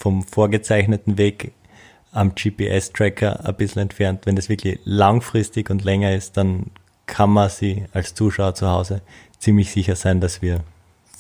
vom 0.02 0.24
vorgezeichneten 0.24 1.18
Weg 1.18 1.54
am 2.12 2.34
GPS-Tracker 2.34 3.46
ein 3.46 3.56
bisschen 3.56 3.84
entfernt. 3.84 4.26
Wenn 4.26 4.36
das 4.36 4.50
wirklich 4.50 4.80
langfristig 4.84 5.70
und 5.70 5.84
länger 5.84 6.14
ist, 6.14 6.38
dann 6.38 6.72
kann 7.06 7.30
man 7.30 7.50
sie 7.50 7.86
als 7.94 8.16
Zuschauer 8.16 8.56
zu 8.56 8.68
Hause 8.68 9.02
ziemlich 9.38 9.72
sicher 9.72 9.96
sein, 9.96 10.20
dass 10.20 10.42
wir 10.42 10.64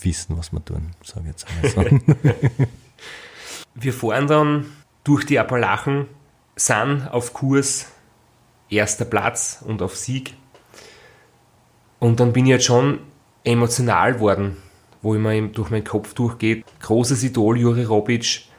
wissen, 0.01 0.37
was 0.37 0.51
wir 0.51 0.65
tun, 0.65 0.91
sage 1.03 1.27
jetzt 1.27 1.45
einmal 1.47 1.91
so. 1.91 2.15
wir 3.75 3.93
fahren 3.93 4.27
dann 4.27 4.65
durch 5.03 5.25
die 5.25 5.37
Appalachen, 5.37 6.07
sind 6.55 7.07
auf 7.07 7.33
Kurs 7.33 7.87
erster 8.69 9.05
Platz 9.05 9.63
und 9.65 9.81
auf 9.81 9.95
Sieg. 9.95 10.33
Und 11.99 12.19
dann 12.19 12.33
bin 12.33 12.45
ich 12.45 12.51
jetzt 12.51 12.65
schon 12.65 12.99
emotional 13.43 14.19
worden, 14.19 14.57
wo 15.03 15.13
immer 15.13 15.39
durch 15.47 15.69
meinen 15.69 15.83
Kopf 15.83 16.13
durchgeht. 16.15 16.65
Großes 16.79 17.23
Idol 17.23 17.59
Juri 17.59 17.83
Robic, 17.83 18.50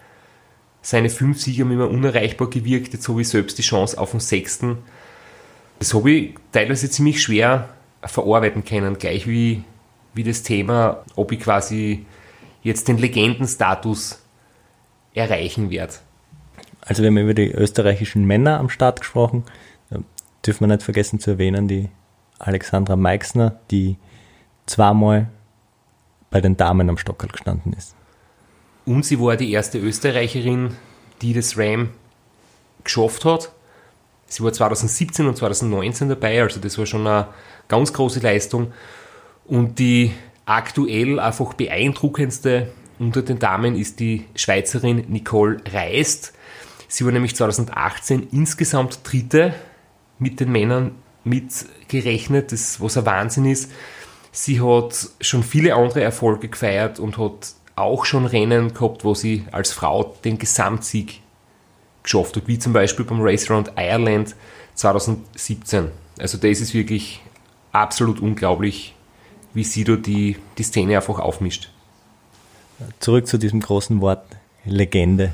seine 0.82 1.08
fünf 1.08 1.40
Siege 1.40 1.62
haben 1.62 1.70
immer 1.70 1.88
unerreichbar 1.88 2.50
gewirkt. 2.50 2.92
Jetzt 2.92 3.08
habe 3.08 3.20
ich 3.22 3.28
selbst 3.28 3.56
die 3.56 3.62
Chance 3.62 3.98
auf 3.98 4.10
den 4.10 4.20
sechsten. 4.20 4.78
Das 5.78 5.94
habe 5.94 6.10
ich 6.10 6.34
teilweise 6.50 6.90
ziemlich 6.90 7.22
schwer 7.22 7.70
verarbeiten 8.02 8.64
können, 8.64 8.98
gleich 8.98 9.26
wie, 9.26 9.62
wie 10.12 10.24
das 10.24 10.42
Thema, 10.42 11.04
ob 11.14 11.32
ich 11.32 11.40
quasi 11.40 12.04
jetzt 12.62 12.88
den 12.88 12.98
Legendenstatus 12.98 14.20
erreichen 15.14 15.70
werde. 15.70 15.94
Also 16.80 17.02
wir 17.02 17.08
haben 17.08 17.18
über 17.18 17.34
die 17.34 17.52
österreichischen 17.52 18.24
Männer 18.24 18.58
am 18.58 18.68
Start 18.68 19.00
gesprochen. 19.00 19.44
Da 19.90 20.00
dürfen 20.44 20.60
wir 20.60 20.68
nicht 20.68 20.82
vergessen 20.82 21.20
zu 21.20 21.32
erwähnen, 21.32 21.68
die 21.68 21.90
Alexandra 22.40 22.96
Meixner, 22.96 23.60
die 23.70 23.96
zweimal 24.66 25.28
bei 26.30 26.40
den 26.40 26.56
Damen 26.56 26.88
am 26.88 26.98
Stockerl 26.98 27.30
gestanden 27.30 27.72
ist. 27.72 27.94
Und 28.84 29.04
sie 29.04 29.20
war 29.20 29.36
die 29.36 29.52
erste 29.52 29.78
Österreicherin, 29.78 30.74
die 31.20 31.32
das 31.32 31.56
Ram 31.56 31.90
geschafft 32.84 33.24
hat. 33.24 33.52
Sie 34.26 34.42
war 34.42 34.52
2017 34.52 35.26
und 35.26 35.36
2019 35.36 36.08
dabei, 36.08 36.42
also 36.42 36.58
das 36.58 36.78
war 36.78 36.86
schon 36.86 37.06
eine 37.06 37.28
ganz 37.68 37.92
große 37.92 38.20
Leistung. 38.20 38.72
Und 39.44 39.78
die 39.78 40.12
aktuell 40.46 41.20
einfach 41.20 41.54
beeindruckendste 41.54 42.72
unter 42.98 43.22
den 43.22 43.38
Damen 43.38 43.76
ist 43.76 44.00
die 44.00 44.24
Schweizerin 44.34 45.04
Nicole 45.08 45.58
Reist. 45.72 46.32
Sie 46.88 47.04
war 47.04 47.12
nämlich 47.12 47.34
2018 47.36 48.28
insgesamt 48.32 49.00
Dritte 49.04 49.54
mit 50.18 50.40
den 50.40 50.52
Männern 50.52 50.92
mitgerechnet, 51.24 52.52
das, 52.52 52.80
was 52.80 52.96
ein 52.96 53.06
Wahnsinn 53.06 53.46
ist. 53.46 53.70
Sie 54.30 54.60
hat 54.60 55.08
schon 55.20 55.42
viele 55.42 55.74
andere 55.74 56.02
Erfolge 56.02 56.48
gefeiert 56.48 56.98
und 56.98 57.18
hat 57.18 57.54
auch 57.76 58.04
schon 58.04 58.26
Rennen 58.26 58.74
gehabt, 58.74 59.04
wo 59.04 59.14
sie 59.14 59.44
als 59.52 59.72
Frau 59.72 60.14
den 60.24 60.38
Gesamtsieg 60.38 61.20
geschafft 62.02 62.36
hat, 62.36 62.46
wie 62.46 62.58
zum 62.58 62.72
Beispiel 62.72 63.04
beim 63.04 63.20
Race 63.20 63.50
Around 63.50 63.72
Ireland 63.76 64.34
2017. 64.74 65.88
Also 66.18 66.38
das 66.38 66.60
ist 66.60 66.74
wirklich 66.74 67.20
absolut 67.72 68.20
unglaublich, 68.20 68.94
wie 69.54 69.64
sie 69.64 69.84
da 69.84 69.96
die, 69.96 70.36
die 70.58 70.62
Szene 70.62 70.96
einfach 70.96 71.18
aufmischt. 71.18 71.70
Zurück 72.98 73.26
zu 73.26 73.38
diesem 73.38 73.60
großen 73.60 74.00
Wort 74.00 74.24
Legende. 74.64 75.32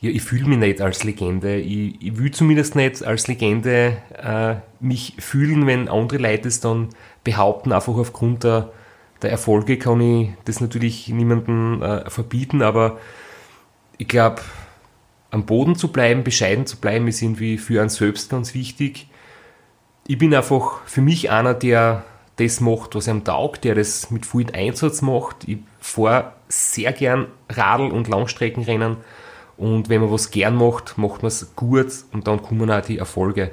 Ja, 0.00 0.10
ich 0.10 0.22
fühle 0.22 0.46
mich 0.46 0.58
nicht 0.58 0.80
als 0.80 1.02
Legende. 1.02 1.56
Ich, 1.56 2.00
ich 2.00 2.18
will 2.18 2.30
zumindest 2.30 2.76
nicht 2.76 3.02
als 3.02 3.26
Legende 3.26 3.96
äh, 4.16 4.56
mich 4.80 5.14
fühlen, 5.18 5.66
wenn 5.66 5.88
andere 5.88 6.18
Leute 6.18 6.48
es 6.48 6.60
dann 6.60 6.90
behaupten, 7.24 7.72
einfach 7.72 7.96
aufgrund 7.96 8.44
der, 8.44 8.70
der 9.22 9.30
Erfolge 9.30 9.78
kann 9.78 10.00
ich 10.00 10.30
das 10.44 10.60
natürlich 10.60 11.08
niemandem 11.08 11.82
äh, 11.82 12.08
verbieten, 12.10 12.62
aber 12.62 12.98
ich 13.96 14.08
glaube, 14.08 14.42
am 15.30 15.44
Boden 15.44 15.76
zu 15.76 15.88
bleiben, 15.88 16.24
bescheiden 16.24 16.66
zu 16.66 16.78
bleiben, 16.78 17.08
ist 17.08 17.20
irgendwie 17.20 17.58
für 17.58 17.80
einen 17.80 17.90
selbst 17.90 18.30
ganz 18.30 18.54
wichtig. 18.54 19.08
Ich 20.06 20.18
bin 20.18 20.34
einfach 20.34 20.80
für 20.86 21.02
mich 21.02 21.30
einer, 21.30 21.52
der 21.52 22.04
das 22.36 22.60
macht, 22.60 22.94
was 22.94 23.08
einem 23.08 23.24
taugt, 23.24 23.64
der 23.64 23.74
das 23.74 24.10
mit 24.10 24.24
viel 24.24 24.50
Einsatz 24.54 25.02
macht. 25.02 25.46
Ich 25.46 25.58
fahre 25.80 26.32
sehr 26.48 26.92
gern 26.92 27.26
Radl- 27.48 27.90
und 27.90 28.08
Langstreckenrennen 28.08 28.98
und 29.56 29.88
wenn 29.88 30.00
man 30.00 30.12
was 30.12 30.30
gern 30.30 30.54
macht, 30.54 30.96
macht 30.96 31.22
man 31.22 31.28
es 31.28 31.54
gut 31.56 31.92
und 32.12 32.26
dann 32.26 32.40
kommen 32.40 32.70
auch 32.70 32.80
die 32.80 32.98
Erfolge. 32.98 33.50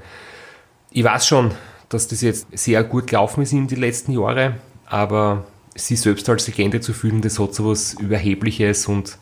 Ich 0.91 1.03
weiß 1.03 1.27
schon, 1.27 1.51
dass 1.89 2.07
das 2.07 2.21
jetzt 2.21 2.47
sehr 2.57 2.83
gut 2.83 3.07
gelaufen 3.07 3.41
ist 3.41 3.51
in 3.51 3.67
den 3.67 3.79
letzten 3.79 4.11
Jahren, 4.11 4.55
aber 4.85 5.45
sie 5.75 5.95
selbst 5.95 6.27
als 6.29 6.47
Legende 6.47 6.79
zu 6.79 6.93
fühlen, 6.93 7.21
das 7.21 7.37
hat 7.37 7.53
so 7.53 7.69
was 7.69 7.93
Überhebliches 7.93 8.87
und 8.87 9.17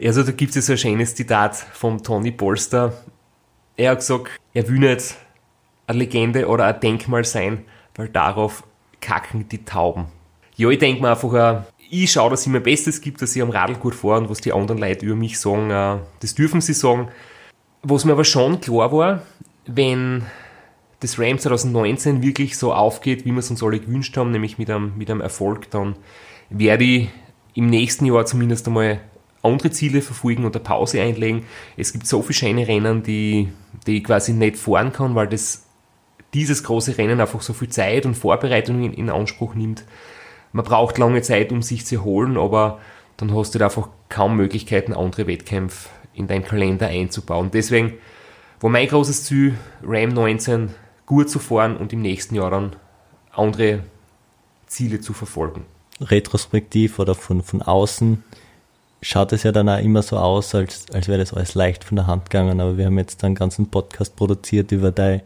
also 0.00 0.22
da 0.22 0.32
gibt 0.32 0.54
es 0.54 0.66
so 0.66 0.72
ein 0.72 0.78
schönes 0.78 1.14
Zitat 1.14 1.56
von 1.56 2.02
Tony 2.02 2.30
Polster. 2.30 2.92
Er 3.76 3.92
hat 3.92 3.98
gesagt, 3.98 4.30
er 4.52 4.68
will 4.68 4.78
nicht 4.78 5.16
eine 5.86 5.98
Legende 5.98 6.46
oder 6.46 6.66
ein 6.66 6.80
Denkmal 6.80 7.24
sein, 7.24 7.64
weil 7.96 8.08
darauf 8.08 8.62
kacken 9.00 9.48
die 9.48 9.64
Tauben. 9.64 10.06
Ja, 10.56 10.68
ich 10.68 10.78
denke 10.78 11.02
mir 11.02 11.10
einfach, 11.10 11.64
ich 11.90 12.12
schaue, 12.12 12.30
dass 12.30 12.46
ich 12.46 12.52
mein 12.52 12.62
Bestes 12.62 13.00
gibt, 13.00 13.22
dass 13.22 13.34
ich 13.34 13.42
am 13.42 13.50
Radl 13.50 13.74
gut 13.74 13.94
fahre 13.94 14.18
und 14.18 14.30
was 14.30 14.40
die 14.40 14.52
anderen 14.52 14.78
Leute 14.78 15.06
über 15.06 15.16
mich 15.16 15.38
sagen, 15.38 15.70
äh, 15.70 15.98
das 16.20 16.34
dürfen 16.34 16.60
sie 16.60 16.74
sagen. 16.74 17.08
Was 17.82 18.04
mir 18.04 18.12
aber 18.12 18.24
schon 18.24 18.60
klar 18.60 18.92
war, 18.92 19.22
wenn 19.66 20.26
das 21.00 21.18
Ram 21.18 21.38
2019 21.38 22.22
wirklich 22.22 22.56
so 22.56 22.72
aufgeht, 22.72 23.24
wie 23.24 23.30
wir 23.30 23.38
es 23.38 23.50
uns 23.50 23.62
alle 23.62 23.78
gewünscht 23.78 24.16
haben, 24.16 24.30
nämlich 24.30 24.58
mit 24.58 24.68
einem, 24.70 24.96
mit 24.96 25.10
einem 25.10 25.20
Erfolg, 25.20 25.70
dann 25.70 25.96
werde 26.50 26.84
ich 26.84 27.08
im 27.54 27.66
nächsten 27.66 28.06
Jahr 28.06 28.26
zumindest 28.26 28.66
einmal 28.66 29.00
andere 29.42 29.70
Ziele 29.70 30.02
verfolgen 30.02 30.44
und 30.44 30.56
eine 30.56 30.64
Pause 30.64 31.00
einlegen. 31.00 31.44
Es 31.76 31.92
gibt 31.92 32.06
so 32.06 32.22
viele 32.22 32.34
schöne 32.34 32.66
Rennen, 32.66 33.02
die, 33.02 33.48
die 33.86 33.98
ich 33.98 34.04
quasi 34.04 34.32
nicht 34.32 34.56
fahren 34.56 34.92
kann, 34.92 35.14
weil 35.14 35.28
das, 35.28 35.66
dieses 36.34 36.64
große 36.64 36.98
Rennen 36.98 37.20
einfach 37.20 37.42
so 37.42 37.52
viel 37.52 37.68
Zeit 37.68 38.04
und 38.04 38.16
Vorbereitung 38.16 38.82
in, 38.82 38.92
in 38.92 39.10
Anspruch 39.10 39.54
nimmt. 39.54 39.84
Man 40.52 40.64
braucht 40.64 40.98
lange 40.98 41.22
Zeit, 41.22 41.52
um 41.52 41.62
sich 41.62 41.86
zu 41.86 41.96
erholen, 41.96 42.36
aber 42.36 42.80
dann 43.16 43.34
hast 43.34 43.54
du 43.54 43.58
da 43.58 43.66
einfach 43.66 43.88
kaum 44.08 44.36
Möglichkeiten, 44.36 44.94
andere 44.94 45.26
Wettkämpfe 45.26 45.90
in 46.14 46.26
deinen 46.26 46.44
Kalender 46.44 46.88
einzubauen. 46.88 47.50
Deswegen 47.52 47.94
war 48.60 48.70
mein 48.70 48.88
großes 48.88 49.24
Ziel, 49.24 49.54
Ram 49.82 50.10
19 50.10 50.74
gut 51.08 51.30
zu 51.30 51.38
fahren 51.38 51.76
und 51.78 51.92
im 51.94 52.02
nächsten 52.02 52.34
Jahr 52.34 52.50
dann 52.50 52.76
andere 53.32 53.82
Ziele 54.66 55.00
zu 55.00 55.14
verfolgen. 55.14 55.64
Retrospektiv 56.02 56.98
oder 56.98 57.14
von, 57.14 57.42
von 57.42 57.62
außen 57.62 58.22
schaut 59.00 59.32
es 59.32 59.42
ja 59.42 59.50
dann 59.50 59.70
auch 59.70 59.78
immer 59.78 60.02
so 60.02 60.18
aus, 60.18 60.54
als, 60.54 60.84
als 60.92 61.08
wäre 61.08 61.18
das 61.18 61.32
alles 61.32 61.54
leicht 61.54 61.82
von 61.82 61.96
der 61.96 62.06
Hand 62.06 62.28
gegangen. 62.28 62.60
Aber 62.60 62.76
wir 62.76 62.84
haben 62.86 62.98
jetzt 62.98 63.24
einen 63.24 63.34
ganzen 63.34 63.70
Podcast 63.70 64.16
produziert 64.16 64.70
über 64.70 64.92
deine 64.92 65.22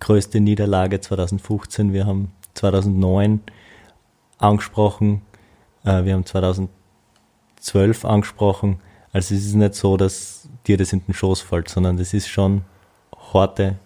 größte 0.00 0.40
Niederlage 0.40 1.00
2015. 1.00 1.92
Wir 1.92 2.06
haben 2.06 2.32
2009 2.54 3.40
angesprochen. 4.38 5.22
Äh, 5.84 6.04
wir 6.04 6.14
haben 6.14 6.26
2012 6.26 8.04
angesprochen. 8.04 8.80
Also 9.12 9.32
es 9.36 9.46
ist 9.46 9.54
nicht 9.54 9.76
so, 9.76 9.96
dass 9.96 10.48
dir 10.66 10.76
das 10.76 10.92
in 10.92 11.04
den 11.04 11.14
Schoß 11.14 11.40
fällt, 11.40 11.68
sondern 11.68 11.98
das 11.98 12.14
ist 12.14 12.28
schon 12.28 12.62
harte 13.32 13.76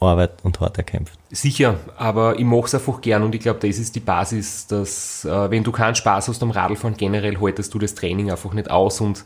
Arbeit 0.00 0.44
und 0.44 0.60
hart 0.60 0.78
erkämpft. 0.78 1.18
Sicher, 1.30 1.76
aber 1.96 2.38
ich 2.38 2.44
mache 2.44 2.66
es 2.66 2.74
einfach 2.74 3.00
gern 3.00 3.22
und 3.22 3.34
ich 3.34 3.40
glaube, 3.40 3.66
das 3.66 3.78
ist 3.78 3.96
die 3.96 4.00
Basis, 4.00 4.66
dass 4.66 5.24
äh, 5.24 5.50
wenn 5.50 5.64
du 5.64 5.72
keinen 5.72 5.94
Spaß 5.94 6.28
hast 6.28 6.42
am 6.42 6.50
Radlfahren 6.50 6.96
generell, 6.96 7.40
haltest 7.40 7.74
du 7.74 7.78
das 7.78 7.94
Training 7.94 8.30
einfach 8.30 8.52
nicht 8.52 8.70
aus 8.70 9.00
und 9.00 9.24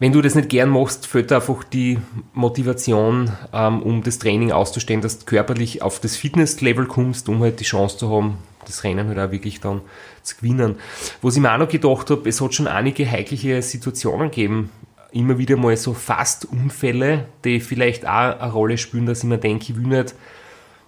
wenn 0.00 0.12
du 0.12 0.20
das 0.20 0.34
nicht 0.34 0.48
gern 0.48 0.70
machst, 0.70 1.06
fällt 1.06 1.30
einfach 1.32 1.62
die 1.62 1.98
Motivation, 2.32 3.30
ähm, 3.52 3.80
um 3.82 4.02
das 4.02 4.18
Training 4.18 4.50
auszustellen, 4.50 5.00
dass 5.00 5.20
du 5.20 5.24
körperlich 5.24 5.82
auf 5.82 6.00
das 6.00 6.16
Fitnesslevel 6.16 6.86
kommst, 6.86 7.28
um 7.28 7.40
halt 7.40 7.60
die 7.60 7.64
Chance 7.64 7.98
zu 7.98 8.10
haben, 8.10 8.38
das 8.66 8.82
Rennen 8.82 9.08
halt 9.08 9.18
auch 9.18 9.30
wirklich 9.30 9.60
dann 9.60 9.82
zu 10.22 10.36
gewinnen. 10.36 10.76
Was 11.22 11.36
ich 11.36 11.42
mir 11.42 11.52
auch 11.52 11.58
noch 11.58 11.68
gedacht 11.68 12.10
habe, 12.10 12.28
es 12.28 12.40
hat 12.40 12.54
schon 12.54 12.66
einige 12.66 13.08
heikliche 13.08 13.62
Situationen 13.62 14.30
gegeben 14.30 14.70
immer 15.14 15.38
wieder 15.38 15.56
mal 15.56 15.76
so 15.76 15.94
fast 15.94 16.44
Unfälle, 16.44 17.26
die 17.44 17.60
vielleicht 17.60 18.06
auch 18.06 18.38
eine 18.40 18.52
Rolle 18.52 18.78
spielen, 18.78 19.06
dass 19.06 19.18
ich 19.18 19.24
mir 19.24 19.38
denke, 19.38 19.72
ich 19.72 19.76
will 19.76 19.86
nicht 19.86 20.14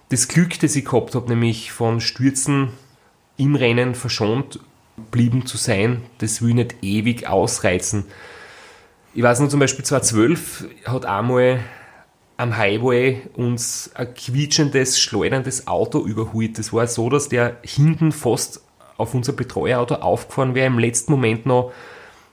das 0.09 0.27
Glück, 0.27 0.59
das 0.59 0.75
ich 0.75 0.85
gehabt 0.85 1.15
habe, 1.15 1.29
nämlich 1.29 1.71
von 1.71 1.99
Stürzen 2.01 2.69
im 3.37 3.55
Rennen 3.55 3.95
verschont 3.95 4.59
blieben 5.11 5.45
zu 5.45 5.57
sein, 5.57 6.01
das 6.17 6.41
will 6.41 6.49
ich 6.49 6.55
nicht 6.55 6.75
ewig 6.81 7.27
ausreizen. 7.27 8.05
Ich 9.13 9.23
weiß 9.23 9.39
noch 9.39 9.49
zum 9.49 9.59
Beispiel 9.59 9.85
2012 9.85 10.65
hat 10.85 11.05
einmal 11.05 11.59
am 12.37 12.55
Highway 12.55 13.21
uns 13.33 13.91
ein 13.95 14.13
quietschendes, 14.13 14.99
schleuderndes 14.99 15.67
Auto 15.67 16.05
überholt. 16.05 16.59
Das 16.59 16.71
war 16.71 16.87
so, 16.87 17.09
dass 17.09 17.29
der 17.29 17.57
hinten 17.63 18.11
fast 18.11 18.61
auf 18.97 19.13
unser 19.13 19.33
Betreuerauto 19.33 19.95
aufgefahren 19.95 20.55
wäre, 20.55 20.67
im 20.67 20.79
letzten 20.79 21.11
Moment 21.11 21.45
noch 21.45 21.71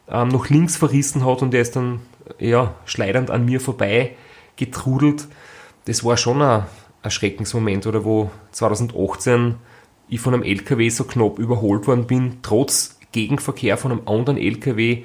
ähm, 0.09 0.29
noch 0.29 0.49
links 0.49 0.77
verrissen 0.77 1.25
hat 1.25 1.43
und 1.43 1.53
der 1.53 1.63
ist 1.63 1.77
dann 1.77 2.01
ja, 2.39 2.75
schleidernd 2.85 3.31
an 3.31 3.45
mir 3.45 3.61
vorbei 3.61 4.17
getrudelt. 4.57 5.27
Das 5.87 6.05
war 6.05 6.17
schon 6.17 6.43
ein, 6.43 6.65
ein 7.03 7.11
Schreckensmoment, 7.11 7.87
oder 7.87 8.05
wo 8.05 8.31
2018 8.53 9.57
ich 10.09 10.21
von 10.21 10.35
einem 10.35 10.43
LKW 10.43 10.89
so 10.89 11.05
knapp 11.05 11.39
überholt 11.39 11.87
worden 11.87 12.07
bin, 12.07 12.39
trotz 12.43 12.99
Gegenverkehr 13.13 13.77
von 13.77 13.93
einem 13.93 14.03
anderen 14.07 14.39
LKW, 14.39 15.05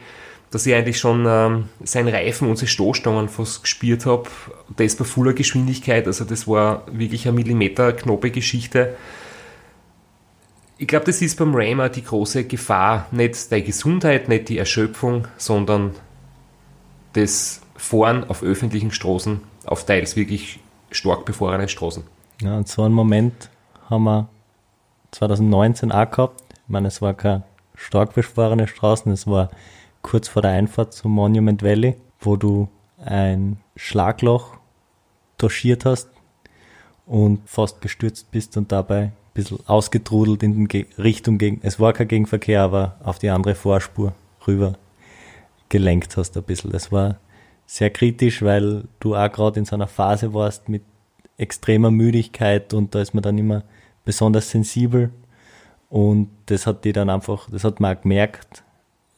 dass 0.52 0.66
ich 0.66 0.74
eigentlich 0.74 0.97
schon 0.97 1.26
ähm, 1.28 1.70
seinen 1.84 2.08
Reifen 2.14 2.50
und 2.50 2.58
seine 2.58 2.70
Stoßstangen 2.70 3.30
fast 3.30 3.64
gespürt 3.64 4.06
habe. 4.06 4.30
Das 4.76 4.95
bei 4.95 5.06
voller 5.06 5.34
Geschwindigkeit, 5.34 6.08
also 6.08 6.26
das 6.26 6.47
war 6.47 6.84
wirklich 6.91 7.28
eine 7.28 7.36
Millimeter 7.36 7.93
knappe 7.93 8.32
Geschichte 8.32 8.95
ich 10.80 10.88
glaube, 10.88 11.06
das 11.06 11.22
ist 11.22 11.38
beim 11.38 11.54
auch 11.82 11.90
die 11.90 12.04
große 12.04 12.46
Gefahr. 12.46 13.06
Nicht 13.12 13.52
deine 13.52 13.64
Gesundheit, 13.64 14.30
nicht 14.30 14.48
die 14.48 14.58
Erschöpfung, 14.58 15.28
sondern 15.36 15.92
das 17.14 17.62
Fahren 17.76 18.24
auf 18.24 18.44
öffentlichen 18.44 18.92
Straßen, 18.92 19.42
auf 19.66 19.86
teils 19.86 20.16
wirklich 20.16 20.62
stark 20.90 21.26
befahrenen 21.26 21.68
Straßen. 21.68 22.04
Ja, 22.42 22.56
und 22.56 22.70
so 22.70 22.84
einen 22.84 22.94
Moment 22.94 23.50
haben 23.90 24.06
wir 24.06 24.30
2019 25.12 25.92
auch 25.92 26.10
gehabt. 26.10 26.42
Ich 26.54 26.70
meine, 26.70 26.88
es 26.88 27.02
war 27.02 27.14
keine 27.14 27.44
stark 27.76 28.14
befahrene 28.14 28.70
Straßen, 28.70 29.12
es 29.12 29.28
war 29.28 29.50
kurz 30.02 30.30
vor 30.30 30.42
der 30.42 30.52
Einfahrt 30.52 30.94
zum 30.94 31.12
Monument 31.12 31.62
Valley, 31.62 31.98
wo 32.22 32.38
du 32.38 32.70
ein 33.04 33.58
Schlagloch 33.76 34.56
touchiert 35.38 35.84
hast 35.84 36.10
und 37.06 37.42
fast 37.50 37.82
gestürzt 37.82 38.32
bist 38.32 38.56
und 38.56 38.72
dabei 38.72 39.12
bisschen 39.34 39.60
ausgetrudelt 39.68 40.44
in 40.44 40.68
die 40.68 40.86
Richtung 40.98 41.38
gegen, 41.38 41.60
es 41.64 41.80
war 41.80 41.94
kein 41.94 42.08
Gegenverkehr, 42.08 42.62
aber 42.62 42.98
auf 43.04 43.20
die 43.20 43.30
andere 43.30 43.56
Vorspur 43.56 44.14
rüber 44.48 44.74
gelenkt 45.70 46.18
hast 46.18 46.36
ein 46.36 46.44
bisschen. 46.44 46.72
Das 46.72 46.92
war 46.92 47.18
sehr 47.66 47.90
kritisch, 47.92 48.42
weil 48.42 48.86
du 49.00 49.16
auch 49.16 49.32
gerade 49.32 49.60
in 49.60 49.66
so 49.66 49.76
einer 49.76 49.88
Phase 49.88 50.34
warst 50.34 50.70
mit 50.70 50.82
extremer 51.38 51.92
Müdigkeit 51.92 52.74
und 52.74 52.94
da 52.94 53.02
ist 53.02 53.14
man 53.14 53.24
dann 53.24 53.38
immer 53.38 53.64
besonders 54.04 54.50
sensibel 54.50 55.12
und 55.90 56.30
das 56.48 56.68
hat 56.68 56.84
die 56.84 56.92
dann 56.92 57.10
einfach, 57.10 57.50
das 57.50 57.64
hat 57.64 57.80
man 57.80 57.96
auch 57.96 58.02
gemerkt, 58.02 58.64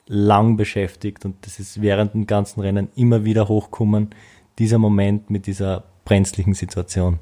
lang 0.07 0.57
beschäftigt 0.57 1.26
und 1.26 1.36
das 1.45 1.59
ist 1.59 1.82
während 1.82 2.14
dem 2.14 2.28
ganzen 2.28 2.62
Rennen 2.62 2.89
immer 2.95 3.24
wieder 3.24 3.47
hochkommen, 3.47 4.09
dieser 4.59 4.78
Moment 4.78 5.30
mit 5.30 5.47
dieser 5.47 5.84
brenzlichen 6.03 6.53
Situation. 6.53 7.20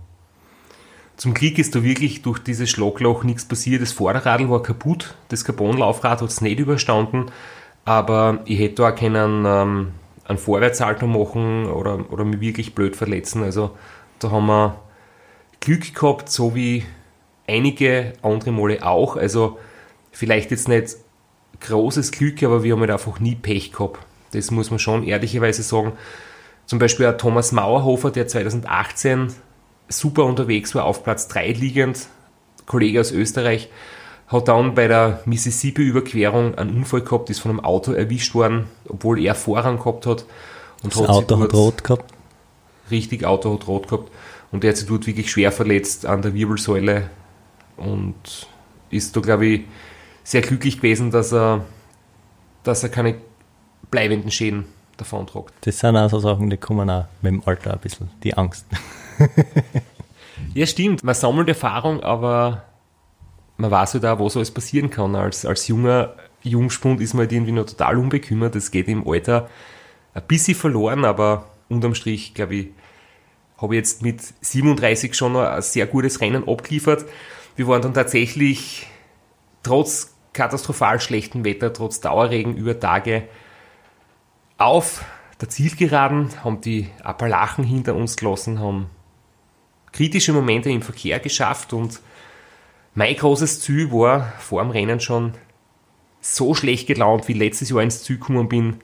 Zum 1.19 1.33
Glück 1.33 1.59
ist 1.59 1.75
da 1.75 1.83
wirklich 1.83 2.21
durch 2.21 2.39
dieses 2.39 2.69
Schlagloch 2.69 3.25
nichts 3.25 3.43
passiert. 3.43 3.81
Das 3.81 3.91
Vorderradl 3.91 4.49
war 4.49 4.63
kaputt, 4.63 5.15
das 5.27 5.43
Carbonlaufrad 5.43 6.21
hat 6.21 6.29
es 6.29 6.39
nicht 6.39 6.61
überstanden, 6.61 7.25
aber 7.83 8.39
ich 8.45 8.57
hätte 8.57 8.75
da 8.75 8.89
auch 8.89 8.95
keinen 8.95 9.43
ähm, 9.45 9.91
einen 10.23 10.37
Vorwärtssalto 10.37 11.07
machen 11.07 11.65
oder, 11.65 12.09
oder 12.09 12.23
mich 12.23 12.39
wirklich 12.39 12.73
blöd 12.73 12.95
verletzen. 12.95 13.43
Also 13.43 13.71
da 14.19 14.31
haben 14.31 14.45
wir 14.45 14.79
Glück 15.59 15.93
gehabt, 15.93 16.29
so 16.29 16.55
wie 16.55 16.85
einige 17.49 18.13
andere 18.21 18.53
Male 18.53 18.81
auch. 18.85 19.17
Also 19.17 19.59
vielleicht 20.13 20.51
jetzt 20.51 20.69
nicht 20.69 20.95
großes 21.59 22.13
Glück, 22.13 22.41
aber 22.43 22.63
wir 22.63 22.71
haben 22.71 22.79
halt 22.79 22.91
einfach 22.91 23.19
nie 23.19 23.35
Pech 23.35 23.73
gehabt. 23.73 23.99
Das 24.31 24.51
muss 24.51 24.69
man 24.69 24.79
schon 24.79 25.03
ehrlicherweise 25.03 25.63
sagen. 25.63 25.91
Zum 26.65 26.79
Beispiel 26.79 27.07
auch 27.07 27.17
Thomas 27.17 27.51
Mauerhofer, 27.51 28.09
der 28.09 28.29
2018 28.29 29.33
super 29.89 30.25
unterwegs 30.25 30.73
war, 30.75 30.85
auf 30.85 31.03
Platz 31.03 31.27
3 31.27 31.51
liegend, 31.51 32.07
Kollege 32.65 33.01
aus 33.01 33.11
Österreich, 33.11 33.69
hat 34.27 34.47
dann 34.47 34.75
bei 34.75 34.87
der 34.87 35.21
Mississippi-Überquerung 35.25 36.55
einen 36.55 36.77
Unfall 36.77 37.01
gehabt, 37.01 37.29
ist 37.29 37.39
von 37.39 37.51
einem 37.51 37.59
Auto 37.61 37.91
erwischt 37.91 38.35
worden, 38.35 38.65
obwohl 38.87 39.19
er 39.19 39.35
Vorrang 39.35 39.77
gehabt 39.77 40.05
hat. 40.05 40.25
Und 40.83 40.93
das 40.93 41.01
hat 41.01 41.09
Auto 41.09 41.39
hat 41.39 41.53
rot 41.53 41.83
gehabt? 41.83 42.13
Richtig, 42.91 43.25
Auto 43.25 43.53
hat 43.53 43.67
rot 43.67 43.87
gehabt. 43.87 44.11
Und 44.51 44.63
er 44.63 44.69
hat 44.69 44.77
sich 44.77 44.87
dort 44.87 45.05
wirklich 45.07 45.29
schwer 45.29 45.51
verletzt 45.51 46.05
an 46.05 46.21
der 46.21 46.33
Wirbelsäule 46.33 47.09
und 47.77 48.47
ist 48.89 49.15
da, 49.15 49.21
glaube 49.21 49.45
ich, 49.45 49.61
sehr 50.23 50.41
glücklich 50.41 50.77
gewesen, 50.77 51.11
dass 51.11 51.33
er, 51.33 51.65
dass 52.63 52.83
er 52.83 52.89
keine 52.89 53.15
bleibenden 53.89 54.31
Schäden 54.31 54.65
davon 54.97 55.25
tragt. 55.27 55.53
Das 55.61 55.79
sind 55.79 55.97
auch 55.97 56.09
so 56.09 56.19
Sachen, 56.19 56.49
die 56.49 56.57
kommen 56.57 56.89
auch 56.89 57.05
mit 57.21 57.31
dem 57.31 57.43
Alter 57.45 57.73
ein 57.73 57.79
bisschen, 57.79 58.09
die 58.23 58.35
Angst. 58.35 58.65
ja, 60.53 60.65
stimmt. 60.65 61.03
Man 61.03 61.15
sammelt 61.15 61.47
Erfahrung, 61.47 62.01
aber 62.01 62.63
man 63.57 63.71
weiß 63.71 63.95
halt 63.95 64.05
auch, 64.05 64.19
was 64.19 64.37
alles 64.37 64.51
passieren 64.51 64.89
kann. 64.89 65.15
Als, 65.15 65.45
als 65.45 65.67
junger 65.67 66.15
Jungspund 66.43 67.01
ist 67.01 67.13
man 67.13 67.21
halt 67.21 67.31
irgendwie 67.33 67.51
noch 67.51 67.65
total 67.65 67.97
unbekümmert. 67.97 68.55
Das 68.55 68.71
geht 68.71 68.87
im 68.87 69.07
Alter 69.07 69.49
ein 70.13 70.23
bisschen 70.27 70.55
verloren, 70.55 71.05
aber 71.05 71.47
unterm 71.67 71.95
Strich, 71.95 72.33
glaube 72.33 72.55
ich, 72.55 72.67
habe 73.57 73.75
ich 73.75 73.79
jetzt 73.79 74.01
mit 74.01 74.21
37 74.41 75.13
schon 75.13 75.33
noch 75.33 75.43
ein 75.43 75.61
sehr 75.61 75.85
gutes 75.85 76.21
Rennen 76.21 76.47
abgeliefert. 76.47 77.05
Wir 77.55 77.67
waren 77.67 77.81
dann 77.81 77.93
tatsächlich 77.93 78.87
trotz 79.63 80.15
katastrophal 80.33 81.01
schlechtem 81.01 81.43
Wetter, 81.43 81.73
trotz 81.73 81.99
Dauerregen 81.99 82.55
über 82.55 82.79
Tage 82.79 83.23
auf 84.57 85.03
der 85.41 85.49
Zielgeraden, 85.49 86.43
haben 86.43 86.61
die 86.61 86.89
Appalachen 87.03 87.63
hinter 87.63 87.95
uns 87.95 88.15
gelassen, 88.15 88.59
haben 88.59 88.89
kritische 89.91 90.33
Momente 90.33 90.69
im 90.69 90.81
Verkehr 90.81 91.19
geschafft 91.19 91.73
und 91.73 92.01
mein 92.95 93.15
großes 93.15 93.61
Ziel 93.61 93.91
war 93.91 94.33
vor 94.39 94.61
dem 94.61 94.71
Rennen 94.71 94.99
schon 94.99 95.33
so 96.21 96.53
schlecht 96.53 96.87
gelaunt, 96.87 97.27
wie 97.27 97.33
letztes 97.33 97.69
Jahr 97.69 97.81
ins 97.81 98.03
Ziel 98.03 98.17
gekommen 98.17 98.49
bin, 98.49 98.77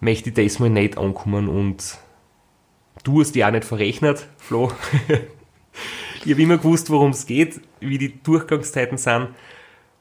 möchte 0.00 0.30
ich 0.30 0.34
das 0.34 0.58
mal 0.58 0.70
nicht 0.70 0.98
ankommen 0.98 1.48
und 1.48 1.98
du 3.04 3.20
hast 3.20 3.36
ja 3.36 3.48
auch 3.48 3.52
nicht 3.52 3.64
verrechnet, 3.64 4.26
Flo. 4.38 4.72
ich 6.24 6.32
habe 6.32 6.42
immer 6.42 6.58
gewusst, 6.58 6.90
worum 6.90 7.10
es 7.10 7.26
geht, 7.26 7.60
wie 7.80 7.98
die 7.98 8.22
Durchgangszeiten 8.22 8.98
sind 8.98 9.28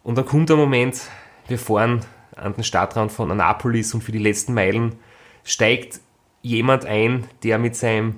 und 0.03 0.17
dann 0.17 0.25
kommt 0.25 0.49
der 0.49 0.57
Moment, 0.57 1.01
wir 1.47 1.59
fahren 1.59 2.05
an 2.35 2.53
den 2.53 2.63
Stadtrand 2.63 3.11
von 3.11 3.31
Annapolis 3.31 3.93
und 3.93 4.03
für 4.03 4.11
die 4.11 4.19
letzten 4.19 4.53
Meilen 4.53 4.95
steigt 5.43 5.99
jemand 6.41 6.85
ein, 6.85 7.25
der 7.43 7.57
mit 7.57 7.75
seinem 7.75 8.15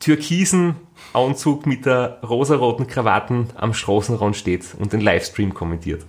türkisen 0.00 0.76
Anzug 1.12 1.66
mit 1.66 1.86
der 1.86 2.18
rosaroten 2.22 2.86
Krawatten 2.86 3.48
am 3.56 3.74
Straßenrand 3.74 4.36
steht 4.36 4.74
und 4.78 4.92
den 4.92 5.00
Livestream 5.00 5.54
kommentiert. 5.54 6.04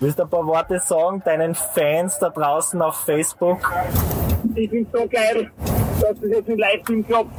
Willst 0.00 0.18
du 0.18 0.22
ein 0.22 0.30
paar 0.30 0.46
Worte 0.46 0.78
sagen 0.78 1.22
deinen 1.24 1.54
Fans 1.54 2.18
da 2.18 2.30
draußen 2.30 2.80
auf 2.80 2.96
Facebook? 3.04 3.70
Ich 4.54 4.70
finde 4.70 4.88
es 4.90 5.00
so 5.00 5.06
geil, 5.08 5.50
dass 6.00 6.18
das 6.20 6.30
jetzt 6.30 6.48
im 6.48 6.58
Livestream 6.58 7.06
klappt, 7.06 7.30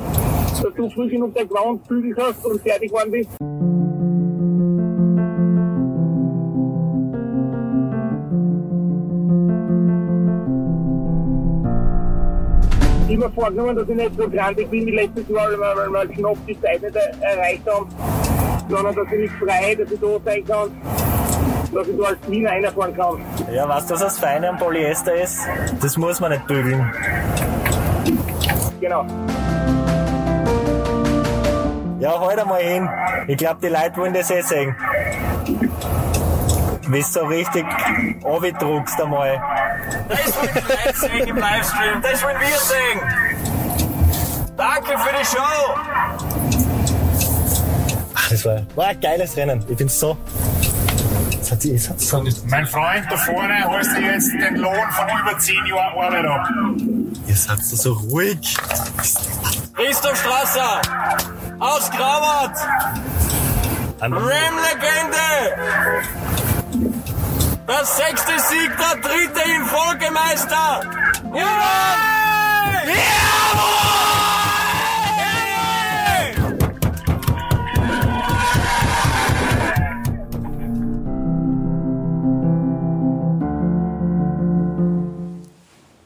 dass 0.52 0.74
du 0.76 0.90
früh 0.92 1.10
genug 1.10 1.34
der 1.34 1.46
Ground 1.46 1.88
bügelt 1.88 2.18
hast 2.20 2.46
und 2.46 2.62
fertig 2.62 2.90
geworden 2.90 3.12
bist. 3.12 3.30
Immer 13.22 13.32
vorgenommen, 13.32 13.76
dass 13.76 13.88
ich 13.88 13.96
nicht 13.96 14.16
so 14.18 14.30
grandig 14.30 14.70
bin 14.70 14.86
wie 14.86 14.92
letztes 14.92 15.30
Mal, 15.30 15.52
weil, 15.60 15.94
weil 15.94 16.08
wir 16.08 16.16
knapp 16.16 16.38
die 16.48 16.60
Zeit 16.60 16.82
nicht 16.82 16.96
erreicht 16.96 17.62
haben, 17.70 17.88
sondern 18.70 18.96
dass 18.96 19.06
ich 19.12 19.20
mich 19.20 19.32
frei, 19.32 19.76
dass 19.76 19.92
ich 19.92 20.00
da 20.00 20.08
sein 20.26 20.46
kann, 20.46 20.72
dass 21.74 21.88
ich 21.88 21.98
da 21.98 22.04
als 22.04 22.18
Wiener 22.28 22.50
reinfahren 22.50 22.96
kann. 22.96 23.22
Ja, 23.54 23.70
weißt 23.70 23.90
du, 23.90 23.94
was 23.94 24.02
das 24.02 24.20
Feine 24.20 24.50
am 24.50 24.58
Polyester 24.58 25.14
ist? 25.14 25.40
Das 25.82 25.98
muss 25.98 26.20
man 26.20 26.32
nicht 26.32 26.48
bügeln. 26.48 26.92
Genau. 28.80 29.06
Ja, 32.00 32.20
halt 32.20 32.40
einmal 32.40 32.62
hin. 32.62 32.90
Ich 33.28 33.38
glaube, 33.38 33.60
die 33.62 33.68
Leute 33.68 33.98
wollen 33.98 34.14
das 34.14 34.32
eh 34.32 34.42
sehen. 34.42 34.76
Wie 36.88 37.00
du 37.00 37.06
so 37.06 37.20
richtig 37.26 37.64
druckst 38.60 39.00
einmal. 39.00 39.40
Das 40.08 40.38
wollen 40.38 40.50
die 40.54 40.72
Leute 40.72 40.98
sehen 40.98 41.28
im 41.28 41.38
Livestream. 41.38 42.02
Das 42.02 42.24
wollen 42.24 42.38
wir 42.40 42.58
sehen. 42.58 43.00
Danke 44.58 44.98
für 45.00 45.18
die 45.18 45.26
Show. 45.26 45.76
Ach, 48.14 48.30
das 48.30 48.46
war, 48.46 48.62
war 48.76 48.88
ein 48.88 49.00
geiles 49.00 49.36
Rennen. 49.38 49.64
Ich 49.68 49.78
find's 49.78 50.00
so. 50.00 50.18
Hat, 51.52 51.66
das 51.66 51.90
hat 51.90 52.00
so 52.00 52.24
mein 52.46 52.66
Freund 52.66 53.06
da 53.10 53.18
vorne 53.18 53.66
holst 53.66 53.92
du 53.94 54.00
jetzt 54.00 54.32
den 54.32 54.56
Lohn 54.56 54.90
von 54.92 55.06
über 55.20 55.38
10 55.38 55.66
Jahren 55.66 56.00
Arbeit 56.00 56.26
ab. 56.26 56.48
Ihr 57.28 57.36
seid 57.36 57.60
so 57.60 57.92
ruhig. 57.92 58.56
Christoph 59.76 60.18
Strasser 60.18 60.82
aus 61.60 61.92
Grauwart. 61.92 62.58
Ram-Legende. 64.00 65.18
Der 67.72 67.86
sechste 67.86 68.34
Sieg, 68.38 68.70
der 68.78 69.00
dritte 69.00 69.50
in 69.50 69.66
Folge, 69.66 70.12
Meister! 70.12 70.82
Jawohl! 71.24 72.02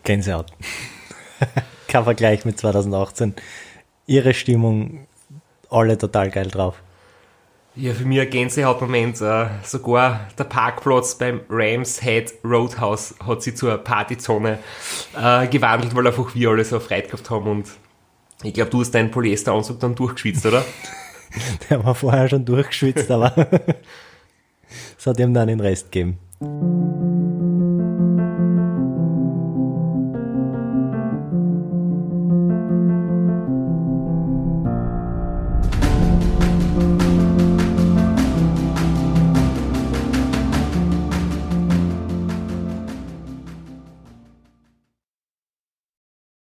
Gänsehaut. 0.04 0.52
Kein 1.88 2.04
Vergleich 2.04 2.46
mit 2.46 2.60
2018. 2.60 3.34
Ihre 4.06 4.36
Stimmung, 4.36 5.08
alle 5.72 5.98
total 5.98 6.30
geil 6.30 6.48
drauf. 6.50 6.76
Ja, 7.78 7.94
für 7.94 8.06
mich 8.06 8.22
ein 8.22 8.30
Gänsehautmoment. 8.30 9.20
Äh, 9.20 9.48
sogar 9.64 10.28
der 10.38 10.46
Parkplatz 10.46 11.16
beim 11.16 11.42
Rams 11.50 12.02
Head 12.02 12.34
Roadhouse 12.44 13.16
hat 13.26 13.44
sich 13.44 13.58
zur 13.58 13.78
Partyzone 13.78 14.60
äh, 15.22 15.48
gewandelt, 15.48 15.94
weil 15.94 16.08
einfach 16.08 16.34
wir 16.34 16.50
alle 16.50 16.64
so 16.64 16.80
Freude 16.80 17.08
gehabt 17.08 17.30
haben. 17.30 17.48
Und 17.48 17.68
ich 18.44 18.54
glaube, 18.54 18.72
du 18.72 18.80
hast 18.80 18.92
deinen 18.92 19.12
Polyesteranzug 19.12 19.80
dann 19.80 19.94
durchgeschwitzt, 19.94 20.46
oder? 20.46 20.64
Der 21.70 21.84
war 21.84 21.96
vorher 21.96 22.30
schon 22.30 22.46
durchgeschwitzt, 22.46 23.12
aber 23.12 23.36
es 24.98 25.06
hat 25.06 25.20
ihm 25.20 25.34
dann 25.34 25.50
den 25.50 25.60
Rest 25.60 25.92
gegeben. 25.92 27.05